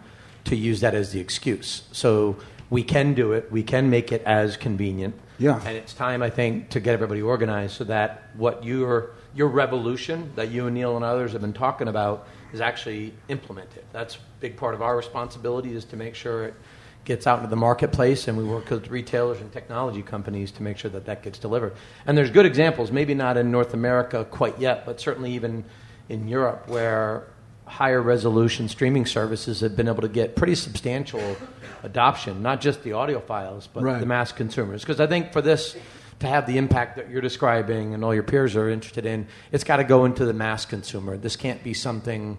to 0.44 0.54
use 0.54 0.80
that 0.80 0.94
as 0.94 1.12
the 1.12 1.20
excuse. 1.20 1.82
So 1.92 2.36
we 2.70 2.82
can 2.82 3.14
do 3.14 3.32
it, 3.32 3.50
we 3.50 3.62
can 3.62 3.90
make 3.90 4.12
it 4.12 4.22
as 4.24 4.56
convenient. 4.56 5.18
Yeah. 5.38 5.60
And 5.64 5.76
it's 5.76 5.94
time, 5.94 6.22
I 6.22 6.30
think, 6.30 6.70
to 6.70 6.80
get 6.80 6.94
everybody 6.94 7.22
organized 7.22 7.76
so 7.76 7.84
that 7.84 8.30
what 8.34 8.64
your 8.64 9.10
your 9.34 9.48
revolution 9.48 10.32
that 10.34 10.50
you 10.50 10.66
and 10.66 10.74
Neil 10.74 10.96
and 10.96 11.04
others 11.04 11.32
have 11.32 11.40
been 11.40 11.52
talking 11.52 11.86
about 11.86 12.26
is 12.52 12.60
actually 12.60 13.14
implemented. 13.28 13.84
That's 13.92 14.16
a 14.16 14.18
big 14.40 14.56
part 14.56 14.74
of 14.74 14.82
our 14.82 14.96
responsibility 14.96 15.74
is 15.74 15.84
to 15.86 15.96
make 15.96 16.14
sure 16.14 16.46
it 16.46 16.54
gets 17.08 17.26
out 17.26 17.38
into 17.38 17.50
the 17.50 17.56
marketplace, 17.56 18.28
and 18.28 18.36
we 18.36 18.44
work 18.44 18.68
with 18.70 18.88
retailers 18.88 19.40
and 19.40 19.50
technology 19.50 20.02
companies 20.02 20.52
to 20.52 20.62
make 20.62 20.76
sure 20.76 20.90
that 20.90 21.06
that 21.06 21.22
gets 21.22 21.38
delivered. 21.38 21.74
And 22.06 22.16
there's 22.16 22.30
good 22.30 22.46
examples, 22.46 22.92
maybe 22.92 23.14
not 23.14 23.36
in 23.38 23.50
North 23.50 23.74
America 23.74 24.26
quite 24.26 24.60
yet, 24.60 24.84
but 24.84 25.00
certainly 25.00 25.32
even 25.32 25.64
in 26.10 26.28
Europe, 26.28 26.68
where 26.68 27.26
higher 27.64 28.00
resolution 28.00 28.68
streaming 28.68 29.06
services 29.06 29.60
have 29.60 29.74
been 29.74 29.88
able 29.88 30.02
to 30.02 30.08
get 30.08 30.36
pretty 30.36 30.54
substantial 30.54 31.36
adoption, 31.82 32.42
not 32.42 32.60
just 32.60 32.82
the 32.82 32.90
audiophiles, 32.90 33.68
but 33.72 33.82
right. 33.82 34.00
the 34.00 34.06
mass 34.06 34.30
consumers. 34.30 34.82
Because 34.82 35.00
I 35.00 35.06
think 35.06 35.32
for 35.32 35.40
this 35.40 35.76
to 36.20 36.26
have 36.26 36.46
the 36.46 36.58
impact 36.58 36.96
that 36.96 37.08
you're 37.10 37.22
describing 37.22 37.94
and 37.94 38.04
all 38.04 38.12
your 38.12 38.22
peers 38.22 38.54
are 38.54 38.68
interested 38.68 39.06
in, 39.06 39.26
it's 39.50 39.64
got 39.64 39.76
to 39.76 39.84
go 39.84 40.04
into 40.04 40.26
the 40.26 40.32
mass 40.34 40.66
consumer. 40.66 41.16
This 41.16 41.36
can't 41.36 41.62
be 41.64 41.72
something 41.72 42.36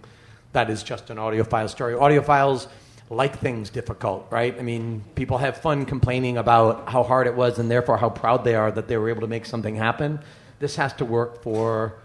that 0.51 0.70
is 0.70 0.84
just 0.84 1.09
an 1.09 1.17
audiophile 1.17 1.70
story. 1.70 1.93
Audiophiles 1.95 2.67
like 3.10 3.39
things 3.39 3.70
difficult, 3.70 4.28
right? 4.30 4.57
I 4.57 4.62
mean, 4.62 5.03
people 5.16 5.39
have 5.39 5.57
fun 5.57 5.86
complaining 5.86 6.38
about 6.38 6.89
how 6.89 7.03
hard 7.03 7.26
it 7.28 7.36
was 7.36 7.57
and 7.57 7.70
therefore 7.70 7.97
how 7.97 8.10
proud 8.10 8.43
they 8.43 8.55
are 8.55 8.72
that 8.72 8.88
they 8.88 8.97
were 8.97 9.10
able 9.10 9.22
to 9.22 9.28
make 9.28 9.45
something 9.45 9.76
happen. 9.76 10.20
This 10.60 10.76
has 10.76 10.93
to 10.93 11.05
work 11.05 11.41
for 11.41 11.95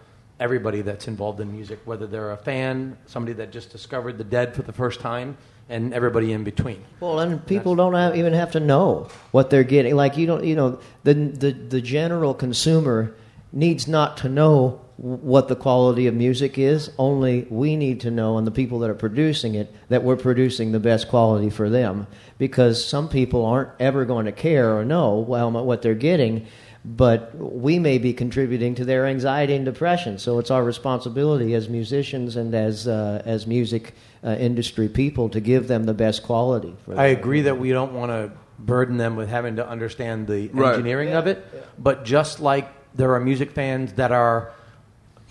everybody 0.41 0.81
that's 0.81 1.07
involved 1.07 1.41
in 1.41 1.53
music, 1.53 1.81
whether 1.85 2.07
they're 2.07 2.33
a 2.33 2.37
fan, 2.37 2.97
somebody 3.07 3.35
that 3.35 3.53
just 3.53 3.71
discovered 3.71 4.19
the 4.19 4.25
dead 4.25 4.55
for 4.55 4.63
the 4.63 4.73
first 4.73 5.01
time, 5.01 5.37
and 5.69 5.95
everybody 5.95 6.33
in 6.33 6.45
between. 6.45 6.83
Well, 7.01 7.21
and 7.21 7.45
people 7.47 7.75
don't 7.77 7.95
have, 7.95 8.17
even 8.17 8.33
have 8.33 8.53
to 8.53 8.61
know 8.61 9.09
what 9.31 9.51
they're 9.51 9.65
getting. 9.65 9.95
Like 9.97 10.17
you 10.17 10.27
don't, 10.27 10.45
you 10.45 10.57
know, 10.57 10.81
the 11.05 11.15
the 11.15 11.53
the 11.53 11.81
general 11.81 12.35
consumer 12.35 13.15
needs 13.53 13.87
not 13.89 14.17
to 14.19 14.29
know 14.29 14.81
what 14.97 15.49
the 15.49 15.57
quality 15.57 16.07
of 16.07 16.15
music 16.15 16.59
is. 16.59 16.91
Only 16.99 17.47
we 17.51 17.77
need 17.77 18.01
to 18.01 18.11
know, 18.11 18.39
and 18.39 18.47
the 18.47 18.53
people 18.53 18.79
that 18.81 18.91
are 18.91 18.95
producing 18.95 19.55
it, 19.55 19.75
that 19.89 20.05
we're 20.05 20.17
producing 20.17 20.73
the 20.73 20.81
best 20.81 21.09
quality 21.09 21.51
for 21.51 21.69
them. 21.69 22.07
Because 22.39 22.85
some 22.85 23.09
people 23.09 23.45
aren't 23.45 23.71
ever 23.81 24.05
going 24.05 24.27
to 24.27 24.33
care 24.33 24.77
or 24.77 24.85
know 24.85 25.19
well 25.19 25.51
what 25.51 25.83
they're 25.83 25.95
getting, 25.95 26.47
but 26.85 27.35
we 27.35 27.79
may 27.79 27.99
be 27.99 28.13
contributing 28.13 28.75
to 28.75 28.85
their 28.85 29.07
anxiety 29.07 29.55
and 29.55 29.65
depression. 29.65 30.19
So 30.19 30.39
it's 30.39 30.51
our 30.51 30.63
responsibility 30.63 31.55
as 31.55 31.69
musicians 31.69 32.37
and 32.37 32.55
as 32.55 32.87
uh, 32.87 33.23
as 33.25 33.47
music 33.47 33.95
uh, 34.23 34.37
industry 34.39 34.89
people 34.89 35.29
to 35.31 35.41
give 35.41 35.67
them 35.67 35.85
the 35.85 35.95
best 35.95 36.23
quality. 36.23 36.77
I 36.95 37.07
agree 37.07 37.43
that 37.43 37.59
we 37.59 37.71
don't 37.71 37.95
want 37.95 38.11
to 38.11 38.33
burden 38.59 38.99
them 38.99 39.17
with 39.17 39.29
having 39.29 39.57
to 39.57 39.69
understand 39.69 40.27
the 40.27 40.49
right. 40.49 40.73
engineering 40.73 41.09
yeah. 41.09 41.19
of 41.19 41.27
it, 41.27 41.45
yeah. 41.53 41.61
but 41.79 42.05
just 42.05 42.41
like 42.41 42.69
there 42.95 43.15
are 43.15 43.21
music 43.21 43.51
fans 43.51 43.95
that 43.95 44.13
are 44.13 44.53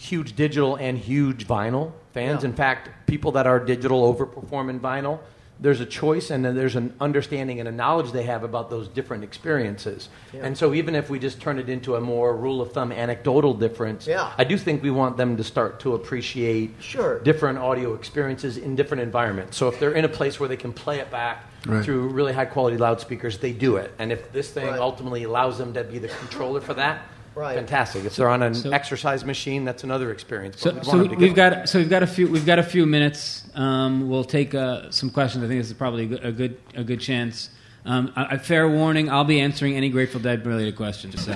huge 0.03 0.35
digital 0.35 0.75
and 0.75 0.97
huge 0.97 1.47
vinyl 1.47 1.91
fans. 2.13 2.43
Yeah. 2.43 2.49
In 2.49 2.55
fact, 2.55 2.89
people 3.07 3.31
that 3.33 3.47
are 3.47 3.59
digital 3.59 4.13
overperform 4.13 4.69
in 4.69 4.79
vinyl. 4.79 5.19
There's 5.59 5.79
a 5.79 5.85
choice 5.85 6.29
and 6.31 6.43
then 6.43 6.55
there's 6.55 6.75
an 6.75 6.93
understanding 6.99 7.59
and 7.59 7.69
a 7.69 7.71
knowledge 7.71 8.11
they 8.11 8.23
have 8.23 8.43
about 8.43 8.69
those 8.69 8.87
different 8.89 9.23
experiences. 9.23 10.09
Yeah. 10.33 10.41
And 10.43 10.57
so, 10.57 10.73
even 10.73 10.93
if 10.93 11.09
we 11.09 11.19
just 11.19 11.39
turn 11.39 11.57
it 11.57 11.69
into 11.69 11.95
a 11.95 12.01
more 12.01 12.35
rule 12.35 12.59
of 12.59 12.73
thumb 12.73 12.91
anecdotal 12.91 13.53
difference, 13.53 14.05
Yeah. 14.07 14.31
I 14.37 14.43
do 14.43 14.57
think 14.57 14.83
we 14.83 14.89
want 14.91 15.15
them 15.15 15.37
to 15.37 15.43
start 15.43 15.79
to 15.81 15.93
appreciate 15.93 16.73
Sure. 16.79 17.19
different 17.19 17.59
audio 17.59 17.93
experiences 17.93 18.57
in 18.57 18.75
different 18.75 19.03
environments. 19.03 19.55
So, 19.55 19.67
if 19.69 19.79
they're 19.79 19.93
in 19.93 20.03
a 20.03 20.09
place 20.09 20.37
where 20.39 20.49
they 20.49 20.57
can 20.57 20.73
play 20.73 20.99
it 20.99 21.09
back 21.11 21.45
Right. 21.65 21.85
through 21.85 22.09
really 22.09 22.33
high 22.33 22.45
quality 22.45 22.77
loudspeakers, 22.77 23.37
they 23.37 23.53
do 23.53 23.77
it. 23.77 23.93
And 23.99 24.11
if 24.11 24.33
this 24.33 24.49
thing 24.51 24.67
Right. 24.67 24.79
ultimately 24.79 25.23
allows 25.23 25.59
them 25.59 25.71
to 25.75 25.83
be 25.85 25.97
the 25.97 26.09
controller 26.09 26.59
for 26.59 26.73
that, 26.73 27.03
Right. 27.35 27.55
fantastic. 27.57 28.05
If 28.05 28.15
they're 28.15 28.29
on 28.29 28.43
an 28.43 28.53
So- 28.53 28.71
exercise 28.71 29.25
machine, 29.25 29.65
that's 29.65 29.83
another 29.83 30.11
experience. 30.11 30.59
So, 30.61 30.69
But 30.71 30.75
we'd 30.75 30.85
so 30.85 30.89
want 30.97 31.09
them 31.09 31.19
to 31.19 31.25
we've 31.25 31.35
get- 31.35 31.53
got 31.59 31.69
so 31.69 31.79
we've 31.79 31.89
got 31.89 32.03
a 32.03 32.07
few 32.07 32.27
we've 32.27 32.45
got 32.45 32.59
a 32.59 32.63
few 32.63 32.85
minutes. 32.85 33.43
Um, 33.55 34.07
we'll 34.09 34.23
take 34.23 34.53
uh, 34.53 34.91
some 34.91 35.09
questions. 35.09 35.43
I 35.43 35.47
think 35.47 35.59
this 35.59 35.67
is 35.67 35.73
probably 35.73 36.03
a 36.03 36.31
good 36.31 36.57
a 36.75 36.83
good, 36.83 36.99
chance. 36.99 37.49
Um, 37.85 38.11
a, 38.15 38.35
a 38.35 38.39
fair 38.39 38.69
warning: 38.69 39.09
I'll 39.09 39.23
be 39.25 39.39
answering 39.41 39.75
any 39.75 39.89
Grateful 39.89 40.19
Dead 40.19 40.45
related 40.45 40.75
questions. 40.75 41.23
So 41.25 41.35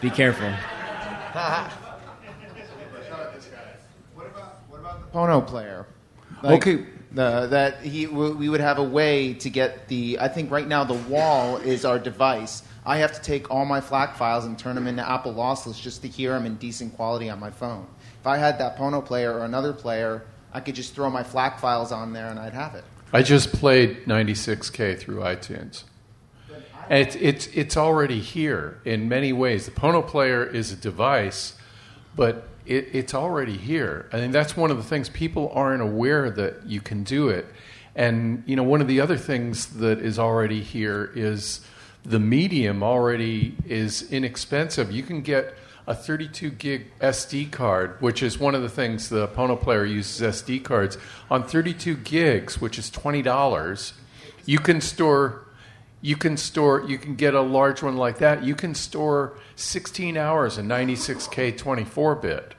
be 0.00 0.10
careful. 0.10 0.50
What 4.14 4.26
about 4.26 4.58
what 4.68 4.80
about 4.80 5.12
the 5.12 5.18
Pono 5.18 5.46
player? 5.46 5.86
Okay. 6.44 6.84
The, 7.12 7.46
that 7.50 7.82
he 7.82 8.06
we 8.06 8.48
would 8.48 8.60
have 8.60 8.78
a 8.78 8.84
way 8.84 9.34
to 9.34 9.48
get 9.48 9.88
the. 9.88 10.18
I 10.20 10.28
think 10.28 10.50
right 10.50 10.66
now 10.66 10.84
the 10.84 10.94
wall 11.08 11.56
is 11.56 11.84
our 11.84 11.98
device. 11.98 12.62
I 12.84 12.98
have 12.98 13.12
to 13.14 13.20
take 13.20 13.50
all 13.50 13.64
my 13.64 13.80
FLAC 13.80 14.16
files 14.16 14.44
and 14.44 14.58
turn 14.58 14.74
them 14.74 14.86
into 14.86 15.08
Apple 15.08 15.34
lossless 15.34 15.80
just 15.80 16.02
to 16.02 16.08
hear 16.08 16.32
them 16.32 16.46
in 16.46 16.56
decent 16.56 16.94
quality 16.94 17.28
on 17.30 17.40
my 17.40 17.50
phone. 17.50 17.86
If 18.20 18.26
I 18.26 18.36
had 18.36 18.58
that 18.58 18.76
Pono 18.76 19.04
player 19.04 19.32
or 19.32 19.44
another 19.44 19.72
player, 19.72 20.24
I 20.52 20.60
could 20.60 20.74
just 20.74 20.94
throw 20.94 21.10
my 21.10 21.22
FLAC 21.22 21.58
files 21.58 21.90
on 21.90 22.12
there 22.12 22.28
and 22.28 22.38
I'd 22.38 22.54
have 22.54 22.74
it. 22.74 22.84
I 23.12 23.22
just 23.22 23.52
played 23.52 24.04
96K 24.06 24.98
through 24.98 25.20
iTunes. 25.20 25.84
And 26.88 27.08
it's, 27.20 27.46
it's 27.48 27.76
already 27.76 28.20
here 28.20 28.80
in 28.84 29.08
many 29.08 29.32
ways. 29.32 29.66
The 29.66 29.72
Pono 29.72 30.06
player 30.06 30.44
is 30.44 30.72
a 30.72 30.76
device, 30.76 31.54
but 32.14 32.48
it, 32.66 32.88
it's 32.92 33.14
already 33.14 33.56
here. 33.56 34.08
I 34.12 34.18
think 34.18 34.32
that's 34.32 34.56
one 34.56 34.70
of 34.70 34.76
the 34.76 34.82
things 34.82 35.08
people 35.08 35.50
aren't 35.54 35.82
aware 35.82 36.30
that 36.30 36.66
you 36.66 36.80
can 36.80 37.04
do 37.04 37.28
it. 37.28 37.46
And 37.94 38.42
you 38.46 38.56
know, 38.56 38.62
one 38.62 38.80
of 38.80 38.88
the 38.88 39.00
other 39.00 39.16
things 39.16 39.66
that 39.78 39.98
is 40.00 40.18
already 40.18 40.62
here 40.62 41.10
is 41.14 41.60
the 42.04 42.20
medium 42.20 42.82
already 42.82 43.56
is 43.66 44.10
inexpensive. 44.12 44.92
You 44.92 45.02
can 45.02 45.22
get 45.22 45.54
a 45.86 45.94
32 45.94 46.50
gig 46.50 46.86
SD 47.00 47.50
card, 47.50 48.00
which 48.00 48.22
is 48.22 48.38
one 48.38 48.54
of 48.54 48.62
the 48.62 48.68
things 48.68 49.08
the 49.08 49.28
Pono 49.28 49.60
player 49.60 49.84
uses 49.84 50.42
SD 50.42 50.64
cards 50.64 50.98
on 51.30 51.46
32 51.46 51.96
gigs, 51.96 52.60
which 52.60 52.78
is 52.78 52.90
twenty 52.90 53.22
dollars. 53.22 53.94
You 54.44 54.58
can 54.58 54.80
store 54.80 55.46
you 56.02 56.16
can 56.16 56.36
store 56.36 56.84
you 56.86 56.98
can 56.98 57.14
get 57.14 57.34
a 57.34 57.40
large 57.40 57.82
one 57.82 57.96
like 57.96 58.18
that 58.18 58.44
you 58.44 58.54
can 58.54 58.74
store 58.74 59.36
16 59.56 60.16
hours 60.16 60.58
in 60.58 60.68
96k 60.68 61.56
24 61.56 62.14
bit 62.16 62.54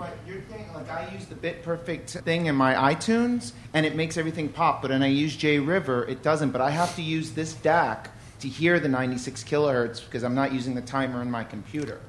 But 0.00 0.16
you're 0.26 0.40
saying, 0.48 0.64
like, 0.74 0.90
I 0.90 1.12
use 1.12 1.26
the 1.26 1.34
Bit 1.34 1.62
Perfect 1.62 2.10
thing 2.10 2.46
in 2.46 2.56
my 2.56 2.94
iTunes, 2.94 3.52
and 3.74 3.84
it 3.84 3.94
makes 3.94 4.16
everything 4.16 4.48
pop. 4.48 4.80
But 4.80 4.92
when 4.92 5.02
I 5.02 5.08
use 5.08 5.36
JRiver, 5.36 6.08
it 6.08 6.22
doesn't. 6.22 6.52
But 6.52 6.62
I 6.62 6.70
have 6.70 6.96
to 6.96 7.02
use 7.02 7.32
this 7.32 7.52
DAC 7.52 8.06
to 8.40 8.48
hear 8.48 8.80
the 8.80 8.88
96 8.88 9.44
kilohertz 9.44 10.02
because 10.02 10.24
I'm 10.24 10.34
not 10.34 10.54
using 10.54 10.74
the 10.74 10.80
timer 10.80 11.20
in 11.20 11.30
my 11.30 11.44
computer. 11.44 12.00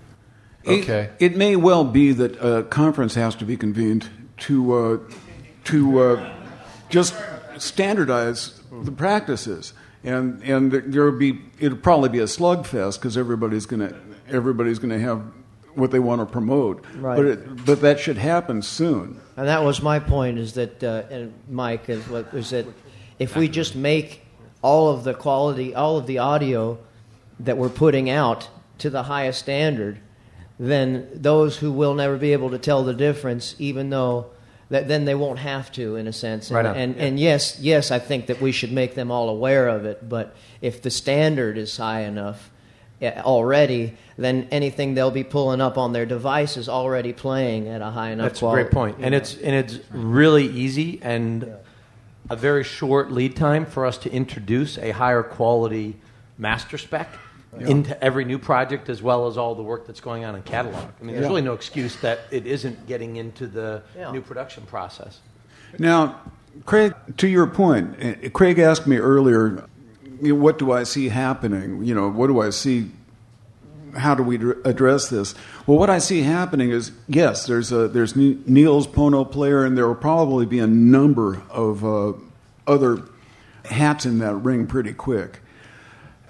Okay. 0.66 1.10
It, 1.20 1.34
it 1.34 1.38
may 1.38 1.58
well 1.58 1.84
be 1.84 2.14
that 2.14 2.36
a 2.38 2.64
conference 2.64 3.16
has 3.16 3.36
to 3.36 3.46
be 3.46 3.58
convened 3.58 4.08
to 4.38 4.74
uh, 4.74 4.98
to 5.66 6.00
uh, 6.00 6.34
just 6.90 7.14
standardize 7.58 8.62
the 8.72 8.92
practices, 8.94 9.74
and 10.02 10.42
and 10.44 10.72
there'll 10.72 11.12
be 11.12 11.42
it'll 11.60 11.78
probably 11.78 12.08
be 12.08 12.20
a 12.20 12.24
slugfest 12.24 13.00
because 13.00 13.18
everybody's 13.18 13.66
gonna 13.66 14.00
everybody's 14.30 14.80
gonna 14.80 15.00
have 15.00 15.24
what 15.76 15.92
they 15.92 16.00
want 16.00 16.22
to 16.22 16.26
promote. 16.26 16.86
Right. 16.96 17.16
But 17.16 17.26
it, 17.26 17.66
but 17.66 17.82
that 17.82 18.00
should 18.00 18.18
happen 18.18 18.62
soon. 18.62 19.20
And 19.38 19.48
that 19.48 19.64
was 19.64 19.82
my 19.82 20.00
point. 20.00 20.38
Is 20.38 20.54
that 20.54 20.84
uh, 20.84 21.04
and 21.10 21.34
Mike 21.50 21.90
is 21.90 22.08
what 22.08 22.34
is 22.34 22.50
that 22.52 22.66
if 23.20 23.36
we 23.36 23.48
just 23.48 23.76
make 23.76 24.22
all 24.62 24.90
of 24.90 25.04
the 25.04 25.14
quality, 25.14 25.74
all 25.76 25.98
of 25.98 26.08
the 26.08 26.20
audio 26.20 26.78
that 27.40 27.58
we're 27.58 27.70
putting 27.70 28.10
out 28.10 28.50
to 28.78 28.90
the 28.90 29.04
highest 29.04 29.40
standard, 29.40 30.00
then 30.60 31.08
those 31.14 31.58
who 31.58 31.72
will 31.72 31.94
never 31.94 32.18
be 32.18 32.34
able 32.34 32.52
to 32.52 32.58
tell 32.58 32.84
the 32.84 32.94
difference, 32.94 33.56
even 33.58 33.90
though 33.90 34.28
that 34.70 34.88
then 34.88 35.06
they 35.06 35.16
won't 35.16 35.40
have 35.40 35.72
to, 35.74 35.98
in 35.98 36.08
a 36.08 36.14
sense. 36.14 36.50
And, 36.50 36.56
Right 36.56 36.66
on. 36.66 36.78
and, 36.78 36.96
and 36.98 37.20
yes, 37.20 37.60
yes, 37.60 37.92
I 37.92 38.00
think 38.00 38.28
that 38.28 38.40
we 38.40 38.52
should 38.52 38.72
make 38.72 38.96
them 38.96 39.12
all 39.12 39.28
aware 39.30 39.68
of 39.68 39.86
it. 39.86 40.08
But 40.08 40.36
if 40.62 40.82
the 40.82 40.90
standard 40.90 41.58
is 41.58 41.76
high 41.76 42.02
enough 42.02 42.52
already, 43.02 43.94
then 44.18 44.48
anything 44.52 44.94
they'll 44.94 45.12
be 45.12 45.24
pulling 45.24 45.62
up 45.62 45.78
on 45.78 45.94
their 45.94 46.06
device 46.06 46.58
is 46.58 46.70
already 46.70 47.14
playing 47.14 47.68
at 47.68 47.82
a 47.82 47.86
high 47.90 48.12
enough 48.12 48.28
That's 48.30 48.40
quality. 48.40 48.62
a 48.62 48.64
great 48.66 48.74
point, 48.74 48.96
and 49.02 49.14
Yeah. 49.14 49.18
it's 49.20 49.36
and 49.38 49.56
it's 49.56 49.80
really 49.92 50.46
easy 50.46 51.00
and 51.02 51.52
a 52.30 52.36
very 52.36 52.64
short 52.64 53.12
lead 53.12 53.36
time 53.36 53.66
for 53.66 53.86
us 53.86 53.98
to 54.00 54.12
introduce 54.12 54.78
a 54.78 54.92
higher 54.92 55.24
quality 55.24 55.98
master 56.38 56.78
spec 56.78 57.10
into 57.60 58.02
every 58.02 58.24
new 58.24 58.40
project, 58.40 58.88
as 58.88 59.02
well 59.02 59.28
as 59.28 59.38
all 59.38 59.56
the 59.56 59.64
work 59.64 59.86
that's 59.86 60.00
going 60.00 60.24
on 60.24 60.36
in 60.36 60.42
catalog. 60.44 60.76
I 61.02 61.04
mean, 61.04 61.14
there's 61.16 61.24
Yeah. 61.24 61.28
really 61.28 61.42
no 61.42 61.52
excuse 61.54 61.98
that 61.98 62.20
it 62.32 62.46
isn't 62.48 62.88
getting 62.88 63.18
into 63.18 63.46
the 63.48 63.82
Yeah. 63.98 64.12
new 64.12 64.22
production 64.22 64.64
process. 64.68 65.20
Now, 65.78 66.16
Kraig, 66.66 66.94
to 67.18 67.28
your 67.28 67.48
point, 67.48 67.96
eh, 68.00 68.30
Kraig 68.30 68.58
asked 68.60 68.88
me 68.88 68.98
earlier, 68.98 69.64
you 70.22 70.36
know, 70.36 70.42
what 70.42 70.60
do 70.60 70.72
I 70.72 70.84
see 70.84 71.10
happening? 71.10 71.84
You 71.84 71.96
know, 71.96 72.10
what 72.10 72.28
do 72.28 72.40
I 72.42 72.52
see? 72.52 72.92
How 73.98 74.16
do 74.16 74.24
we 74.24 74.36
address 74.64 75.10
this? 75.10 75.36
Well, 75.68 75.78
what 75.78 75.90
I 75.90 75.98
see 75.98 76.22
happening 76.22 76.70
is 76.70 76.92
yes, 77.08 77.46
there's 77.46 77.72
a 77.72 77.88
there's 77.88 78.16
Neil's 78.16 78.88
Pono 78.88 79.30
player, 79.30 79.66
and 79.66 79.78
there 79.78 79.88
will 79.88 79.96
probably 79.96 80.46
be 80.46 80.60
a 80.60 80.68
number 80.68 81.42
of 81.50 81.84
uh, 81.84 82.14
other 82.68 83.04
hats 83.66 84.06
in 84.06 84.20
that 84.20 84.36
ring 84.36 84.68
pretty 84.68 84.94
quick. 84.94 85.40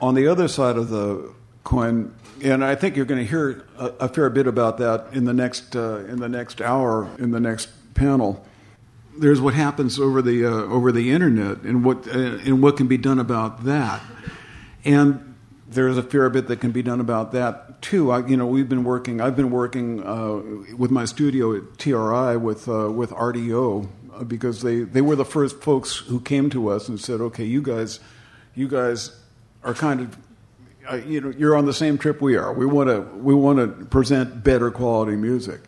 On 0.02 0.16
the 0.16 0.28
other 0.28 0.48
side 0.48 0.78
of 0.78 0.89
the 0.89 1.32
coin, 1.64 2.16
and 2.44 2.64
I 2.66 2.74
think 2.74 2.96
you're 2.96 3.06
going 3.06 3.24
to 3.24 3.30
hear 3.30 3.64
a, 3.78 3.86
a 4.02 4.10
fair 4.10 4.30
bit 4.30 4.48
about 4.48 4.80
that 4.80 5.08
in 5.12 5.26
the 5.26 5.34
next 5.34 5.76
uh, 5.76 5.98
in 6.08 6.20
the 6.20 6.30
next 6.30 6.62
hour 6.62 7.10
in 7.20 7.32
the 7.32 7.39
next 7.39 7.70
panel 7.94 8.44
there's 9.18 9.41
what 9.41 9.53
happens 9.53 9.99
over 9.99 10.22
the 10.22 10.45
uh, 10.45 10.49
over 10.49 10.91
the 10.91 11.12
internet 11.12 11.62
and 11.62 11.84
what 11.84 12.07
uh, 12.07 12.20
and 12.20 12.62
what 12.62 12.78
can 12.78 12.88
be 12.88 12.97
done 12.97 13.20
about 13.20 13.66
that. 13.66 14.01
And 14.84 15.36
there's 15.68 15.97
a 15.97 16.03
fair 16.03 16.30
bit 16.30 16.47
that 16.47 16.59
can 16.59 16.72
be 16.72 16.82
done 16.82 16.99
about 16.99 17.32
that 17.32 17.82
too. 17.82 18.12
I, 18.12 18.26
you 18.28 18.38
know 18.38 18.45
we've 18.45 18.70
been 18.70 18.84
working 18.84 19.22
I've 19.22 19.36
been 19.36 19.51
working 19.51 20.05
uh, 20.05 20.76
with 20.76 20.91
my 20.91 21.05
studio 21.05 21.55
at 21.55 21.78
TRI 21.78 22.36
with 22.36 22.68
uh, 22.68 22.91
with 22.91 23.12
RDO 23.12 23.88
uh, 24.14 24.24
because 24.24 24.62
they 24.62 24.82
they 24.82 25.01
were 25.01 25.16
the 25.16 25.26
first 25.26 25.62
folks 25.62 25.95
who 25.97 26.20
came 26.20 26.49
to 26.51 26.70
us 26.70 26.88
and 26.88 26.99
said 26.99 27.22
okay 27.22 27.45
you 27.45 27.62
guys 27.62 27.99
you 28.55 28.68
guys 28.68 29.18
are 29.64 29.74
kind 29.74 30.01
of 30.01 30.18
uh, 30.89 30.95
you 30.95 31.22
know 31.22 31.34
you're 31.38 31.55
on 31.55 31.66
the 31.66 31.74
same 31.74 31.97
trip 31.97 32.22
we 32.22 32.36
are. 32.36 32.53
We 32.53 32.66
want 32.66 32.89
to 32.89 33.01
we 33.18 33.34
want 33.34 33.59
to 33.59 33.86
present 33.86 34.43
better 34.43 34.72
quality 34.72 35.16
music. 35.16 35.62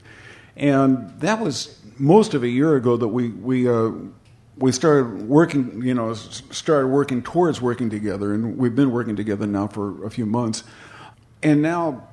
And 0.56 1.20
that 1.20 1.40
was 1.40 1.80
most 2.00 2.34
of 2.34 2.44
a 2.44 2.48
year 2.48 2.76
ago 2.76 2.98
that 2.98 3.08
we 3.08 3.30
we 3.30 3.70
uh, 3.70 3.92
we 4.58 4.72
started 4.72 5.28
working, 5.28 5.82
you 5.84 5.94
know, 5.94 6.14
started 6.14 6.88
working 6.88 7.22
towards 7.24 7.62
working 7.62 7.90
together, 7.90 8.34
and 8.34 8.58
we've 8.58 8.76
been 8.76 8.92
working 8.92 9.16
together 9.16 9.48
now 9.48 9.68
for 9.68 10.06
a 10.06 10.10
few 10.10 10.26
months. 10.26 10.64
And 11.42 11.62
now, 11.62 12.08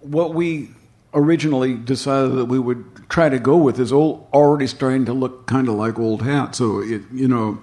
what 0.00 0.34
we 0.34 0.70
originally 1.12 1.74
decided 1.74 2.32
that 2.36 2.46
we 2.46 2.58
would 2.58 3.08
try 3.08 3.28
to 3.28 3.38
go 3.38 3.56
with 3.56 3.78
is 3.78 3.92
old, 3.92 4.26
already 4.32 4.66
starting 4.66 5.04
to 5.04 5.12
look 5.12 5.46
kind 5.46 5.68
of 5.68 5.74
like 5.74 5.98
old 5.98 6.22
hat. 6.22 6.54
So 6.54 6.80
it, 6.80 7.02
you 7.12 7.28
know, 7.28 7.58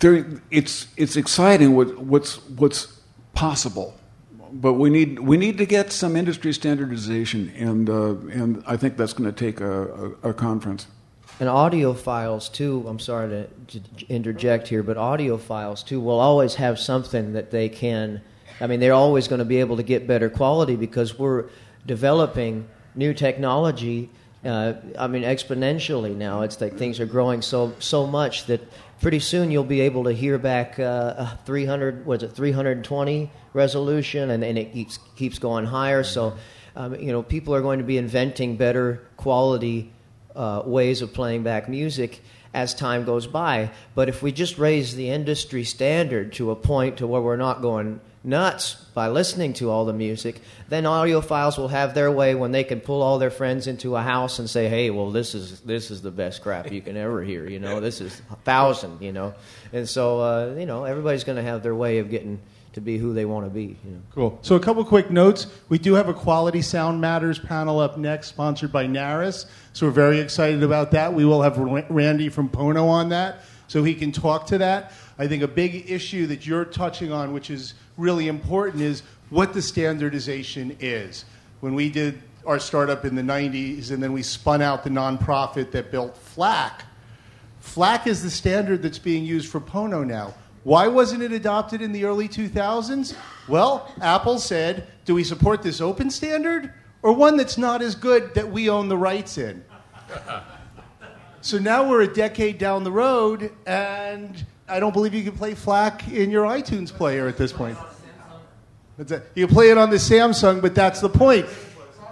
there, 0.00 0.26
it's 0.50 0.88
it's 0.96 1.16
exciting 1.16 1.74
what, 1.74 1.98
what's 1.98 2.36
what's 2.50 3.00
possible, 3.34 3.94
but 4.54 4.74
we 4.74 4.88
need 4.88 5.18
we 5.18 5.36
need 5.36 5.58
to 5.58 5.66
get 5.66 5.92
some 5.92 6.16
industry 6.16 6.52
standardization, 6.52 7.52
and 7.56 7.90
uh, 7.90 8.14
and 8.32 8.62
I 8.66 8.76
think 8.76 8.96
that's 8.96 9.12
going 9.12 9.30
to 9.30 9.36
take 9.36 9.60
a, 9.60 10.14
a, 10.22 10.30
a 10.30 10.34
conference. 10.34 10.86
And 11.40 11.48
audio 11.48 11.92
files 11.92 12.48
too. 12.48 12.84
I'm 12.86 13.00
sorry 13.00 13.28
to, 13.28 13.80
to 13.80 14.06
interject 14.08 14.68
here, 14.68 14.84
but 14.84 14.96
audio 14.96 15.36
files 15.36 15.82
too 15.82 16.00
will 16.00 16.20
always 16.20 16.54
have 16.54 16.78
something 16.78 17.32
that 17.32 17.50
they 17.50 17.68
can. 17.68 18.22
I 18.60 18.68
mean, 18.68 18.78
they're 18.78 18.92
always 18.92 19.26
going 19.26 19.40
to 19.40 19.44
be 19.44 19.58
able 19.58 19.76
to 19.76 19.82
get 19.82 20.06
better 20.06 20.30
quality 20.30 20.76
because 20.76 21.18
we're 21.18 21.46
developing 21.84 22.68
new 22.94 23.12
technology. 23.12 24.08
Uh, 24.44 24.74
I 24.96 25.08
mean, 25.08 25.24
exponentially 25.24 26.14
now. 26.14 26.42
It's 26.42 26.60
like 26.60 26.78
things 26.78 27.00
are 27.00 27.06
growing 27.06 27.42
so 27.42 27.74
so 27.80 28.06
much 28.06 28.46
that 28.46 28.60
pretty 29.04 29.20
soon 29.20 29.50
you'll 29.50 29.64
be 29.64 29.82
able 29.82 30.04
to 30.04 30.12
hear 30.12 30.38
back 30.38 30.78
uh, 30.78 31.36
300. 31.44 32.06
Was 32.06 32.22
it 32.22 32.32
320 32.32 33.30
resolution, 33.52 34.30
and, 34.30 34.42
and 34.42 34.56
it 34.56 34.72
keeps 34.72 34.98
keeps 35.14 35.38
going 35.38 35.66
higher. 35.66 36.02
So, 36.02 36.38
um, 36.74 36.94
you 36.94 37.12
know, 37.12 37.22
people 37.22 37.54
are 37.54 37.60
going 37.60 37.80
to 37.80 37.84
be 37.84 37.98
inventing 37.98 38.56
better 38.56 39.06
quality 39.18 39.92
uh, 40.34 40.62
ways 40.64 41.02
of 41.02 41.12
playing 41.12 41.42
back 41.42 41.68
music 41.68 42.22
as 42.54 42.74
time 42.74 43.04
goes 43.04 43.26
by. 43.26 43.72
But 43.94 44.08
if 44.08 44.22
we 44.22 44.32
just 44.32 44.56
raise 44.56 44.96
the 44.96 45.10
industry 45.10 45.64
standard 45.64 46.32
to 46.34 46.50
a 46.50 46.56
point 46.56 46.96
to 46.96 47.06
where 47.06 47.20
we're 47.20 47.36
not 47.36 47.60
going 47.60 48.00
nuts 48.24 48.74
by 48.94 49.08
listening 49.08 49.52
to 49.52 49.70
all 49.70 49.84
the 49.84 49.92
music, 49.92 50.40
then 50.68 50.84
audiophiles 50.84 51.58
will 51.58 51.68
have 51.68 51.94
their 51.94 52.10
way 52.10 52.34
when 52.34 52.52
they 52.52 52.64
can 52.64 52.80
pull 52.80 53.02
all 53.02 53.18
their 53.18 53.30
friends 53.30 53.66
into 53.66 53.94
a 53.96 54.02
house 54.02 54.38
and 54.38 54.48
say, 54.48 54.68
"Hey, 54.68 54.90
well, 54.90 55.10
this 55.10 55.34
is 55.34 55.60
this 55.60 55.90
is 55.90 56.02
the 56.02 56.10
best 56.10 56.42
crap 56.42 56.72
you 56.72 56.80
can 56.80 56.96
ever 56.96 57.22
hear." 57.22 57.46
You 57.48 57.60
know, 57.60 57.80
this 57.80 58.00
is 58.00 58.22
a 58.30 58.36
thousand. 58.36 59.02
You 59.02 59.12
know, 59.12 59.34
and 59.72 59.88
so 59.88 60.20
uh, 60.20 60.54
you 60.58 60.66
know 60.66 60.84
everybody's 60.84 61.24
going 61.24 61.36
to 61.36 61.42
have 61.42 61.62
their 61.62 61.74
way 61.74 61.98
of 61.98 62.10
getting 62.10 62.40
to 62.72 62.80
be 62.80 62.98
who 62.98 63.12
they 63.12 63.24
want 63.24 63.46
to 63.46 63.50
be. 63.50 63.76
You 63.84 63.90
know. 63.90 64.00
Cool. 64.12 64.38
So 64.42 64.56
a 64.56 64.60
couple 64.60 64.84
quick 64.84 65.10
notes. 65.10 65.46
We 65.68 65.78
do 65.78 65.94
have 65.94 66.08
a 66.08 66.14
Quality 66.14 66.62
Sound 66.62 67.00
Matters 67.00 67.38
panel 67.38 67.78
up 67.78 67.98
next, 67.98 68.28
sponsored 68.28 68.72
by 68.72 68.86
Naris. 68.86 69.46
So 69.72 69.86
we're 69.86 69.92
very 69.92 70.20
excited 70.20 70.62
about 70.62 70.92
that. 70.92 71.12
We 71.12 71.24
will 71.24 71.42
have 71.42 71.58
Randy 71.58 72.28
from 72.30 72.48
Pono 72.48 72.88
on 72.88 73.10
that, 73.10 73.44
so 73.68 73.84
he 73.84 73.94
can 73.94 74.12
talk 74.12 74.46
to 74.46 74.58
that. 74.58 74.92
I 75.18 75.28
think 75.28 75.42
a 75.42 75.48
big 75.48 75.90
issue 75.90 76.26
that 76.26 76.46
you're 76.46 76.64
touching 76.64 77.12
on, 77.12 77.32
which 77.32 77.50
is 77.50 77.74
really 77.96 78.28
important, 78.28 78.82
is 78.82 79.02
what 79.30 79.52
the 79.52 79.62
standardization 79.62 80.76
is. 80.80 81.24
When 81.60 81.74
we 81.74 81.90
did 81.90 82.22
our 82.46 82.58
startup 82.58 83.04
in 83.04 83.14
the 83.14 83.22
90s, 83.22 83.90
and 83.90 84.02
then 84.02 84.12
we 84.12 84.22
spun 84.22 84.60
out 84.60 84.84
the 84.84 84.90
nonprofit 84.90 85.70
that 85.72 85.90
built 85.90 86.16
FLAC, 86.16 86.84
FLAC 87.60 88.06
is 88.06 88.22
the 88.22 88.30
standard 88.30 88.82
that's 88.82 88.98
being 88.98 89.24
used 89.24 89.48
for 89.50 89.60
Pono 89.60 90.06
now. 90.06 90.34
Why 90.64 90.88
wasn't 90.88 91.22
it 91.22 91.32
adopted 91.32 91.82
in 91.82 91.92
the 91.92 92.04
early 92.04 92.28
2000s? 92.28 93.16
Well, 93.48 93.92
Apple 94.00 94.38
said, 94.38 94.86
do 95.04 95.14
we 95.14 95.24
support 95.24 95.62
this 95.62 95.80
open 95.80 96.10
standard 96.10 96.72
or 97.02 97.12
one 97.12 97.36
that's 97.36 97.58
not 97.58 97.82
as 97.82 97.94
good 97.94 98.34
that 98.34 98.50
we 98.50 98.68
own 98.68 98.88
the 98.88 98.96
rights 98.96 99.38
in? 99.38 99.64
So 101.44 101.58
now 101.58 101.86
we're 101.86 102.00
a 102.00 102.08
decade 102.08 102.56
down 102.56 102.84
the 102.84 102.90
road, 102.90 103.52
and 103.66 104.46
I 104.68 104.80
don't 104.80 104.92
believe 104.92 105.14
you 105.14 105.22
can 105.22 105.36
play 105.36 105.54
FLAC 105.54 106.10
in 106.12 106.30
your 106.30 106.46
iTunes 106.46 106.90
player 106.90 107.28
at 107.28 107.36
this 107.36 107.52
point. 107.52 107.76
You 109.34 109.46
play 109.48 109.70
it 109.70 109.78
on 109.78 109.90
the 109.90 109.96
Samsung, 109.96 110.62
but 110.62 110.74
that's 110.74 111.00
the 111.00 111.08
point. 111.08 111.46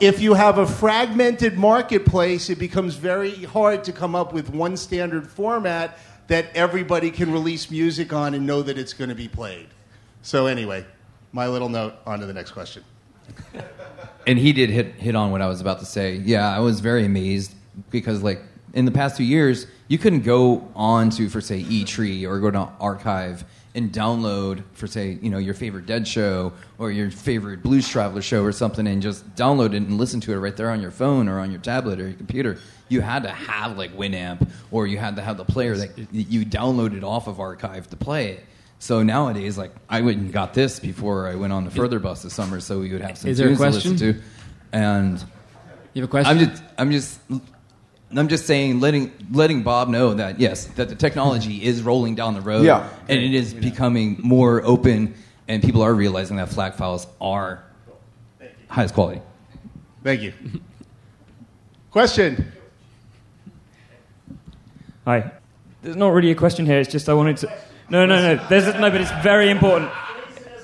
If 0.01 0.21
you 0.21 0.35
have 0.35 0.59
a 0.59 0.67
fragmented 0.67 1.57
marketplace, 1.57 2.51
it 2.51 2.59
becomes 2.59 2.97
very 2.97 3.45
hard 3.45 3.85
to 3.85 3.93
come 3.93 4.15
up 4.15 4.33
with 4.33 4.51
one 4.51 4.77
standard 4.77 5.29
format 5.29 5.97
that 6.27 6.47
everybody 6.55 7.11
can 7.11 7.33
release 7.33 7.71
music 7.71 8.13
on 8.13 8.35
and 8.35 8.47
know 8.47 8.63
that 8.63 8.77
it's 8.77 8.93
going 8.93 9.11
to 9.11 9.15
be 9.15 9.29
played. 9.29 9.69
So, 10.23 10.47
anyway, 10.47 10.85
my 11.33 11.47
little 11.47 11.69
note. 11.69 11.95
On 12.05 12.19
to 12.19 12.27
the 12.27 12.33
next 12.33 12.51
question. 12.51 12.85
and 14.27 14.39
he 14.39 14.53
did 14.53 14.71
hit 14.71 14.95
hit 14.95 15.15
on 15.15 15.31
what 15.31 15.41
I 15.41 15.47
was 15.47 15.61
about 15.61 15.79
to 15.81 15.87
say. 15.87 16.17
Yeah, 16.17 16.55
I 16.55 16.59
was 16.59 16.81
very 16.81 17.05
amazed 17.05 17.55
because 17.91 18.23
like 18.23 18.43
in 18.75 18.85
the 18.85 18.91
past 18.93 19.17
two 19.17 19.25
years, 19.25 19.67
you 19.89 19.99
couldn't 19.99 20.23
go 20.23 20.69
on 20.75 21.11
to 21.11 21.29
for 21.29 21.41
say 21.41 21.59
E 21.59 21.85
Tree 21.85 22.25
or 22.27 22.39
go 22.39 22.51
to 22.51 22.69
Archive 22.81 23.45
and 23.75 23.91
download 23.91 24.63
for 24.75 24.87
say 24.87 25.19
you 25.23 25.31
know 25.31 25.39
your 25.39 25.55
favorite 25.55 25.87
Dead 25.87 26.07
show 26.07 26.53
or 26.79 26.91
your 26.91 27.11
favorite 27.11 27.63
Blues 27.63 27.89
Traveler 27.89 28.21
show 28.23 28.43
or 28.45 28.53
something 28.53 28.87
and 28.87 29.01
just 29.01 29.35
download 29.35 29.69
it 29.69 29.77
and 29.77 29.97
listen 29.99 30.21
to 30.21 30.33
it 30.33 30.37
right 30.37 30.57
there 30.57 30.71
on 30.71 30.81
your 30.83 30.91
phone 30.91 31.29
or 31.29 31.39
on 31.39 31.51
your 31.51 31.61
tablet 31.61 31.99
or 32.01 32.09
your 32.09 32.17
computer. 32.17 32.59
You 32.89 33.01
had 33.01 33.23
to 33.23 33.31
have 33.31 33.79
like 33.79 33.97
Winamp 33.97 34.51
or 34.71 34.87
you 34.87 34.99
had 34.99 35.17
to 35.17 35.23
have 35.23 35.39
the 35.39 35.45
player 35.45 35.77
that 35.77 35.91
you 36.13 36.45
downloaded 36.45 37.03
off 37.03 37.27
of 37.29 37.41
Archive 37.41 37.89
to 37.91 37.97
play 37.97 38.33
it. 38.33 38.45
So 38.79 39.03
nowadays, 39.03 39.57
like 39.57 39.73
I 39.89 40.01
went 40.01 40.19
and 40.19 40.33
got 40.33 40.55
this 40.55 40.81
before 40.81 41.29
I 41.29 41.37
went 41.37 41.53
on 41.53 41.65
the 41.65 41.71
Furthur 41.71 41.99
bus 42.01 42.25
this 42.25 42.35
summer, 42.35 42.59
so 42.61 42.81
we 42.81 42.91
would 42.93 43.01
have 43.01 43.17
some 43.17 43.31
Is 43.31 43.39
there 43.39 43.47
a 43.47 43.51
tunes 43.57 43.61
to 43.61 43.65
question? 43.71 43.93
listen 43.93 44.15
to. 44.15 44.23
And 44.73 45.25
You 45.95 46.03
have 46.03 46.09
a 46.09 46.11
question? 46.11 46.39
I'm 46.39 46.49
just, 46.49 46.63
I'm 46.77 46.91
just, 46.91 47.21
I'm 48.19 48.29
just 48.29 48.47
saying, 48.47 48.81
letting 48.81 49.13
letting 49.31 49.63
Bob 49.63 49.89
know 49.89 50.15
that 50.15 50.39
yes, 50.39 50.67
that 50.77 50.89
the 50.89 50.95
technology 50.95 51.63
is 51.65 51.83
rolling 51.83 52.15
down 52.15 52.35
the 52.35 52.41
road, 52.41 52.65
Yeah. 52.65 52.89
and 53.09 53.19
it 53.19 53.35
is 53.35 53.55
becoming 53.55 54.19
more 54.23 54.63
open, 54.65 55.15
and 55.49 55.63
people 55.63 55.83
are 55.83 55.95
realizing 55.95 56.37
that 56.37 56.49
FLAC 56.51 56.75
files 56.75 57.07
are 57.21 57.63
highest 58.69 58.95
quality. 58.95 59.21
Thank 60.03 60.23
you. 60.23 60.33
Question. 61.91 62.53
Hi. 65.05 65.33
There's 65.83 65.97
not 65.97 66.11
really 66.13 66.31
a 66.31 66.35
question 66.35 66.65
here. 66.65 66.79
It's 66.79 66.91
just 66.91 67.09
I 67.09 67.15
wanted 67.15 67.37
to. 67.39 67.53
No, 67.91 68.07
no, 68.07 68.35
no. 68.37 68.47
There's 68.49 68.67
no, 68.75 68.91
but 68.91 69.01
it's 69.01 69.11
very 69.23 69.51
important 69.51 69.91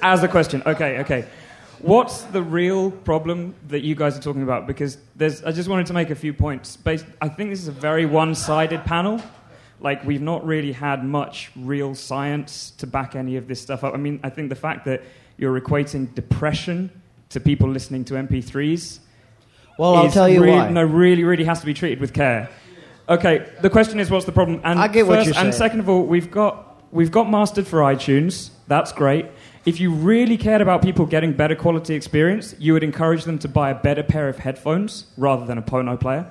as 0.01 0.23
a 0.23 0.29
question. 0.29 0.63
Okay, 0.65 0.99
okay. 1.01 1.27
What's 1.81 2.22
the 2.22 2.43
real 2.43 2.91
problem 2.91 3.55
that 3.68 3.81
you 3.81 3.95
guys 3.95 4.18
are 4.18 4.22
talking 4.22 4.43
about? 4.43 4.66
Because 4.66 4.99
there's. 5.16 5.45
I 5.45 5.53
just 5.53 5.68
wanted 5.68 5.87
to 5.87 5.93
make 5.93 6.11
a 6.11 6.14
few 6.14 6.33
points. 6.33 6.76
Based, 6.76 7.07
I 7.20 7.29
think 7.29 7.51
this 7.51 7.61
is 7.61 7.68
a 7.68 7.72
very 7.72 8.07
one-sided 8.07 8.85
panel. 8.85 9.22
Like 9.81 10.05
we've 10.05 10.22
not 10.22 10.45
really 10.45 10.72
had 10.72 11.05
much 11.05 11.51
real 11.55 11.95
science 11.95 12.70
to 12.79 12.87
back 12.87 13.14
any 13.14 13.37
of 13.37 13.47
this 13.47 13.61
stuff 13.61 13.85
up. 13.85 13.95
I 13.95 13.97
mean, 13.97 14.18
I 14.24 14.31
think 14.31 14.49
the 14.49 14.57
fact 14.57 14.85
that 14.87 15.03
you're 15.37 15.59
equating 15.61 16.12
depression 16.14 16.91
to 17.29 17.41
people 17.41 17.68
listening 17.68 18.05
to 18.07 18.14
MP3s 18.14 19.01
Well, 19.79 19.95
I'll 19.95 20.11
tell 20.11 20.29
you 20.29 20.43
really, 20.43 20.57
why. 20.57 20.70
No, 20.70 20.83
really, 20.83 21.22
really 21.22 21.45
has 21.45 21.61
to 21.61 21.66
be 21.66 21.74
treated 21.74 22.01
with 22.01 22.12
care. 22.12 22.51
Okay, 23.09 23.49
the 23.62 23.70
question 23.70 24.01
is, 24.01 24.11
what's 24.11 24.26
the 24.26 24.33
problem? 24.33 24.61
And 24.64 24.79
I 24.79 24.89
get 24.89 25.07
what 25.07 25.18
first, 25.18 25.35
you're 25.35 25.45
And 25.45 25.55
second 25.55 25.81
of 25.81 25.89
all, 25.89 26.03
we've 26.03 26.31
got 26.31 26.83
we've 26.91 27.12
got 27.12 27.31
mastered 27.31 27.66
for 27.66 27.81
iTunes. 27.81 28.51
That's 28.66 28.93
great. 28.93 29.26
If 29.65 29.81
you 29.81 29.91
really 29.93 30.37
cared 30.37 30.61
about 30.61 30.83
people 30.83 31.05
getting 31.07 31.33
better 31.33 31.55
quality 31.55 31.95
experience, 31.95 32.55
you 32.59 32.73
would 32.73 32.83
encourage 32.85 33.25
them 33.25 33.39
to 33.41 33.49
buy 33.49 33.71
a 33.71 33.75
better 33.75 34.03
pair 34.03 34.29
of 34.29 34.39
headphones 34.39 35.07
rather 35.17 35.45
than 35.47 35.59
a 35.59 35.63
Pono 35.63 35.99
player. 35.99 36.27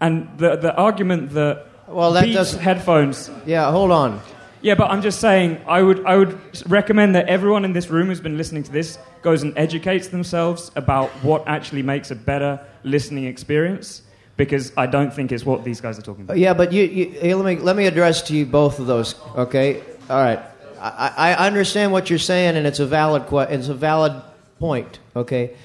And 0.00 0.28
the 0.38 0.56
the 0.56 0.74
argument 0.74 1.30
that 1.30 1.66
Well, 1.88 2.12
that 2.12 2.24
Beats 2.24 2.36
doesn't- 2.36 2.60
headphones. 2.62 3.30
Yeah, 3.46 3.70
hold 3.70 3.90
on. 3.90 4.20
Yeah, 4.62 4.76
but 4.76 4.90
I'm 4.90 5.02
just 5.02 5.20
saying, 5.20 5.58
I 5.68 5.82
would, 5.82 6.06
I 6.06 6.16
would 6.16 6.38
recommend 6.70 7.14
that 7.16 7.28
everyone 7.28 7.66
in 7.66 7.74
this 7.74 7.90
room 7.90 8.06
who's 8.06 8.22
been 8.22 8.38
listening 8.38 8.62
to 8.62 8.72
this 8.72 8.98
goes 9.20 9.42
and 9.42 9.52
educates 9.58 10.08
themselves 10.08 10.70
about 10.74 11.10
what 11.22 11.46
actually 11.46 11.82
makes 11.82 12.10
a 12.10 12.14
better 12.14 12.58
listening 12.82 13.24
experience, 13.26 14.00
because 14.38 14.72
I 14.78 14.86
don't 14.86 15.12
think 15.12 15.32
it's 15.32 15.44
what 15.44 15.64
these 15.64 15.82
guys 15.82 15.98
are 15.98 16.02
talking 16.02 16.24
about. 16.24 16.38
Yeah, 16.38 16.54
but 16.54 16.72
you, 16.72 16.84
you 16.84 17.36
let 17.36 17.44
me 17.44 17.62
let 17.62 17.76
me 17.76 17.84
address 17.86 18.22
to 18.22 18.34
you 18.34 18.46
both 18.46 18.78
of 18.78 18.86
those. 18.86 19.16
Okay, 19.36 19.82
all 20.08 20.16
right. 20.24 20.40
I, 20.84 21.32
I 21.34 21.46
understand 21.46 21.92
what 21.92 22.10
you're 22.10 22.18
saying, 22.18 22.56
and 22.56 22.66
it's 22.66 22.78
a 22.78 22.86
valid 22.86 23.24
it's 23.50 23.68
a 23.68 23.74
valid 23.74 24.22
point. 24.58 24.98
Okay, 25.16 25.56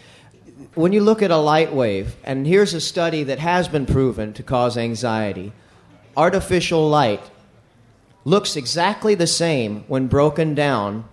when 0.76 0.94
you 0.94 1.02
look 1.02 1.22
at 1.22 1.30
a 1.30 1.38
light 1.38 1.74
wave, 1.74 2.16
and 2.24 2.48
here's 2.48 2.74
a 2.74 2.80
study 2.82 3.24
that 3.24 3.40
has 3.40 3.68
been 3.68 3.86
proven 3.86 4.34
to 4.34 4.44
cause 4.44 4.78
anxiety. 4.78 5.52
Artificial 6.16 6.90
light 6.90 7.22
looks 8.26 8.56
exactly 8.56 9.16
the 9.16 9.28
same 9.28 9.84
when 9.88 10.08
broken 10.08 10.56
down 10.56 11.06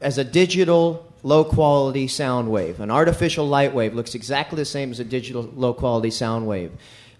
as 0.00 0.18
a 0.18 0.24
digital 0.24 1.06
low 1.22 1.44
quality 1.44 2.08
sound 2.08 2.50
wave. 2.50 2.80
An 2.80 2.90
artificial 2.90 3.46
light 3.46 3.74
wave 3.74 3.94
looks 3.94 4.14
exactly 4.14 4.56
the 4.56 4.64
same 4.64 4.90
as 4.90 5.00
a 5.00 5.04
digital 5.04 5.42
low 5.54 5.74
quality 5.74 6.10
sound 6.10 6.46
wave. 6.46 6.72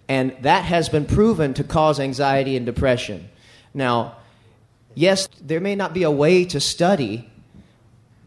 And 0.08 0.34
that 0.42 0.64
has 0.64 0.88
been 0.88 1.04
proven 1.04 1.54
to 1.54 1.64
cause 1.64 2.00
anxiety 2.00 2.56
and 2.56 2.66
depression. 2.66 3.28
Now, 3.74 4.16
yes, 4.94 5.28
there 5.40 5.60
may 5.60 5.74
not 5.74 5.94
be 5.94 6.02
a 6.02 6.10
way 6.10 6.44
to 6.46 6.60
study 6.60 7.30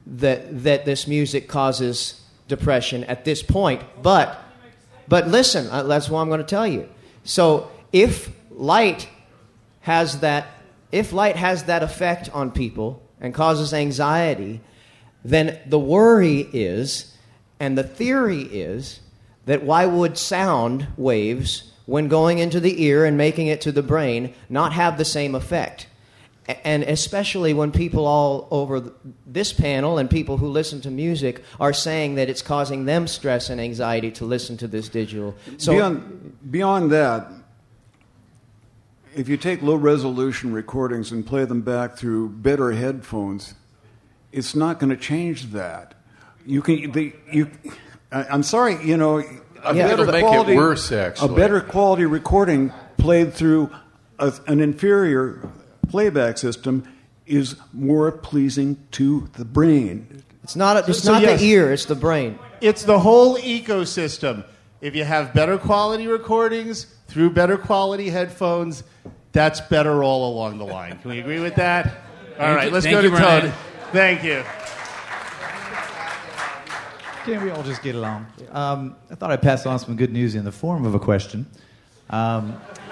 that, 0.05 0.63
that 0.63 0.85
this 0.85 1.07
music 1.07 1.47
causes 1.47 2.21
depression 2.47 3.03
at 3.05 3.25
this 3.25 3.41
point, 3.41 3.81
but, 4.01 4.43
but 5.07 5.27
listen, 5.27 5.67
uh, 5.69 5.83
that's 5.83 6.09
what 6.09 6.19
I'm 6.19 6.27
going 6.27 6.39
to 6.39 6.45
tell 6.45 6.67
you. 6.67 6.89
So 7.23 7.71
if 7.91 8.29
light 8.51 9.07
has 9.81 10.19
that 10.19 10.47
if 10.93 11.11
light 11.11 11.35
has 11.35 11.63
that 11.63 11.81
effect 11.81 12.29
on 12.35 12.51
people 12.51 13.01
and 13.19 13.33
causes 13.33 13.73
anxiety, 13.73 14.61
then 15.25 15.59
the 15.65 15.79
worry 15.79 16.47
is, 16.53 17.17
and 17.59 17.75
the 17.75 17.83
theory 17.83 18.43
is, 18.43 18.99
that 19.47 19.63
why 19.63 19.87
would 19.87 20.19
sound 20.19 20.85
waves, 20.95 21.71
when 21.87 22.07
going 22.07 22.37
into 22.37 22.59
the 22.59 22.83
ear 22.83 23.05
and 23.05 23.17
making 23.17 23.47
it 23.47 23.59
to 23.61 23.71
the 23.71 23.81
brain, 23.81 24.35
not 24.49 24.73
have 24.73 24.99
the 24.99 25.03
same 25.03 25.33
effect? 25.33 25.87
A- 26.47 26.67
And 26.67 26.83
especially 26.83 27.53
when 27.53 27.71
people 27.71 28.05
all 28.05 28.47
over 28.51 28.91
this 29.25 29.53
panel 29.53 29.97
and 29.97 30.09
people 30.09 30.37
who 30.37 30.47
listen 30.47 30.81
to 30.81 30.91
music 30.91 31.43
are 31.59 31.73
saying 31.73 32.15
that 32.15 32.29
it's 32.29 32.41
causing 32.41 32.85
them 32.85 33.07
stress 33.07 33.49
and 33.49 33.61
anxiety 33.61 34.11
to 34.11 34.25
listen 34.25 34.57
to 34.57 34.67
this 34.67 34.89
digital. 34.89 35.35
So 35.57 35.73
beyond, 35.73 36.37
beyond 36.51 36.91
that, 36.91 37.27
if 39.15 39.29
you 39.29 39.37
take 39.37 39.61
low 39.61 39.75
resolution 39.75 40.51
recordings 40.53 41.11
and 41.11 41.25
play 41.25 41.45
them 41.45 41.61
back 41.61 41.95
through 41.97 42.29
better 42.29 42.71
headphones, 42.71 43.53
it's 44.31 44.55
not 44.55 44.79
going 44.79 44.89
to 44.89 44.97
change 44.97 45.51
that. 45.51 45.93
You 46.45 46.61
can 46.61 46.91
the 46.91 47.13
you. 47.31 47.49
I- 48.11 48.25
I'm 48.25 48.43
sorry, 48.43 48.83
you 48.83 48.97
know. 48.97 49.19
A 49.65 49.73
Yeah. 49.73 49.91
It'll 49.93 50.05
make 50.05 50.23
it 50.25 50.57
worse, 50.57 50.91
A 50.91 51.27
better 51.29 51.61
quality 51.61 52.05
recording 52.05 52.73
played 52.97 53.33
through 53.33 53.69
a, 54.19 54.33
an 54.47 54.59
inferior 54.59 55.47
playback 55.87 56.37
system 56.37 56.83
is 57.25 57.55
more 57.71 58.11
pleasing 58.11 58.77
to 58.91 59.29
the 59.33 59.45
brain. 59.45 60.23
it's 60.43 60.55
not, 60.55 60.77
it's 60.89 60.99
So- 60.99 61.05
so 61.05 61.13
not 61.13 61.21
yes. 61.21 61.39
the 61.39 61.45
ear, 61.47 61.71
it's 61.71 61.85
the 61.85 61.95
brain. 61.95 62.37
It's 62.61 62.83
the 62.83 62.99
whole 62.99 63.37
ecosystem. 63.37 64.43
If 64.81 64.95
you 64.95 65.05
have 65.05 65.33
better 65.33 65.57
quality 65.57 66.07
recordings 66.07 66.87
through 67.07 67.29
better 67.29 67.57
quality 67.57 68.09
headphones, 68.09 68.83
that's 69.31 69.61
better 69.61 70.03
all 70.03 70.33
along 70.33 70.57
the 70.57 70.65
line. 70.65 70.97
Can 70.99 71.11
we 71.11 71.19
agree 71.19 71.39
with 71.39 71.55
that? 71.55 71.85
All 71.87 71.91
Thank 72.37 72.55
right, 72.57 72.67
you- 72.67 72.73
let's 72.73 72.85
thank 72.85 72.95
go 72.95 73.01
to 73.03 73.09
Brian. 73.09 73.41
Todd. 73.43 73.53
Thank 73.93 74.23
you. 74.23 74.43
Can't 77.25 77.41
we 77.41 77.51
all 77.51 77.63
just 77.63 77.81
get 77.81 77.95
along? 77.95 78.25
Um, 78.51 78.97
I 79.09 79.15
thought 79.15 79.31
I'd 79.31 79.41
pass 79.41 79.65
on 79.65 79.79
some 79.79 79.95
good 79.95 80.11
news 80.11 80.35
in 80.35 80.43
the 80.43 80.51
form 80.51 80.85
of 80.85 80.93
a 80.93 80.99
question. 80.99 81.45
Um, 82.09 82.59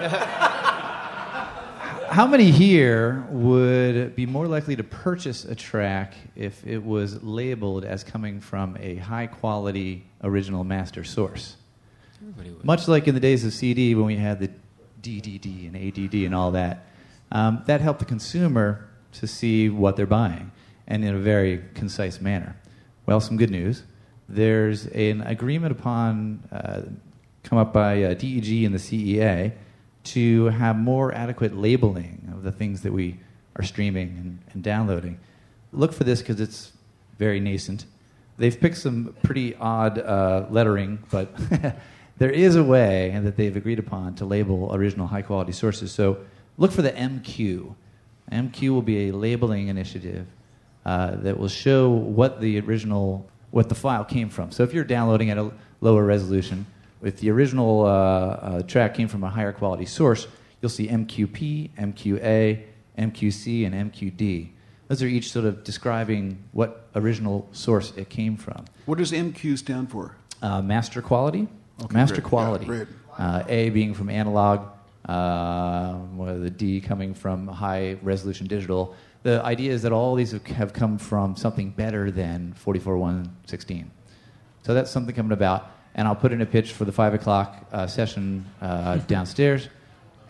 how 2.12 2.26
many 2.26 2.50
here 2.50 3.26
would 3.30 4.14
be 4.14 4.26
more 4.26 4.46
likely 4.46 4.76
to 4.76 4.84
purchase 4.84 5.46
a 5.46 5.54
track 5.54 6.12
if 6.36 6.64
it 6.66 6.84
was 6.84 7.22
labeled 7.22 7.86
as 7.86 8.04
coming 8.04 8.38
from 8.38 8.76
a 8.78 8.96
high 8.96 9.26
quality 9.26 10.04
original 10.22 10.62
master 10.62 11.04
source? 11.04 11.56
Much 12.62 12.86
like 12.86 13.08
in 13.08 13.14
the 13.14 13.20
days 13.20 13.46
of 13.46 13.54
CD 13.54 13.94
when 13.94 14.04
we 14.04 14.16
had 14.16 14.40
the 14.40 14.50
DDD 15.00 15.68
and 15.68 15.76
ADD 15.76 16.14
and 16.26 16.34
all 16.34 16.50
that, 16.50 16.84
um, 17.30 17.62
that 17.64 17.80
helped 17.80 18.00
the 18.00 18.04
consumer 18.04 18.86
to 19.12 19.26
see 19.26 19.70
what 19.70 19.96
they're 19.96 20.06
buying 20.06 20.52
and 20.86 21.02
in 21.02 21.14
a 21.14 21.18
very 21.18 21.64
concise 21.72 22.20
manner. 22.20 22.54
Well, 23.06 23.20
some 23.20 23.38
good 23.38 23.50
news. 23.50 23.84
There's 24.28 24.86
an 24.88 25.22
agreement 25.22 25.72
upon 25.72 26.42
uh, 26.52 26.82
come 27.42 27.58
up 27.58 27.72
by 27.72 28.02
uh, 28.02 28.12
DEG 28.12 28.64
and 28.64 28.74
the 28.74 28.78
CEA 28.78 29.52
to 30.04 30.46
have 30.46 30.76
more 30.76 31.14
adequate 31.14 31.56
labeling 31.56 32.28
of 32.32 32.42
the 32.42 32.52
things 32.52 32.82
that 32.82 32.92
we 32.92 33.18
are 33.56 33.62
streaming 33.62 34.08
and, 34.08 34.38
and 34.52 34.62
downloading. 34.62 35.18
Look 35.72 35.92
for 35.92 36.04
this 36.04 36.20
because 36.20 36.40
it's 36.40 36.72
very 37.18 37.40
nascent. 37.40 37.86
They've 38.38 38.58
picked 38.58 38.78
some 38.78 39.14
pretty 39.22 39.54
odd 39.56 39.98
uh, 39.98 40.46
lettering, 40.50 40.98
but 41.10 41.34
there 42.18 42.30
is 42.30 42.56
a 42.56 42.64
way 42.64 43.18
that 43.22 43.36
they've 43.36 43.56
agreed 43.56 43.78
upon 43.78 44.14
to 44.16 44.24
label 44.24 44.74
original 44.74 45.06
high 45.06 45.22
quality 45.22 45.52
sources. 45.52 45.92
So 45.92 46.18
look 46.58 46.72
for 46.72 46.82
the 46.82 46.92
MQ. 46.92 47.74
MQ 48.30 48.68
will 48.70 48.82
be 48.82 49.08
a 49.08 49.12
labeling 49.12 49.68
initiative 49.68 50.26
uh, 50.84 51.16
that 51.16 51.38
will 51.38 51.48
show 51.48 51.90
what 51.90 52.40
the 52.40 52.58
original, 52.60 53.28
what 53.50 53.68
the 53.68 53.74
file 53.74 54.04
came 54.04 54.28
from. 54.28 54.50
So 54.50 54.62
if 54.62 54.72
you're 54.72 54.84
downloading 54.84 55.30
at 55.30 55.38
a 55.38 55.52
lower 55.80 56.04
resolution, 56.04 56.66
if 57.02 57.18
the 57.18 57.30
original 57.30 57.84
uh, 57.84 57.88
uh, 57.88 58.62
track 58.62 58.94
came 58.94 59.08
from 59.08 59.24
a 59.24 59.30
higher 59.30 59.52
quality 59.52 59.84
source, 59.86 60.26
you'll 60.60 60.70
see 60.70 60.88
MQP, 60.88 61.70
MQA, 61.76 62.62
MQC, 62.98 63.66
and 63.66 63.92
MQD. 63.92 64.50
Those 64.88 65.02
are 65.02 65.06
each 65.06 65.32
sort 65.32 65.46
of 65.46 65.64
describing 65.64 66.42
what 66.52 66.88
original 66.94 67.48
source 67.52 67.92
it 67.96 68.08
came 68.08 68.36
from. 68.36 68.64
What 68.86 68.98
does 68.98 69.12
MQ 69.12 69.58
stand 69.58 69.90
for? 69.90 70.16
Uh, 70.40 70.60
master 70.60 71.00
quality. 71.02 71.48
Okay, 71.82 71.94
master 71.94 72.20
great. 72.20 72.24
quality. 72.24 72.64
Yeah, 72.66 72.70
great. 72.70 72.88
Uh, 73.18 73.42
A 73.48 73.70
being 73.70 73.94
from 73.94 74.08
analog, 74.08 74.68
uh, 75.06 75.98
the 76.16 76.50
D 76.50 76.80
coming 76.80 77.14
from 77.14 77.48
high 77.48 77.96
resolution 78.02 78.46
digital. 78.46 78.94
The 79.22 79.42
idea 79.44 79.72
is 79.72 79.82
that 79.82 79.92
all 79.92 80.14
these 80.14 80.32
have- 80.32 80.46
have 80.46 80.72
come 80.72 80.98
from 80.98 81.36
something 81.36 81.70
better 81.70 82.10
than 82.10 82.52
44116. 82.54 83.90
So 84.62 84.74
that's 84.74 84.90
something 84.90 85.14
coming 85.14 85.32
about. 85.32 85.70
And 85.94 86.08
I'll 86.08 86.16
put 86.16 86.32
in 86.32 86.40
a 86.40 86.46
pitch 86.46 86.72
for 86.72 86.84
the 86.84 86.92
5 86.92 87.14
o'clock 87.14 87.66
uh, 87.72 87.86
session 87.86 88.46
uh, 88.60 88.96
downstairs. 89.06 89.68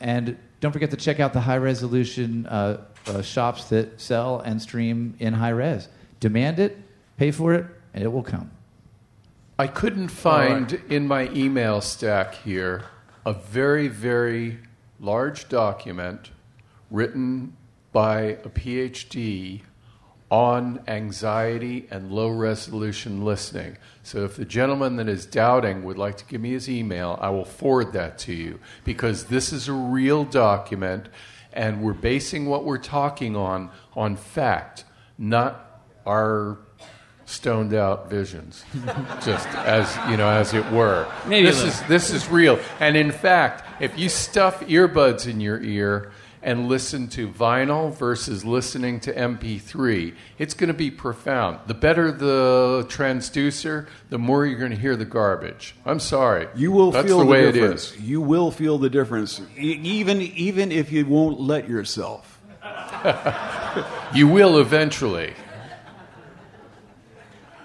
And 0.01 0.37
don't 0.61 0.73
forget 0.73 0.91
to 0.91 0.97
check 0.97 1.21
out 1.21 1.33
the 1.33 1.41
high 1.41 1.59
resolution 1.59 2.47
uh, 2.47 2.85
uh, 3.07 3.23
shops 3.23 3.65
that 3.67 4.01
sell 4.01 4.41
and 4.41 4.61
stream 4.61 5.15
in 5.19 5.35
high 5.35 5.51
res. 5.51 5.89
Demand 6.21 6.59
it, 6.59 6.79
pay 7.17 7.31
for 7.31 7.55
it, 7.55 7.67
and 7.95 8.05
it 8.05 8.09
will 8.09 8.23
come. 8.23 8.51
I 9.59 9.67
couldn't 9.67 10.09
find 10.09 10.81
in 10.89 11.07
my 11.07 11.29
email 11.31 11.81
stack 11.81 12.35
here 12.35 12.85
a 13.25 13.33
very, 13.33 13.89
very 13.89 14.59
large 14.99 15.49
document 15.49 16.31
written 16.91 17.57
by 17.93 18.21
a 18.23 18.49
PhD 18.49 19.61
on 20.33 20.81
anxiety 20.89 21.87
and 21.91 22.11
low 22.11 22.31
resolution 22.31 23.23
listening. 23.23 23.77
So 24.03 24.25
if 24.25 24.35
the 24.35 24.47
gentleman 24.47 24.97
that 24.97 25.07
is 25.07 25.27
doubting 25.27 25.85
would 25.85 25.99
like 25.99 26.17
to 26.17 26.25
give 26.25 26.41
me 26.41 26.53
his 26.53 26.71
email, 26.71 27.19
I 27.21 27.29
will 27.29 27.45
forward 27.45 27.93
that 27.93 28.17
to 28.21 28.33
you. 28.33 28.59
Because 28.83 29.25
this 29.25 29.53
is 29.53 29.69
a 29.69 29.75
real 29.75 30.25
document 30.25 31.11
and 31.53 31.83
we're 31.83 31.93
basing 31.93 32.47
what 32.47 32.65
we're 32.65 32.79
talking 32.79 33.37
on 33.37 33.71
on 33.95 34.17
fact, 34.17 34.87
not 35.19 35.83
our 36.07 36.57
stoned 37.27 37.75
out 37.75 38.09
visions. 38.09 38.65
Just 39.23 39.47
as 39.49 39.95
you 40.11 40.17
know 40.17 40.31
as 40.31 40.55
it 40.55 40.65
were. 40.73 41.13
Maybe 41.27 41.47
this 41.47 41.63
is 41.63 41.83
this 41.83 42.11
is 42.11 42.27
real. 42.31 42.59
And 42.81 42.97
in 42.97 43.13
fact 43.13 43.83
if 43.83 43.99
you 43.99 44.09
stuff 44.09 44.61
earbuds 44.61 45.27
in 45.27 45.43
your 45.43 45.61
ear 45.61 46.11
and 46.43 46.69
listen 46.69 47.07
to 47.09 47.29
vinyl 47.29 47.95
versus 47.97 48.45
listening 48.45 48.99
to 49.01 49.13
mp3 49.13 50.15
it's 50.39 50.55
going 50.55 50.69
to 50.69 50.75
be 50.75 50.91
profound 50.91 51.59
the 51.67 51.75
better 51.75 52.11
the 52.13 52.85
transducer 52.89 53.87
the 54.11 54.19
more 54.19 54.45
you're 54.47 54.59
going 54.59 54.71
to 54.73 54.77
hear 54.77 54.97
the 54.97 55.05
garbage 55.05 55.75
i'm 55.87 56.01
sorry 56.01 56.49
You 56.57 56.73
will 56.73 56.91
that's 56.91 57.07
feel 57.07 57.19
the 57.21 57.27
way 57.27 57.49
it 57.49 57.53
difference. 57.53 57.93
is 57.93 58.01
You 58.01 58.21
will 58.21 58.51
feel 58.51 58.79
the 58.79 58.91
difference, 58.91 59.41
even 59.57 60.21
even 60.21 60.73
if 60.73 60.91
you 60.93 61.07
won't 61.07 61.41
let 61.41 61.69
yourself. 61.69 62.41
you 64.15 64.29
will 64.29 64.59
eventually 64.59 65.35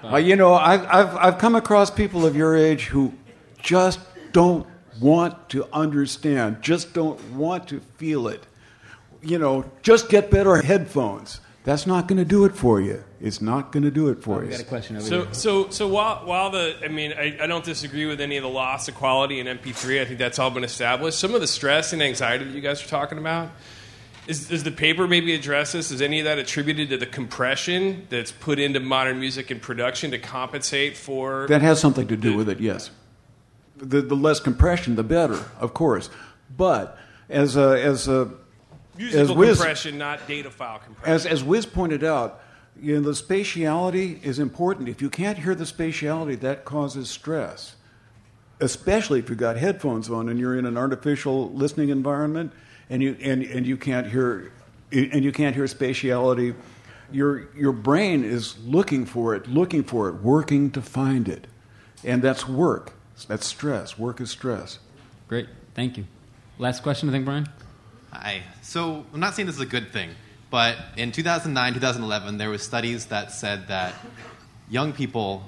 Uh, 0.04 0.18
you 0.18 0.36
know, 0.36 0.54
I've, 0.54 0.86
I've, 0.86 1.16
I've 1.18 1.38
come 1.38 1.56
across 1.56 1.92
people 1.92 2.26
of 2.26 2.36
your 2.36 2.56
age 2.56 2.86
who 2.86 3.14
just 3.62 4.00
don't 4.32 4.66
want 5.02 5.50
to 5.50 5.68
understand, 5.74 6.62
just 6.62 6.94
don't 6.94 7.22
want 7.34 7.68
to 7.70 7.82
feel 7.98 8.28
it. 8.30 8.47
You 9.22 9.40
know, 9.40 9.70
just 9.82 10.10
get 10.10 10.30
better 10.32 10.56
headphones. 10.58 11.40
That's 11.64 11.86
not 11.86 12.08
going 12.08 12.18
to 12.18 12.24
do 12.26 12.46
it 12.46 12.56
for 12.56 12.80
you. 12.80 13.04
It's 13.20 13.42
not 13.42 13.74
going 13.74 13.84
to 13.84 13.92
do 13.92 14.08
it 14.08 14.24
for 14.24 14.40
We 14.40 14.46
you. 14.46 14.52
got 14.52 14.62
a 14.62 14.64
question 14.64 14.96
over 14.96 15.06
So, 15.06 15.24
there. 15.26 15.34
so, 15.34 15.70
so 15.70 15.88
while, 15.90 16.26
while 16.26 16.50
the, 16.50 16.78
I 16.82 16.88
mean, 16.88 17.12
I, 17.12 17.38
I 17.42 17.48
don't 17.48 17.66
disagree 17.66 18.06
with 18.06 18.22
any 18.22 18.38
of 18.38 18.44
the 18.44 18.50
loss 18.50 18.88
of 18.88 18.96
quality 18.96 19.42
in 19.42 19.48
MP3. 19.48 20.00
I 20.02 20.06
think 20.06 20.18
that's 20.18 20.40
all 20.40 20.50
been 20.50 20.64
established. 20.64 21.20
Some 21.20 21.36
of 21.36 21.42
the 21.42 21.48
stress 21.48 21.92
and 21.92 22.02
anxiety 22.02 22.46
that 22.46 22.54
you 22.54 22.62
guys 22.62 22.82
are 22.82 22.88
talking 22.88 23.18
about, 23.18 23.50
is, 24.28 24.48
does 24.48 24.64
the 24.64 24.72
paper 24.72 25.08
maybe 25.10 25.34
address 25.36 25.74
this? 25.74 25.92
Is 25.92 26.02
any 26.02 26.20
of 26.20 26.26
that 26.26 26.38
attributed 26.38 26.90
to 26.92 26.98
the 26.98 27.06
compression 27.06 28.08
that's 28.10 28.32
put 28.32 28.60
into 28.60 28.80
modern 28.80 29.20
music 29.20 29.52
and 29.52 29.62
production 29.62 30.12
to 30.12 30.20
compensate 30.20 30.96
for? 30.96 31.48
That 31.48 31.62
has 31.64 31.82
something 31.82 32.08
to 32.08 32.16
do 32.16 32.38
with 32.38 32.48
it, 32.48 32.62
yes. 32.62 32.92
The, 33.76 34.02
the 34.02 34.16
less 34.16 34.40
compression, 34.40 34.96
the 34.96 35.04
better, 35.04 35.44
of 35.60 35.74
course. 35.74 36.10
But 36.56 36.98
as 37.30 37.58
a, 37.58 37.82
as 37.84 38.08
a, 38.08 38.32
musical 38.98 39.22
as 39.22 39.32
Wiz- 39.32 39.58
compression, 39.58 39.98
not 39.98 40.28
data 40.28 40.52
file 40.52 40.80
compression. 40.80 41.14
As, 41.14 41.26
as 41.26 41.44
Wiz 41.44 41.66
pointed 41.66 42.04
out, 42.04 42.42
you 42.80 42.96
know, 42.96 43.02
the 43.02 43.12
spatiality 43.12 44.24
is 44.24 44.40
important. 44.40 44.90
If 44.90 45.02
you 45.02 45.10
can't 45.10 45.38
hear 45.38 45.56
the 45.56 45.64
spatiality, 45.64 46.40
that 46.42 46.66
causes 46.66 47.10
stress, 47.10 47.76
especially 48.60 49.20
if 49.20 49.30
you've 49.30 49.40
got 49.40 49.58
headphones 49.58 50.10
on 50.10 50.30
and 50.30 50.40
you're 50.40 50.58
in 50.58 50.66
an 50.66 50.78
artificial 50.78 51.52
listening 51.52 51.90
environment 51.90 52.52
and 52.90 53.02
you, 53.02 53.18
and, 53.22 53.44
and 53.44 53.66
you 53.66 53.78
can't 53.78 54.08
hear 54.08 54.52
and 54.92 55.24
you 55.24 55.32
can't 55.32 55.56
hear 55.56 55.66
spatiality. 55.66 56.56
Your, 57.12 57.54
your 57.56 57.74
brain 57.74 58.24
is 58.24 58.58
looking 58.66 59.06
for 59.06 59.36
it, 59.36 59.48
looking 59.48 59.84
for 59.84 60.08
it, 60.10 60.16
working 60.16 60.72
to 60.72 60.82
find 60.82 61.28
it. 61.28 61.48
And 62.04 62.22
that's 62.22 62.48
work. 62.48 62.94
That's 63.28 63.46
stress. 63.46 63.98
Work 63.98 64.22
is 64.22 64.30
stress. 64.30 64.80
Great. 65.28 65.48
Thank 65.74 65.98
you. 65.98 66.06
Last 66.58 66.84
question, 66.84 67.10
I 67.10 67.12
think, 67.12 67.26
Brian? 67.26 67.48
So 68.62 69.06
I'm 69.14 69.20
not 69.20 69.36
saying 69.36 69.48
this 69.48 69.56
is 69.56 69.62
a 69.62 69.66
good 69.66 69.92
thing, 69.92 70.10
but 70.50 70.78
in 70.96 71.12
2009, 71.12 71.74
2011, 71.74 72.38
there 72.38 72.50
were 72.50 72.58
studies 72.58 73.08
that 73.08 73.32
said 73.32 73.68
that 73.68 73.94
young 74.70 74.94
people 74.94 75.44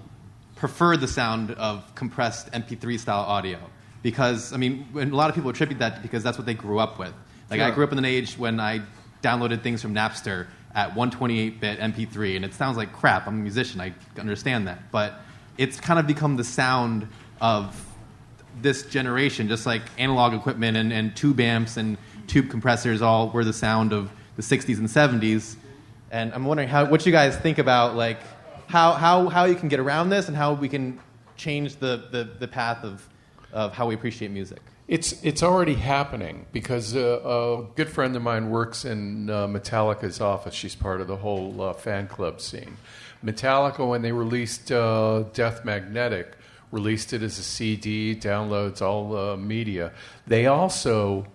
prefer 0.56 0.98
the 0.98 1.08
sound 1.08 1.52
of 1.52 1.96
compressed 1.96 2.52
MP3 2.52 3.00
style 3.00 3.22
audio 3.22 3.60
because 4.04 4.54
I 4.54 4.58
mean, 4.58 4.88
a 4.96 5.06
lot 5.06 5.30
of 5.30 5.36
people 5.36 5.50
attribute 5.50 5.80
that 5.80 6.02
because 6.02 6.24
that's 6.24 6.38
what 6.38 6.46
they 6.46 6.54
grew 6.54 6.80
up 6.80 7.00
with. 7.00 7.14
Like 7.50 7.62
I 7.62 7.72
grew 7.72 7.84
up 7.84 7.92
in 7.92 7.98
an 7.98 8.06
age 8.06 8.38
when 8.38 8.60
I 8.60 8.82
downloaded 9.24 9.64
things 9.64 9.82
from 9.82 9.94
Napster 9.94 10.48
at 10.76 10.94
128-bit 10.94 11.80
MP3, 11.80 12.36
and 12.36 12.46
it 12.46 12.54
sounds 12.54 12.78
like 12.78 12.94
crap. 12.94 13.28
I'm 13.28 13.40
a 13.40 13.42
musician. 13.42 13.82
I 13.82 13.94
understand 14.20 14.68
that, 14.68 14.92
but 14.92 15.16
it's 15.58 15.80
kind 15.80 16.00
of 16.00 16.06
become 16.06 16.38
the 16.38 16.44
sound 16.44 17.08
of 17.42 17.86
this 18.62 18.84
generation, 18.84 19.48
just 19.48 19.66
like 19.66 19.82
analog 19.98 20.34
equipment 20.34 20.78
and, 20.78 20.94
and 20.94 21.16
tube 21.16 21.40
amps 21.40 21.78
and 21.78 21.98
tube 22.30 22.50
compressors 22.50 23.02
all 23.02 23.30
were 23.30 23.44
the 23.44 23.54
sound 23.54 23.92
of 23.92 24.10
the 24.36 24.42
60s 24.42 24.78
and 24.78 24.88
70s. 24.88 25.56
And 26.12 26.34
I'm 26.34 26.46
wondering 26.46 26.70
how, 26.70 26.86
what 26.86 27.06
you 27.06 27.12
guys 27.12 27.36
think 27.38 27.58
about 27.58 27.96
like 27.96 28.20
how, 28.68 28.94
how, 28.94 29.28
how 29.28 29.46
you 29.46 29.56
can 29.56 29.68
get 29.68 29.80
around 29.80 30.10
this 30.10 30.28
and 30.28 30.38
how 30.38 30.54
we 30.54 30.70
can 30.70 31.00
change 31.36 31.78
the, 31.78 32.08
the, 32.12 32.30
the 32.40 32.48
path 32.48 32.84
of, 32.84 33.08
of 33.52 33.74
how 33.74 33.88
we 33.88 33.96
appreciate 33.96 34.32
music. 34.32 34.62
It's 34.88 35.24
it's 35.24 35.44
already 35.44 35.76
happening 35.76 36.48
because 36.52 36.96
uh, 36.96 37.22
a 37.24 37.64
good 37.76 37.90
friend 37.90 38.16
of 38.16 38.24
mine 38.24 38.50
works 38.50 38.86
in 38.86 39.30
uh, 39.30 39.46
Metallica's 39.46 40.20
office. 40.20 40.56
She's 40.56 40.74
part 40.74 41.00
of 41.00 41.06
the 41.06 41.16
whole 41.16 41.62
uh, 41.62 41.74
fan 41.74 42.08
club 42.08 42.42
scene. 42.42 42.76
Metallica, 43.24 43.88
when 43.88 44.02
they 44.02 44.12
released 44.12 44.72
uh, 44.72 45.26
Death 45.32 45.64
Magnetic, 45.64 46.36
released 46.72 47.14
it 47.14 47.22
as 47.22 47.38
a 47.38 47.44
CD, 47.44 48.16
downloads 48.16 48.82
all 48.82 49.16
uh, 49.16 49.38
media. 49.38 49.92
They 50.26 50.48
also 50.48 51.28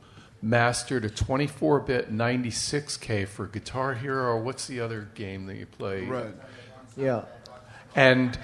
mastered 0.44 1.06
a 1.06 1.08
24-bit 1.08 2.12
96K 2.12 3.26
for 3.26 3.46
Guitar 3.46 3.94
Hero. 3.94 4.38
What's 4.40 4.66
the 4.66 4.80
other 4.80 5.08
game 5.14 5.46
that 5.46 5.56
you 5.56 5.66
play? 5.66 6.04
Right. 6.04 6.34
Yeah. 6.96 7.24
And 7.96 8.38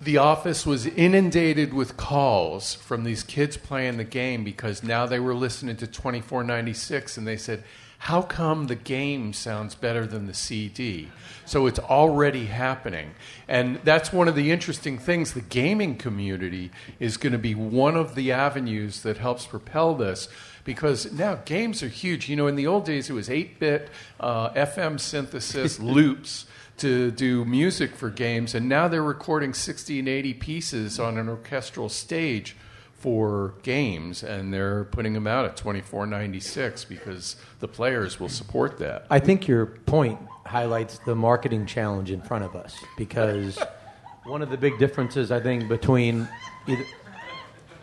the 0.00 0.18
office 0.18 0.64
was 0.64 0.86
inundated 0.86 1.74
with 1.74 1.96
calls 1.96 2.74
from 2.74 3.02
these 3.04 3.22
kids 3.22 3.56
playing 3.56 3.96
the 3.96 4.04
game 4.04 4.44
because 4.44 4.82
now 4.82 5.06
they 5.06 5.18
were 5.18 5.34
listening 5.34 5.76
to 5.76 5.86
2496 5.86 7.18
and 7.18 7.26
they 7.26 7.36
said, 7.36 7.64
How 7.98 8.22
come 8.22 8.68
the 8.68 8.76
game 8.76 9.32
sounds 9.32 9.74
better 9.74 10.06
than 10.06 10.26
the 10.26 10.34
CD? 10.34 11.08
So 11.44 11.66
it's 11.66 11.78
already 11.78 12.46
happening. 12.46 13.14
And 13.48 13.80
that's 13.82 14.12
one 14.12 14.28
of 14.28 14.36
the 14.36 14.52
interesting 14.52 14.98
things. 14.98 15.32
The 15.32 15.40
gaming 15.40 15.96
community 15.96 16.70
is 17.00 17.16
going 17.16 17.32
to 17.32 17.38
be 17.38 17.54
one 17.54 17.96
of 17.96 18.14
the 18.14 18.32
avenues 18.32 19.02
that 19.02 19.16
helps 19.16 19.46
propel 19.46 19.94
this 19.94 20.28
because 20.66 21.10
now 21.12 21.36
games 21.46 21.82
are 21.82 21.88
huge. 21.88 22.28
You 22.28 22.36
know, 22.36 22.48
in 22.48 22.56
the 22.56 22.66
old 22.66 22.84
days, 22.84 23.08
it 23.08 23.14
was 23.14 23.30
8 23.30 23.58
bit 23.58 23.88
uh, 24.20 24.50
FM 24.50 25.00
synthesis 25.00 25.78
loops 25.80 26.44
to 26.78 27.10
do 27.12 27.46
music 27.46 27.94
for 27.94 28.10
games, 28.10 28.54
and 28.54 28.68
now 28.68 28.86
they're 28.86 29.02
recording 29.02 29.54
60 29.54 30.00
and 30.00 30.08
80 30.08 30.34
pieces 30.34 31.00
on 31.00 31.16
an 31.16 31.30
orchestral 31.30 31.88
stage 31.88 32.54
for 32.92 33.54
games, 33.62 34.22
and 34.22 34.52
they're 34.52 34.84
putting 34.84 35.14
them 35.14 35.26
out 35.26 35.46
at 35.46 35.56
24.96 35.56 36.86
because 36.88 37.36
the 37.60 37.68
players 37.68 38.20
will 38.20 38.28
support 38.28 38.78
that. 38.78 39.06
I 39.08 39.20
think 39.20 39.48
your 39.48 39.66
point 39.66 40.18
highlights 40.44 40.98
the 40.98 41.14
marketing 41.14 41.64
challenge 41.66 42.10
in 42.10 42.20
front 42.20 42.44
of 42.44 42.54
us 42.54 42.76
because 42.98 43.58
one 44.24 44.42
of 44.42 44.50
the 44.50 44.56
big 44.56 44.78
differences 44.78 45.30
I 45.30 45.40
think 45.40 45.68
between 45.68 46.28
either 46.66 46.84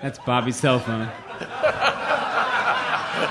That's 0.01 0.19
Bobby's 0.19 0.57
cell 0.57 0.79
phone. 0.79 1.09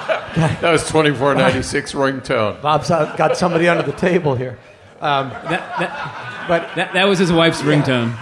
That 0.06 0.70
was 0.72 0.88
twenty 0.88 1.12
four 1.12 1.34
ninety 1.34 1.62
six 1.62 1.92
ringtone. 1.92 2.60
Bob's 2.62 2.88
got 2.88 3.36
somebody 3.36 3.68
under 3.68 3.82
the 3.82 3.96
table 3.96 4.34
here. 4.34 4.58
Um, 5.00 5.30
That, 5.30 5.78
that, 5.78 6.44
but 6.48 6.74
that, 6.76 6.92
that 6.94 7.04
was 7.06 7.18
his 7.18 7.32
wife's 7.32 7.62
ringtone. 7.62 8.12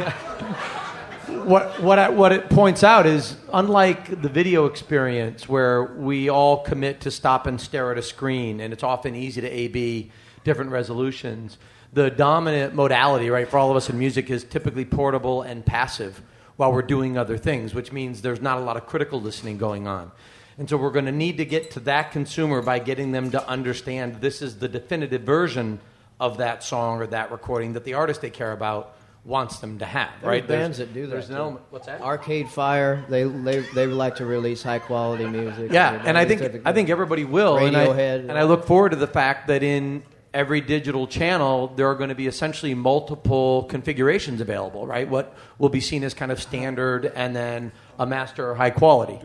what 1.45 1.81
what 1.83 1.99
I, 1.99 2.09
what 2.09 2.33
it 2.33 2.51
points 2.51 2.83
out 2.83 3.07
is 3.07 3.37
unlike 3.53 4.23
the 4.23 4.29
video 4.29 4.67
experience 4.67 5.49
where 5.49 5.85
we 5.85 6.29
all 6.29 6.63
commit 6.63 7.01
to 7.03 7.11
stop 7.11 7.47
and 7.47 7.61
stare 7.61 7.93
at 7.93 7.99
a 7.99 8.03
screen 8.03 8.61
and 8.61 8.73
it's 8.73 8.83
often 8.83 9.15
easy 9.15 9.41
to 9.41 9.49
A/B 9.49 10.11
different 10.45 10.71
resolutions. 10.71 11.59
The 11.93 12.11
dominant 12.11 12.75
modality, 12.75 13.31
right, 13.31 13.49
for 13.49 13.59
all 13.59 13.71
of 13.71 13.77
us 13.77 13.91
in 13.91 13.99
music 13.99 14.31
is 14.31 14.45
typically 14.45 14.85
portable 14.85 15.43
and 15.43 15.67
passive 15.67 16.23
while 16.57 16.73
we're 16.73 16.83
doing 16.83 17.19
other 17.19 17.37
things, 17.37 17.75
which 17.75 17.91
means 17.91 18.23
there's 18.23 18.41
not 18.41 18.59
a 18.59 18.61
lot 18.61 18.77
of 18.77 18.87
critical 18.87 19.21
listening 19.21 19.59
going 19.59 19.87
on. 19.87 20.13
And 20.61 20.69
so 20.69 20.77
we're 20.77 20.91
going 20.91 21.07
to 21.07 21.13
need 21.13 21.39
to 21.39 21.47
get 21.47 21.71
to 21.73 21.81
that 21.81 22.13
consumer 22.13 22.61
by 22.61 22.81
getting 22.81 23.13
them 23.13 23.31
to 23.31 23.49
understand 23.49 24.21
this 24.21 24.43
is 24.43 24.59
the 24.59 24.69
definitive 24.69 25.23
version 25.23 25.81
of 26.21 26.37
that 26.37 26.63
song 26.63 27.01
or 27.01 27.07
that 27.07 27.33
recording 27.33 27.73
that 27.73 27.85
the 27.85 27.95
artist 27.95 28.21
they 28.21 28.29
care 28.29 28.53
about 28.53 28.95
wants 29.25 29.59
them 29.61 29.79
to 29.79 29.87
have, 29.87 30.11
There 30.21 30.29
right? 30.31 30.47
bands 30.47 30.77
There's- 30.77 30.89
that 30.91 30.93
do 30.95 31.07
that. 31.07 31.11
There's 31.13 31.31
an 31.31 31.37
element. 31.37 31.65
What's 31.71 31.87
that? 31.87 32.03
Arcade 32.03 32.51
Fire. 32.51 33.03
They 33.09 33.25
they 33.25 33.61
they 33.75 33.87
like 33.87 34.17
to 34.17 34.27
release 34.27 34.63
high 34.63 34.81
quality 34.81 35.25
music. 35.27 35.73
Yeah, 35.73 36.03
and 36.05 36.19
I 36.19 36.27
think 36.27 36.61
I 36.67 36.75
think 36.75 36.91
everybody 36.91 37.25
will. 37.25 37.57
and 37.57 37.75
I, 37.75 37.87
Radiohead. 37.87 38.21
and 38.29 38.33
I 38.33 38.43
look 38.43 38.67
forward 38.67 38.91
to 38.91 38.97
the 38.97 39.07
fact 39.07 39.47
that 39.49 39.63
in 39.63 40.03
every 40.33 40.61
digital 40.61 41.07
channel 41.07 41.69
there 41.77 41.89
are 41.91 41.95
going 41.95 42.09
to 42.09 42.15
be 42.15 42.27
essentially 42.27 42.75
multiple 42.75 43.65
configurations 43.65 44.41
available. 44.41 44.87
Right, 44.87 45.09
what 45.09 45.35
will 45.59 45.69
be 45.69 45.81
seen 45.81 46.05
as 46.05 46.15
kind 46.15 46.33
of 46.33 46.41
standard, 46.41 47.07
and 47.07 47.35
then 47.35 47.73
a 47.99 48.07
master 48.07 48.51
or 48.51 48.55
high 48.55 48.71
quality. 48.71 49.19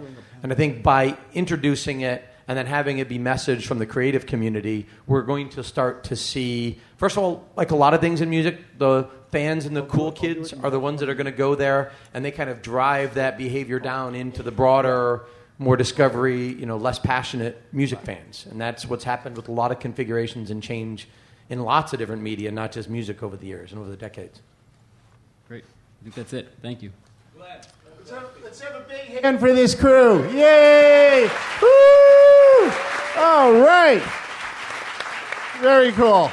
And 0.44 0.52
I 0.52 0.56
think 0.56 0.84
by 0.84 1.18
introducing 1.34 2.02
it 2.02 2.24
and 2.48 2.58
then 2.58 2.68
having 2.68 3.00
it 3.00 3.10
be 3.10 3.18
messaged 3.18 3.66
from 3.66 3.80
the 3.80 3.86
creative 3.86 4.26
community, 4.28 4.86
we're 5.08 5.24
going 5.24 5.50
to 5.50 5.64
start 5.64 6.04
to 6.06 6.16
see. 6.16 6.80
First 6.98 7.18
of 7.18 7.24
all, 7.24 7.50
like 7.56 7.72
a 7.72 7.76
lot 7.76 7.94
of 7.94 8.02
things 8.02 8.22
in 8.22 8.30
music, 8.30 8.60
the 8.78 9.10
fans 9.32 9.66
and 9.66 9.76
the 9.76 9.84
cool 9.84 10.12
kids 10.12 10.54
are 10.54 10.70
the 10.70 10.80
ones 10.80 11.00
that 11.00 11.10
are 11.10 11.16
going 11.16 11.26
to 11.26 11.32
go 11.32 11.56
there, 11.56 11.92
and 12.14 12.24
they 12.24 12.32
kind 12.32 12.50
of 12.50 12.62
drive 12.62 13.16
that 13.16 13.38
behavior 13.38 13.80
down 13.80 14.14
into 14.16 14.44
the 14.44 14.52
broader 14.52 15.26
more 15.58 15.78
discovery, 15.78 16.54
you 16.54 16.66
know, 16.66 16.78
less 16.78 17.00
passionate 17.00 17.62
music 17.72 18.00
fans. 18.02 18.46
And 18.50 18.60
that's 18.60 18.86
what's 18.86 19.04
happened 19.04 19.38
with 19.38 19.48
a 19.48 19.52
lot 19.52 19.72
of 19.72 19.80
configurations 19.80 20.52
and 20.52 20.62
change 20.62 21.08
in 21.50 21.62
lots 21.62 21.94
of 21.94 22.00
different 22.00 22.22
media, 22.22 22.52
not 22.52 22.72
just 22.72 22.90
music 22.90 23.24
over 23.24 23.38
the 23.38 23.46
years 23.46 23.72
and 23.72 23.80
over 23.80 23.90
the 23.90 23.98
decades. 23.98 24.42
Great. 25.48 25.64
I 25.64 26.04
think 26.04 26.16
that's 26.16 26.34
it. 26.34 26.50
Thank 26.62 26.82
you. 26.82 26.92
Let's 27.38 28.62
have 28.62 28.76
a 28.76 28.86
big 28.88 29.24
hand 29.24 29.40
for 29.40 29.52
this 29.54 29.74
crew. 29.74 30.30
Yay! 30.30 31.30
Woo! 31.62 32.72
All 33.18 33.54
right. 33.54 34.04
Very 35.60 35.92
cool. 35.94 36.32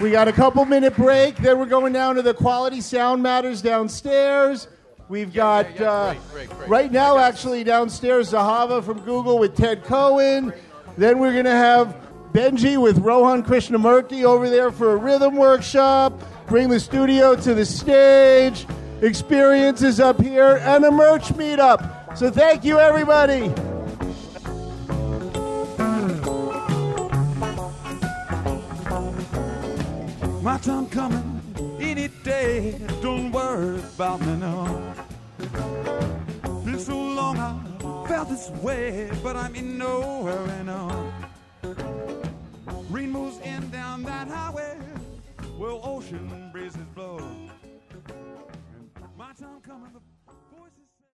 We 0.00 0.10
got 0.10 0.28
a 0.28 0.32
couple 0.32 0.64
minute 0.64 0.96
break. 0.96 1.36
Then 1.36 1.58
we're 1.58 1.66
going 1.66 1.92
down 1.92 2.14
to 2.14 2.22
the 2.22 2.32
Quality 2.32 2.80
Sound 2.80 3.22
Matters 3.22 3.60
downstairs. 3.60 4.68
We've 5.08 5.32
got 5.32 5.80
uh, 5.80 6.14
right 6.66 6.92
now 6.92 7.18
actually 7.18 7.64
downstairs 7.64 8.32
Zahava 8.32 8.84
from 8.84 9.00
Google 9.00 9.38
with 9.38 9.56
Ted 9.56 9.84
Cohen. 9.84 10.52
Then 10.98 11.18
we're 11.18 11.32
going 11.32 11.46
to 11.46 11.50
have 11.50 11.96
Benji 12.32 12.80
with 12.80 12.98
Rohan 12.98 13.42
Krishnamurthy 13.42 14.24
over 14.24 14.50
there 14.50 14.70
for 14.70 14.92
a 14.92 14.96
rhythm 14.96 15.36
workshop. 15.36 16.22
Bring 16.46 16.68
the 16.68 16.78
studio 16.78 17.34
to 17.36 17.54
the 17.54 17.64
stage. 17.64 18.66
Experiences 19.00 19.98
up 19.98 20.20
here 20.20 20.58
and 20.58 20.84
a 20.84 20.90
merch 20.90 21.28
meetup. 21.28 22.18
So 22.18 22.30
thank 22.30 22.64
you 22.64 22.78
everybody. 22.78 23.48
My 30.42 30.58
time 30.58 30.86
coming 30.88 31.37
any 31.80 32.08
day. 32.22 32.78
Don't 33.00 33.32
worry 33.32 33.78
about 33.78 34.20
me 34.20 34.36
now. 34.36 34.94
Been 36.64 36.78
so 36.78 36.96
long 36.96 37.38
I 37.38 38.08
felt 38.08 38.28
this 38.28 38.50
way, 38.62 39.10
but 39.22 39.36
I'm 39.36 39.54
in 39.54 39.78
no 39.78 40.24
hurry 40.24 40.64
now. 40.64 41.12
Rainbows 42.90 43.38
in 43.40 43.70
down 43.70 44.02
that 44.04 44.28
highway, 44.28 44.76
where 45.56 45.70
ocean 45.70 46.50
breezes 46.52 46.80
blow. 46.94 47.18
My 49.16 49.32
time 49.32 49.60
coming. 49.62 50.07